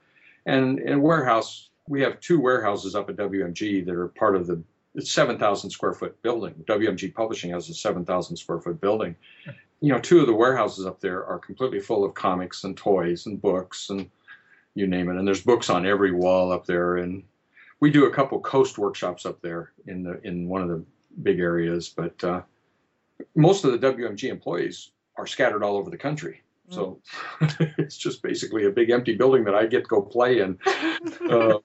And 0.47 0.79
in 0.79 1.03
warehouse, 1.03 1.70
we 1.89 2.01
have 2.03 2.21
two 2.21 2.41
warehouses 2.41 2.95
up 2.95 3.11
at 3.11 3.17
WMG 3.17 3.85
that 3.85 3.95
are 3.95 4.09
part 4.09 4.37
of 4.37 4.47
the 4.47 4.63
7,000 4.99 5.71
square 5.71 5.93
foot 5.93 6.21
building. 6.23 6.55
WMG 6.67 7.15
Publishing 7.15 7.51
has 7.53 7.69
a 7.69 7.75
7,000 7.75 8.37
square 8.37 8.61
foot 8.61 8.81
building. 8.81 9.15
You 9.81 9.93
know, 9.93 9.99
two 9.99 10.21
of 10.21 10.27
the 10.27 10.35
warehouses 10.35 10.85
up 10.85 11.01
there 11.01 11.25
are 11.25 11.39
completely 11.39 11.81
full 11.81 12.05
of 12.05 12.15
comics 12.15 12.65
and 12.65 12.77
toys 12.77 13.27
and 13.27 13.41
books 13.41 13.91
and 13.91 14.11
you 14.75 14.87
name 14.87 15.09
it. 15.09 15.17
And 15.17 15.27
there's 15.27 15.43
books 15.43 15.71
on 15.71 15.87
every 15.87 16.13
wall 16.13 16.53
up 16.53 16.67
there. 16.67 16.97
And 16.97 17.23
we 17.81 17.91
do 17.91 18.07
a 18.07 18.11
couple 18.11 18.41
coast 18.41 18.79
workshops 18.79 19.25
up 19.27 19.41
there 19.41 19.73
in 19.87 20.03
the 20.03 20.21
in 20.27 20.49
one 20.49 20.63
of 20.63 20.69
the 20.69 20.85
big 21.23 21.41
areas. 21.41 21.89
But 21.89 22.23
uh, 22.23 22.43
most 23.35 23.65
of 23.65 23.73
the 23.73 23.93
WMG 23.93 24.25
employees 24.25 24.91
are 25.17 25.27
scattered 25.27 25.63
all 25.63 25.77
over 25.77 25.91
the 25.91 25.97
country. 25.97 26.43
So 26.71 27.01
it's 27.79 27.97
just 27.97 28.23
basically 28.23 28.65
a 28.67 28.71
big 28.71 28.91
empty 28.91 29.17
building 29.17 29.45
that 29.45 29.55
I 29.55 29.67
get 29.67 29.85
to 29.85 29.89
go 29.89 30.03
play 30.03 30.41
in 30.41 30.59
uh, 31.31 31.59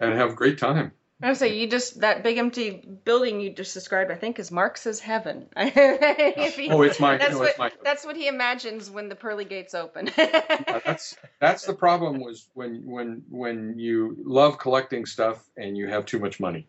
and 0.00 0.14
have 0.14 0.30
a 0.30 0.34
great 0.34 0.58
time. 0.58 0.92
I 1.24 1.34
say 1.34 1.54
you 1.54 1.68
just 1.68 2.00
that 2.00 2.24
big 2.24 2.38
empty 2.38 2.70
building 3.04 3.40
you 3.40 3.50
just 3.54 3.74
described. 3.74 4.10
I 4.10 4.16
think 4.16 4.40
is 4.40 4.50
Marx's 4.50 4.98
heaven. 4.98 5.46
He- 5.56 6.68
Oh, 6.68 6.82
it's 6.82 6.98
my- 6.98 7.16
That's 7.16 7.32
no, 7.34 7.38
what 7.40 7.50
it's 7.50 7.58
my- 7.58 7.70
that's 7.84 8.04
what 8.04 8.16
he 8.16 8.26
imagines 8.26 8.90
when 8.90 9.08
the 9.08 9.14
pearly 9.14 9.44
gates 9.44 9.72
open. 9.74 10.08
Uh, 10.18 10.80
that's 10.84 11.16
that's 11.40 11.64
the 11.64 11.74
problem 11.74 12.20
was 12.20 12.48
when 12.54 12.82
when 12.86 13.22
when 13.28 13.78
you 13.78 14.16
love 14.24 14.58
collecting 14.58 15.06
stuff 15.06 15.44
and 15.56 15.76
you 15.76 15.86
have 15.88 16.06
too 16.06 16.18
much 16.18 16.40
money 16.40 16.66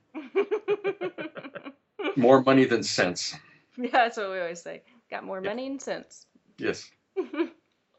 more 2.16 2.44
money 2.44 2.66
than 2.66 2.84
sense 2.84 3.36
yeah, 3.76 3.90
that's 3.92 4.18
what 4.18 4.30
we 4.30 4.40
always 4.40 4.62
say. 4.62 4.84
Got 5.10 5.24
more 5.24 5.42
money 5.42 5.66
and 5.66 5.82
sense. 5.82 6.28
yes 6.60 6.92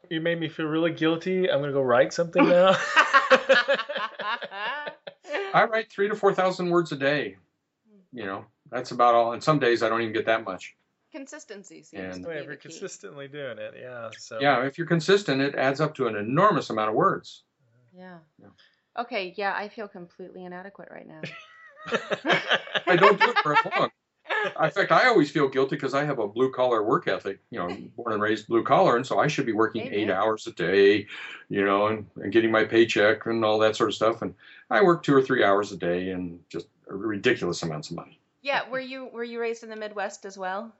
You 0.09 0.21
made 0.21 0.39
me 0.39 0.49
feel 0.49 0.67
really 0.67 0.91
guilty. 0.91 1.49
I'm 1.49 1.59
gonna 1.61 1.71
go 1.73 1.81
write 1.81 2.13
something 2.13 2.47
now. 2.47 2.75
i 5.53 5.63
write 5.65 5.91
three 5.91 6.07
to 6.09 6.15
four 6.15 6.33
thousand 6.33 6.69
words 6.69 6.91
a 6.91 6.95
day 6.95 7.35
you 8.11 8.25
know 8.25 8.45
that's 8.69 8.91
about 8.91 9.15
all 9.15 9.33
and 9.33 9.43
some 9.43 9.57
days 9.59 9.81
i 9.81 9.89
don't 9.89 10.01
even 10.01 10.13
get 10.13 10.25
that 10.25 10.43
much 10.43 10.75
Consistency 11.11 11.81
seems 11.81 12.15
And- 12.17 12.23
to 12.25 12.29
be 12.29 12.35
if 12.35 12.43
you're 12.43 12.53
the 12.55 12.57
key. 12.57 12.69
consistently 12.69 13.29
doing 13.29 13.57
it, 13.57 13.73
yeah. 13.79 14.09
So 14.17 14.37
yeah 14.41 14.65
if 14.65 14.77
you're 14.77 14.85
consistent 14.87 15.41
it 15.41 15.55
adds 15.55 15.79
up 15.79 15.95
to 15.95 16.07
an 16.07 16.15
enormous 16.17 16.69
amount 16.69 16.89
of 16.89 16.95
words 16.95 17.43
uh-huh. 17.61 18.01
Yeah. 18.03 18.17
Yeah. 18.41 19.01
Okay. 19.01 19.33
Yeah, 19.37 19.53
I 19.55 19.69
feel 19.69 19.87
completely 19.87 20.43
inadequate 20.43 20.89
right 20.91 21.07
now. 21.07 21.21
i 22.87 22.95
don't 22.97 23.19
do 23.19 23.29
it 23.29 23.37
for 23.39 23.55
long 23.79 23.89
in 24.63 24.71
fact 24.71 24.91
i 24.91 25.07
always 25.07 25.29
feel 25.31 25.47
guilty 25.47 25.75
because 25.75 25.93
i 25.93 26.03
have 26.03 26.19
a 26.19 26.27
blue 26.27 26.51
collar 26.51 26.83
work 26.83 27.07
ethic 27.07 27.39
you 27.51 27.59
know 27.59 27.67
born 27.95 28.13
and 28.13 28.21
raised 28.21 28.47
blue 28.47 28.63
collar 28.63 28.95
and 28.95 29.05
so 29.05 29.19
i 29.19 29.27
should 29.27 29.45
be 29.45 29.53
working 29.53 29.91
eight 29.91 30.09
hours 30.09 30.47
a 30.47 30.51
day 30.51 31.05
you 31.49 31.65
know 31.65 31.87
and, 31.87 32.05
and 32.17 32.31
getting 32.31 32.51
my 32.51 32.63
paycheck 32.63 33.25
and 33.25 33.43
all 33.43 33.59
that 33.59 33.75
sort 33.75 33.89
of 33.89 33.95
stuff 33.95 34.21
and 34.21 34.33
i 34.69 34.81
work 34.81 35.03
two 35.03 35.13
or 35.13 35.21
three 35.21 35.43
hours 35.43 35.71
a 35.71 35.77
day 35.77 36.11
and 36.11 36.39
just 36.49 36.67
ridiculous 36.87 37.63
amounts 37.63 37.89
of 37.89 37.95
money 37.95 38.19
Yeah. 38.41 38.69
Were 38.69 38.79
you 38.79 39.09
were 39.11 39.23
you 39.23 39.39
raised 39.39 39.63
in 39.63 39.69
the 39.69 39.75
Midwest 39.75 40.25
as 40.25 40.37
well? 40.37 40.73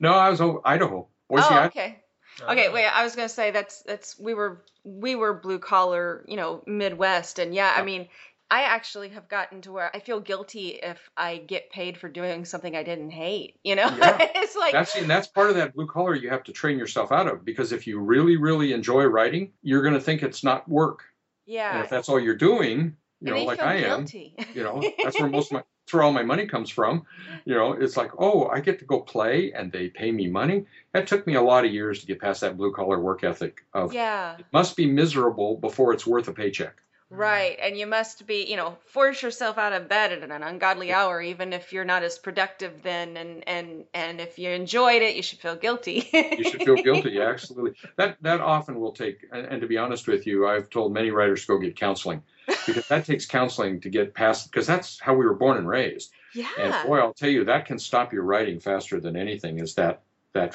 no 0.00 0.12
i 0.12 0.30
was 0.30 0.40
over 0.40 0.60
idaho 0.64 1.06
boise 1.28 1.44
oh, 1.48 1.54
Idaho. 1.54 1.66
okay. 1.66 2.02
Oh. 2.42 2.52
Okay, 2.52 2.68
wait. 2.68 2.86
I 2.86 3.02
was 3.02 3.16
gonna 3.16 3.28
say 3.28 3.50
that's 3.50 3.82
that's 3.82 4.18
we 4.18 4.34
were 4.34 4.62
we 4.84 5.16
were 5.16 5.34
blue 5.34 5.58
collar, 5.58 6.24
you 6.28 6.36
know, 6.36 6.62
Midwest, 6.66 7.38
and 7.38 7.54
yeah, 7.54 7.74
I 7.76 7.82
mean, 7.82 8.08
I 8.50 8.62
actually 8.62 9.10
have 9.10 9.28
gotten 9.28 9.60
to 9.62 9.72
where 9.72 9.94
I 9.94 10.00
feel 10.00 10.20
guilty 10.20 10.68
if 10.82 11.10
I 11.16 11.36
get 11.36 11.70
paid 11.70 11.98
for 11.98 12.08
doing 12.08 12.44
something 12.46 12.74
I 12.74 12.82
didn't 12.82 13.10
hate. 13.10 13.56
You 13.62 13.76
know, 13.76 13.86
Yeah. 13.88 14.16
it's 14.36 14.56
like 14.56 14.72
that's 14.72 14.96
and 14.96 15.08
that's 15.08 15.26
part 15.26 15.50
of 15.50 15.56
that 15.56 15.74
blue 15.74 15.86
collar 15.86 16.14
you 16.14 16.30
have 16.30 16.44
to 16.44 16.52
train 16.52 16.78
yourself 16.78 17.12
out 17.12 17.26
of 17.28 17.44
because 17.44 17.72
if 17.72 17.86
you 17.86 17.98
really 18.00 18.36
really 18.36 18.72
enjoy 18.72 19.04
writing 19.04 19.52
you're 19.62 19.82
going 19.82 19.94
to 19.94 20.00
think 20.00 20.22
it's 20.22 20.42
not 20.42 20.68
work 20.68 21.04
Yeah. 21.46 21.74
and 21.74 21.84
if 21.84 21.90
that's 21.90 22.08
all 22.08 22.18
you're 22.20 22.36
doing 22.36 22.96
you 23.20 23.34
and 23.34 23.36
know 23.36 23.44
like 23.44 23.60
i 23.60 23.76
am 23.76 24.00
guilty. 24.00 24.34
you 24.54 24.62
know 24.62 24.82
that's 25.02 25.20
where 25.20 25.28
most 25.28 25.46
of 25.50 25.52
my 25.54 25.58
that's 25.84 25.92
where 25.92 26.02
all 26.02 26.12
my 26.12 26.22
money 26.22 26.46
comes 26.46 26.70
from 26.70 27.04
you 27.44 27.54
know 27.54 27.72
it's 27.72 27.96
like 27.96 28.12
oh 28.18 28.46
i 28.48 28.60
get 28.60 28.78
to 28.78 28.84
go 28.84 29.00
play 29.00 29.52
and 29.52 29.72
they 29.72 29.88
pay 29.88 30.10
me 30.12 30.28
money 30.28 30.64
that 30.92 31.06
took 31.06 31.26
me 31.26 31.34
a 31.34 31.42
lot 31.42 31.64
of 31.64 31.72
years 31.72 32.00
to 32.00 32.06
get 32.06 32.20
past 32.20 32.40
that 32.42 32.56
blue 32.56 32.72
collar 32.72 32.98
work 32.98 33.24
ethic 33.24 33.64
of 33.74 33.92
yeah. 33.92 34.36
it 34.38 34.46
must 34.52 34.76
be 34.76 34.86
miserable 34.86 35.56
before 35.56 35.92
it's 35.92 36.06
worth 36.06 36.28
a 36.28 36.32
paycheck 36.32 36.80
Right, 37.10 37.56
and 37.62 37.74
you 37.78 37.86
must 37.86 38.26
be, 38.26 38.44
you 38.44 38.56
know, 38.56 38.76
force 38.84 39.22
yourself 39.22 39.56
out 39.56 39.72
of 39.72 39.88
bed 39.88 40.12
at 40.12 40.22
an 40.22 40.42
ungodly 40.42 40.92
hour, 40.92 41.22
even 41.22 41.54
if 41.54 41.72
you're 41.72 41.84
not 41.84 42.02
as 42.02 42.18
productive 42.18 42.82
then, 42.82 43.16
and 43.16 43.48
and 43.48 43.84
and 43.94 44.20
if 44.20 44.38
you 44.38 44.50
enjoyed 44.50 45.00
it, 45.00 45.16
you 45.16 45.22
should 45.22 45.38
feel 45.38 45.56
guilty. 45.56 46.06
you 46.12 46.44
should 46.44 46.62
feel 46.62 46.76
guilty. 46.76 47.08
Yeah, 47.18 47.30
absolutely. 47.30 47.72
That 47.96 48.18
that 48.20 48.42
often 48.42 48.78
will 48.78 48.92
take. 48.92 49.26
And, 49.32 49.46
and, 49.46 49.60
to 49.62 49.66
be 49.66 49.78
honest 49.78 50.06
with 50.06 50.26
you, 50.26 50.46
I've 50.46 50.68
told 50.68 50.92
many 50.92 51.10
writers 51.10 51.40
to 51.42 51.46
go 51.46 51.58
get 51.58 51.76
counseling 51.76 52.22
because 52.66 52.86
that 52.88 53.06
takes 53.06 53.24
counseling 53.24 53.80
to 53.80 53.88
get 53.88 54.12
past. 54.12 54.50
Because 54.50 54.66
that's 54.66 55.00
how 55.00 55.14
we 55.14 55.24
were 55.24 55.34
born 55.34 55.56
and 55.56 55.66
raised. 55.66 56.12
Yeah. 56.34 56.48
And 56.58 56.86
boy, 56.86 56.98
I'll 56.98 57.14
tell 57.14 57.30
you, 57.30 57.46
that 57.46 57.64
can 57.64 57.78
stop 57.78 58.12
your 58.12 58.24
writing 58.24 58.60
faster 58.60 59.00
than 59.00 59.16
anything. 59.16 59.60
Is 59.60 59.74
that 59.76 60.02
that 60.34 60.54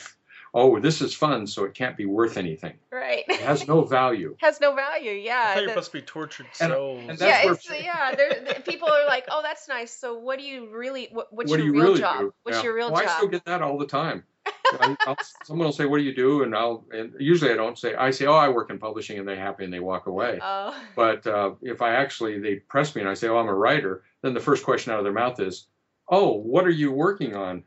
oh, 0.53 0.79
this 0.79 1.01
is 1.01 1.13
fun, 1.13 1.47
so 1.47 1.65
it 1.65 1.73
can't 1.73 1.97
be 1.97 2.05
worth 2.05 2.37
anything. 2.37 2.73
Right. 2.91 3.23
It 3.27 3.41
has 3.41 3.67
no 3.67 3.81
value. 3.81 4.35
has 4.41 4.61
no 4.61 4.75
value. 4.75 5.11
Yeah. 5.11 5.43
I 5.47 5.53
thought 5.53 5.61
you're 5.61 5.69
supposed 5.69 5.91
to 5.91 5.97
be 5.97 6.01
tortured 6.01 6.47
souls. 6.53 6.99
And, 7.01 7.11
and 7.11 7.19
yeah, 7.19 7.45
where, 7.45 7.53
it's, 7.53 7.69
yeah. 7.69 8.15
There, 8.15 8.61
people 8.65 8.89
are 8.89 9.05
like, 9.07 9.25
"Oh, 9.29 9.41
that's 9.41 9.67
nice. 9.67 9.91
So, 9.91 10.17
what 10.17 10.39
do 10.39 10.45
you 10.45 10.69
really? 10.69 11.09
What, 11.11 11.33
what's 11.33 11.49
what 11.49 11.59
your 11.59 11.67
do 11.67 11.73
you 11.73 11.73
real 11.73 11.83
really 11.83 11.99
job? 11.99 12.19
Do? 12.19 12.33
What's 12.43 12.57
yeah. 12.59 12.63
your 12.63 12.75
real 12.75 12.91
well, 12.91 13.01
job?" 13.01 13.09
I 13.09 13.17
still 13.17 13.29
get 13.29 13.45
that 13.45 13.61
all 13.61 13.77
the 13.77 13.87
time. 13.87 14.23
I, 14.79 14.95
I'll, 15.07 15.17
someone 15.43 15.65
will 15.65 15.73
say, 15.73 15.85
"What 15.85 15.97
do 15.97 16.03
you 16.03 16.15
do?" 16.15 16.43
And 16.43 16.55
I'll 16.55 16.85
and 16.91 17.13
usually 17.19 17.51
I 17.51 17.55
don't 17.55 17.77
say. 17.77 17.95
I 17.95 18.11
say, 18.11 18.25
"Oh, 18.25 18.33
I 18.33 18.49
work 18.49 18.69
in 18.69 18.77
publishing," 18.77 19.17
and 19.19 19.27
they're 19.27 19.35
happy 19.35 19.63
and 19.63 19.73
they 19.73 19.79
walk 19.79 20.07
away. 20.07 20.39
Oh. 20.41 20.79
But 20.95 21.25
uh, 21.25 21.51
if 21.61 21.81
I 21.81 21.95
actually 21.95 22.39
they 22.39 22.55
press 22.55 22.95
me 22.95 23.01
and 23.01 23.09
I 23.09 23.15
say, 23.15 23.27
"Oh, 23.27 23.37
I'm 23.37 23.47
a 23.47 23.55
writer," 23.55 24.03
then 24.21 24.33
the 24.33 24.39
first 24.39 24.63
question 24.63 24.93
out 24.93 24.99
of 24.99 25.03
their 25.03 25.13
mouth 25.13 25.39
is, 25.39 25.67
"Oh, 26.07 26.33
what 26.33 26.65
are 26.65 26.71
you 26.71 26.91
working 26.91 27.35
on? 27.35 27.63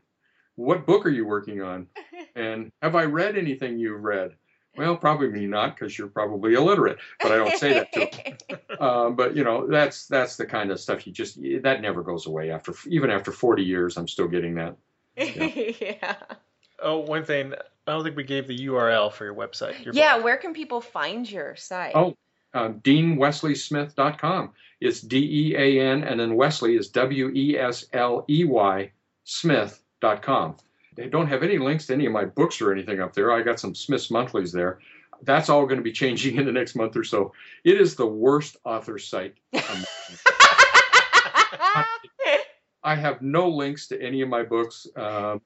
What 0.57 0.85
book 0.85 1.05
are 1.05 1.09
you 1.09 1.25
working 1.25 1.61
on? 1.61 1.87
And 2.35 2.71
have 2.83 2.95
I 2.95 3.05
read 3.05 3.35
anything 3.35 3.79
you've 3.79 4.03
read?" 4.03 4.35
Well, 4.77 4.95
probably 5.07 5.47
not 5.47 5.75
because 5.75 5.97
you're 5.97 6.07
probably 6.07 6.53
illiterate, 6.53 6.99
but 7.19 7.31
I 7.31 7.37
don't 7.37 7.57
say 7.57 7.73
that 7.73 7.93
to. 7.93 8.57
Um, 8.79 9.15
but 9.15 9.35
you 9.35 9.43
know, 9.43 9.65
that's 9.65 10.05
that's 10.05 10.35
the 10.35 10.45
kind 10.45 10.69
of 10.69 10.79
stuff 10.79 11.07
you 11.07 11.11
just 11.11 11.41
that 11.63 11.81
never 11.81 12.03
goes 12.03 12.27
away. 12.27 12.51
After 12.51 12.75
even 12.87 13.09
after 13.09 13.31
40 13.31 13.63
years, 13.63 13.97
I'm 13.97 14.07
still 14.07 14.27
getting 14.27 14.53
that. 14.53 14.75
Yeah. 15.15 15.71
yeah. 15.81 16.15
Oh, 16.79 16.99
one 16.99 17.23
thing. 17.25 17.53
I 17.87 17.91
don't 17.91 18.03
think 18.03 18.15
we 18.15 18.23
gave 18.23 18.45
the 18.45 18.67
URL 18.67 19.11
for 19.11 19.25
your 19.25 19.33
website. 19.33 19.83
Your 19.83 19.95
yeah, 19.95 20.13
blog. 20.13 20.25
where 20.25 20.37
can 20.37 20.53
people 20.53 20.79
find 20.79 21.27
your 21.27 21.55
site? 21.55 21.93
Oh, 21.95 22.15
uh, 22.53 22.69
DeanWesleySmith.com. 22.69 24.51
It's 24.79 25.01
D 25.01 25.17
E 25.17 25.55
A 25.55 25.81
N, 25.83 26.03
and 26.03 26.19
then 26.19 26.35
Wesley 26.35 26.75
is 26.75 26.89
W 26.89 27.31
E 27.33 27.57
S 27.57 27.85
L 27.93 28.25
E 28.29 28.43
Y 28.45 28.91
Smith.com. 30.01 30.55
They 30.95 31.07
don't 31.07 31.27
have 31.27 31.43
any 31.43 31.57
links 31.57 31.85
to 31.87 31.93
any 31.93 32.05
of 32.05 32.11
my 32.11 32.25
books 32.25 32.61
or 32.61 32.71
anything 32.71 32.99
up 33.01 33.13
there. 33.13 33.31
I 33.31 33.41
got 33.41 33.59
some 33.59 33.75
Smith's 33.75 34.09
monthlies 34.09 34.51
there. 34.51 34.79
That's 35.23 35.49
all 35.49 35.65
going 35.65 35.77
to 35.77 35.83
be 35.83 35.91
changing 35.91 36.37
in 36.37 36.45
the 36.45 36.51
next 36.51 36.75
month 36.75 36.95
or 36.95 37.03
so. 37.03 37.33
It 37.63 37.79
is 37.79 37.95
the 37.95 38.05
worst 38.05 38.57
author 38.63 38.97
site. 38.99 39.35
I 42.83 42.95
have 42.95 43.21
no 43.21 43.49
links 43.49 43.87
to 43.87 44.01
any 44.01 44.21
of 44.21 44.29
my 44.29 44.43
books 44.43 44.87
uh, 44.95 45.37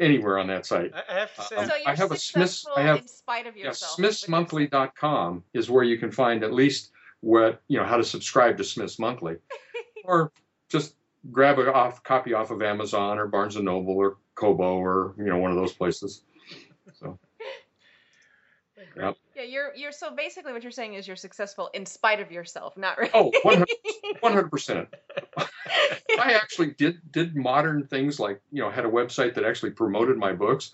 anywhere 0.00 0.38
on 0.38 0.46
that 0.48 0.66
site. 0.66 0.92
I 0.94 1.20
have 1.20 1.34
to 1.36 1.42
say, 1.42 1.56
Um, 1.56 1.68
so 1.68 1.76
you're 1.76 1.88
I 1.88 1.94
have 1.94 2.10
a 2.12 2.16
Smith's- 2.16 2.60
successful 2.60 2.72
I 2.76 2.82
have- 2.82 2.98
in 2.98 3.08
spite 3.08 3.46
of 3.46 3.56
Yeah, 3.56 3.66
yourself. 3.66 3.96
smithsmonthly.com 3.98 5.44
is 5.54 5.70
where 5.70 5.84
you 5.84 5.98
can 5.98 6.10
find 6.10 6.42
at 6.42 6.52
least 6.52 6.90
what 7.20 7.62
you 7.68 7.78
know 7.78 7.84
how 7.84 7.96
to 7.96 8.04
subscribe 8.04 8.56
to 8.58 8.64
Smith's 8.64 8.98
Monthly, 8.98 9.36
or 10.04 10.32
just 10.68 10.94
grab 11.30 11.58
a 11.58 11.72
off 11.72 12.02
copy 12.02 12.34
off 12.34 12.50
of 12.50 12.62
Amazon 12.62 13.18
or 13.18 13.26
Barnes 13.26 13.56
and 13.56 13.64
Noble 13.64 13.96
or 13.96 14.16
Kobo 14.34 14.76
or 14.78 15.14
you 15.18 15.24
know 15.24 15.38
one 15.38 15.50
of 15.50 15.56
those 15.56 15.72
places. 15.72 16.22
So 16.94 17.18
yeah. 18.96 19.12
Yeah, 19.34 19.42
you're 19.42 19.74
you're 19.74 19.92
so 19.92 20.14
basically 20.14 20.52
what 20.52 20.62
you're 20.62 20.72
saying 20.72 20.94
is 20.94 21.06
you're 21.06 21.16
successful 21.16 21.70
in 21.74 21.84
spite 21.84 22.20
of 22.20 22.32
yourself, 22.32 22.76
not 22.76 22.96
really. 22.98 23.10
Oh, 23.12 23.30
100 23.42 24.50
percent. 24.50 24.88
I 25.38 26.32
actually 26.32 26.72
did 26.72 27.00
did 27.12 27.36
modern 27.36 27.86
things 27.86 28.18
like 28.18 28.40
you 28.50 28.62
know 28.62 28.70
had 28.70 28.84
a 28.84 28.90
website 28.90 29.34
that 29.34 29.44
actually 29.44 29.72
promoted 29.72 30.16
my 30.16 30.32
books. 30.32 30.72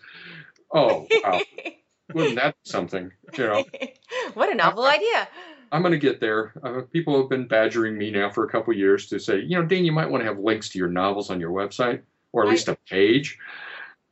Oh 0.72 1.06
wow, 1.24 1.40
wouldn't 2.14 2.36
that 2.36 2.54
be 2.62 2.70
something? 2.70 3.10
You 3.36 3.46
know. 3.46 3.64
what 4.34 4.50
a 4.50 4.54
novel 4.54 4.86
idea. 4.86 5.28
I'm 5.72 5.80
going 5.80 5.92
to 5.92 5.98
get 5.98 6.20
there. 6.20 6.52
Uh, 6.62 6.82
people 6.92 7.18
have 7.18 7.30
been 7.30 7.48
badgering 7.48 7.96
me 7.96 8.10
now 8.10 8.28
for 8.30 8.44
a 8.44 8.48
couple 8.48 8.74
years 8.74 9.06
to 9.08 9.18
say, 9.18 9.40
you 9.40 9.58
know, 9.58 9.64
Dean, 9.64 9.84
you 9.86 9.92
might 9.92 10.08
want 10.10 10.20
to 10.22 10.26
have 10.26 10.38
links 10.38 10.68
to 10.70 10.78
your 10.78 10.88
novels 10.88 11.30
on 11.30 11.40
your 11.40 11.50
website, 11.50 12.02
or 12.32 12.42
at 12.42 12.48
I- 12.48 12.50
least 12.52 12.68
a 12.68 12.76
page. 12.88 13.38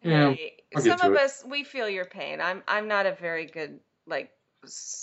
Yeah, 0.03 0.31
Hey, 0.33 0.57
some 0.79 0.99
of 1.03 1.13
it. 1.13 1.19
us 1.21 1.45
we 1.47 1.63
feel 1.63 1.87
your 1.87 2.07
pain. 2.07 2.41
I'm 2.41 2.63
I'm 2.67 2.89
not 2.89 3.05
a 3.05 3.13
very 3.13 3.45
good 3.45 3.81
like 4.07 4.33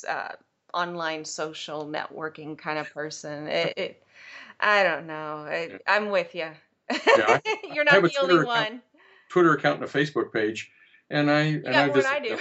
uh, 0.09 0.29
online 0.73 1.23
social 1.23 1.85
networking 1.85 2.57
kind 2.57 2.79
of 2.79 2.91
person. 2.91 3.45
It, 3.47 3.73
it 3.77 4.03
I 4.59 4.81
don't 4.81 5.05
know. 5.05 5.45
I, 5.47 5.77
I'm 5.85 6.09
with 6.09 6.33
you. 6.33 6.47
I- 6.89 7.41
You're 7.71 7.85
I 7.87 7.93
have 7.93 8.01
not 8.01 8.11
the 8.11 8.17
only 8.21 8.35
account. 8.35 8.47
one. 8.47 8.81
Twitter 9.29 9.53
account 9.53 9.81
and 9.81 9.83
a 9.83 9.91
Facebook 9.93 10.33
page, 10.33 10.71
and 11.11 11.29
I 11.29 11.43
You 11.43 11.63
and 11.67 11.75
I 11.75 11.89
visit 11.89 12.11
I 12.11 12.19
do. 12.19 12.37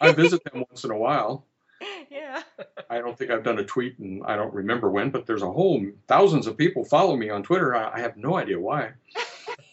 I 0.00 0.10
visit 0.22 0.42
them 0.42 0.64
once 0.68 0.82
in 0.82 0.90
a 0.90 0.98
while. 0.98 1.46
yeah. 2.10 2.42
I 2.88 2.98
don't 2.98 3.16
think 3.16 3.30
I've 3.30 3.44
done 3.44 3.58
a 3.58 3.64
tweet, 3.64 3.98
and 3.98 4.22
I 4.24 4.36
don't 4.36 4.52
remember 4.52 4.90
when, 4.90 5.10
but 5.10 5.26
there's 5.26 5.42
a 5.42 5.50
whole 5.50 5.84
thousands 6.08 6.46
of 6.46 6.56
people 6.56 6.84
follow 6.84 7.16
me 7.16 7.30
on 7.30 7.42
Twitter. 7.42 7.74
I, 7.74 7.94
I 7.94 8.00
have 8.00 8.16
no 8.16 8.36
idea 8.36 8.58
why. 8.60 8.92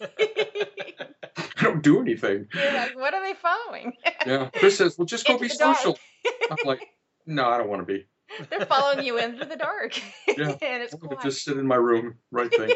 I 0.00 1.62
don't 1.62 1.82
do 1.82 2.00
anything. 2.00 2.46
You're 2.54 2.72
like, 2.72 2.96
what 2.96 3.14
are 3.14 3.22
they 3.22 3.34
following? 3.34 3.92
Yeah, 4.26 4.48
Kris 4.54 4.78
says, 4.78 4.96
"Well, 4.96 5.06
just 5.06 5.26
go 5.26 5.34
Into 5.34 5.44
be 5.44 5.48
social." 5.48 5.98
I'm 6.50 6.56
like, 6.64 6.80
"No, 7.26 7.48
I 7.48 7.58
don't 7.58 7.68
want 7.68 7.86
to 7.86 7.92
be. 7.92 8.06
They're 8.50 8.66
following 8.66 9.04
you 9.04 9.18
into 9.18 9.44
the 9.44 9.56
dark. 9.56 9.98
Yeah. 10.28 10.50
and 10.62 10.82
it's 10.82 10.94
I 10.94 10.96
want 10.98 11.10
to 11.10 11.16
quiet. 11.16 11.22
just 11.22 11.44
sit 11.44 11.56
in 11.56 11.66
my 11.66 11.76
room, 11.76 12.14
write 12.30 12.54
things." 12.54 12.72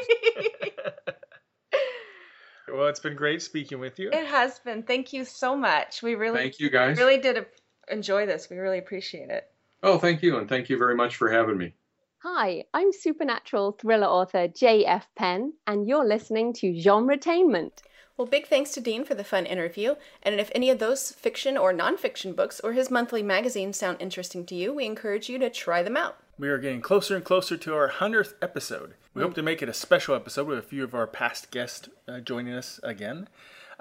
well, 2.72 2.88
it's 2.88 3.00
been 3.00 3.14
great 3.16 3.42
speaking 3.42 3.78
with 3.78 3.98
you. 3.98 4.10
It 4.10 4.26
has 4.26 4.58
been. 4.60 4.82
Thank 4.82 5.12
you 5.12 5.24
so 5.24 5.56
much. 5.56 6.02
We 6.02 6.14
really, 6.14 6.38
Thank 6.38 6.58
you, 6.58 6.70
guys. 6.70 6.96
really 6.98 7.18
did 7.18 7.38
a- 7.38 7.46
enjoy 7.88 8.26
this. 8.26 8.48
We 8.50 8.58
really 8.58 8.78
appreciate 8.78 9.30
it. 9.30 9.48
Oh, 9.82 9.98
thank 9.98 10.22
you, 10.22 10.38
and 10.38 10.48
thank 10.48 10.68
you 10.68 10.78
very 10.78 10.94
much 10.94 11.16
for 11.16 11.30
having 11.30 11.58
me. 11.58 11.74
Hi, 12.22 12.64
I'm 12.72 12.92
supernatural 12.92 13.72
thriller 13.72 14.06
author 14.06 14.46
J.F. 14.46 15.08
Penn, 15.16 15.54
and 15.66 15.88
you're 15.88 16.06
listening 16.06 16.52
to 16.54 16.78
Genre 16.80 17.16
Genretainment. 17.16 17.72
Well, 18.16 18.28
big 18.28 18.46
thanks 18.46 18.70
to 18.72 18.80
Dean 18.80 19.04
for 19.04 19.14
the 19.14 19.24
fun 19.24 19.46
interview. 19.46 19.96
And 20.22 20.38
if 20.38 20.52
any 20.54 20.70
of 20.70 20.78
those 20.78 21.10
fiction 21.10 21.56
or 21.56 21.72
nonfiction 21.72 22.36
books 22.36 22.60
or 22.60 22.74
his 22.74 22.90
monthly 22.90 23.22
magazine 23.22 23.72
sound 23.72 23.96
interesting 24.00 24.46
to 24.46 24.54
you, 24.54 24.72
we 24.72 24.84
encourage 24.84 25.28
you 25.28 25.38
to 25.38 25.50
try 25.50 25.82
them 25.82 25.96
out. 25.96 26.18
We 26.38 26.48
are 26.48 26.58
getting 26.58 26.82
closer 26.82 27.16
and 27.16 27.24
closer 27.24 27.56
to 27.56 27.74
our 27.74 27.88
100th 27.88 28.34
episode. 28.40 28.94
We 29.14 29.22
hope 29.22 29.34
to 29.34 29.42
make 29.42 29.62
it 29.62 29.68
a 29.68 29.74
special 29.74 30.14
episode 30.14 30.46
with 30.46 30.58
a 30.58 30.62
few 30.62 30.84
of 30.84 30.94
our 30.94 31.06
past 31.06 31.50
guests 31.50 31.88
uh, 32.06 32.20
joining 32.20 32.54
us 32.54 32.78
again. 32.82 33.28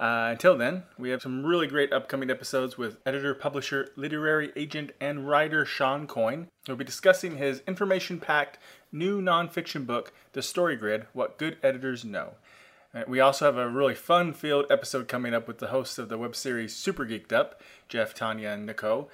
Uh, 0.02 0.30
until 0.32 0.58
then, 0.58 0.82
we 0.98 1.12
have 1.12 1.22
some 1.22 1.46
really 1.46 1.68
great 1.68 1.94
upcoming 1.94 2.32
episodes 2.32 2.76
with 2.76 2.98
editor, 3.06 3.36
publisher, 3.36 3.90
literary 3.96 4.52
agent, 4.56 4.92
and 5.00 5.30
writer 5.30 5.64
Shawn 5.64 6.08
Coyne. 6.08 6.48
We'll 6.68 6.76
be 6.76 6.84
discussing 6.84 7.38
his 7.38 7.62
information 7.68 8.20
packed 8.20 8.58
new 8.92 9.22
nonfiction 9.22 9.86
book, 9.86 10.12
The 10.34 10.42
Story 10.42 10.76
Grid 10.76 11.06
What 11.14 11.38
Good 11.38 11.58
Editors 11.62 12.04
Know. 12.04 12.32
Uh, 12.96 13.04
We 13.08 13.20
also 13.20 13.46
have 13.46 13.58
a 13.58 13.70
really 13.70 13.94
fun 13.94 14.34
field 14.34 14.66
episode 14.72 15.08
coming 15.08 15.36
up 15.36 15.48
with 15.48 15.60
the 15.60 15.68
hosts 15.68 16.00
of 16.00 16.10
the 16.10 16.18
web 16.18 16.36
series 16.36 16.76
Super 16.76 17.06
Geeked 17.06 17.32
Up, 17.32 17.62
Jeff, 17.88 18.16
Tanya, 18.16 18.50
and 18.50 18.66
Nicole. 18.66 19.08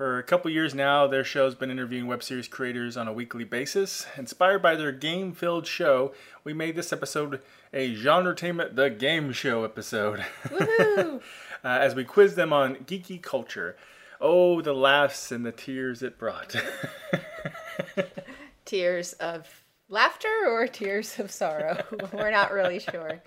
For 0.00 0.18
a 0.18 0.22
couple 0.22 0.50
years 0.50 0.74
now, 0.74 1.06
their 1.06 1.24
show's 1.24 1.54
been 1.54 1.70
interviewing 1.70 2.06
web 2.06 2.22
series 2.22 2.48
creators 2.48 2.96
on 2.96 3.06
a 3.06 3.12
weekly 3.12 3.44
basis. 3.44 4.06
Inspired 4.16 4.62
by 4.62 4.74
their 4.74 4.92
game 4.92 5.34
filled 5.34 5.66
show, 5.66 6.14
we 6.42 6.54
made 6.54 6.74
this 6.74 6.90
episode 6.90 7.42
a 7.74 7.94
Genretainment 7.94 8.76
The 8.76 8.88
Game 8.88 9.30
Show 9.32 9.62
episode. 9.62 10.24
uh, 10.58 11.18
as 11.62 11.94
we 11.94 12.04
quiz 12.04 12.34
them 12.34 12.50
on 12.50 12.76
geeky 12.76 13.20
culture. 13.20 13.76
Oh, 14.22 14.62
the 14.62 14.72
laughs 14.72 15.30
and 15.30 15.44
the 15.44 15.52
tears 15.52 16.02
it 16.02 16.16
brought. 16.16 16.56
Tears 18.64 19.12
of 19.12 19.64
laughter 19.90 20.46
or 20.46 20.66
tears 20.66 21.18
of 21.18 21.30
sorrow? 21.30 21.84
We're 22.14 22.30
not 22.30 22.52
really 22.52 22.78
sure. 22.78 23.20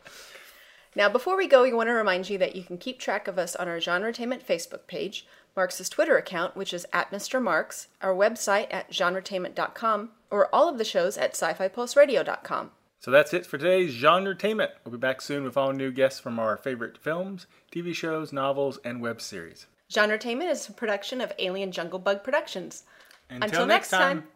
Now, 0.95 1.09
before 1.09 1.37
we 1.37 1.47
go, 1.47 1.63
we 1.63 1.73
want 1.73 1.89
to 1.89 1.93
remind 1.93 2.29
you 2.29 2.37
that 2.39 2.55
you 2.55 2.63
can 2.63 2.77
keep 2.77 2.99
track 2.99 3.27
of 3.27 3.39
us 3.39 3.55
on 3.55 3.67
our 3.67 3.77
Genretainment 3.77 4.43
Facebook 4.43 4.85
page, 4.87 5.25
Mark's 5.55 5.87
Twitter 5.89 6.17
account, 6.17 6.55
which 6.55 6.73
is 6.73 6.85
at 6.91 7.11
Mr. 7.11 7.41
Marks, 7.41 7.87
our 8.01 8.13
website 8.13 8.67
at 8.71 8.89
genretainment.com, 8.91 10.11
or 10.31 10.53
all 10.53 10.67
of 10.67 10.77
the 10.77 10.85
shows 10.85 11.17
at 11.17 11.31
sci-fi-pulseradio.com. 11.35 12.71
So 12.99 13.11
that's 13.11 13.33
it 13.33 13.45
for 13.45 13.57
today's 13.57 13.93
Genretainment. 13.93 14.69
We'll 14.85 14.93
be 14.93 14.97
back 14.97 15.21
soon 15.21 15.43
with 15.43 15.57
all 15.57 15.73
new 15.73 15.91
guests 15.91 16.21
from 16.21 16.39
our 16.39 16.55
favorite 16.55 16.97
films, 16.97 17.47
TV 17.69 17.93
shows, 17.93 18.31
novels, 18.31 18.79
and 18.85 19.01
web 19.01 19.21
series. 19.21 19.67
Genretainment 19.91 20.49
is 20.49 20.69
a 20.69 20.73
production 20.73 21.19
of 21.19 21.33
Alien 21.37 21.71
Jungle 21.71 21.99
Bug 21.99 22.23
Productions. 22.23 22.83
Until, 23.29 23.45
Until 23.49 23.65
next 23.67 23.91
next 23.91 24.01
time. 24.01 24.21
time. 24.21 24.27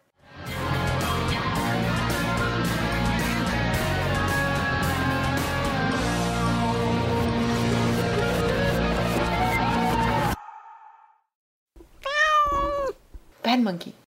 Monkey. 13.64 13.97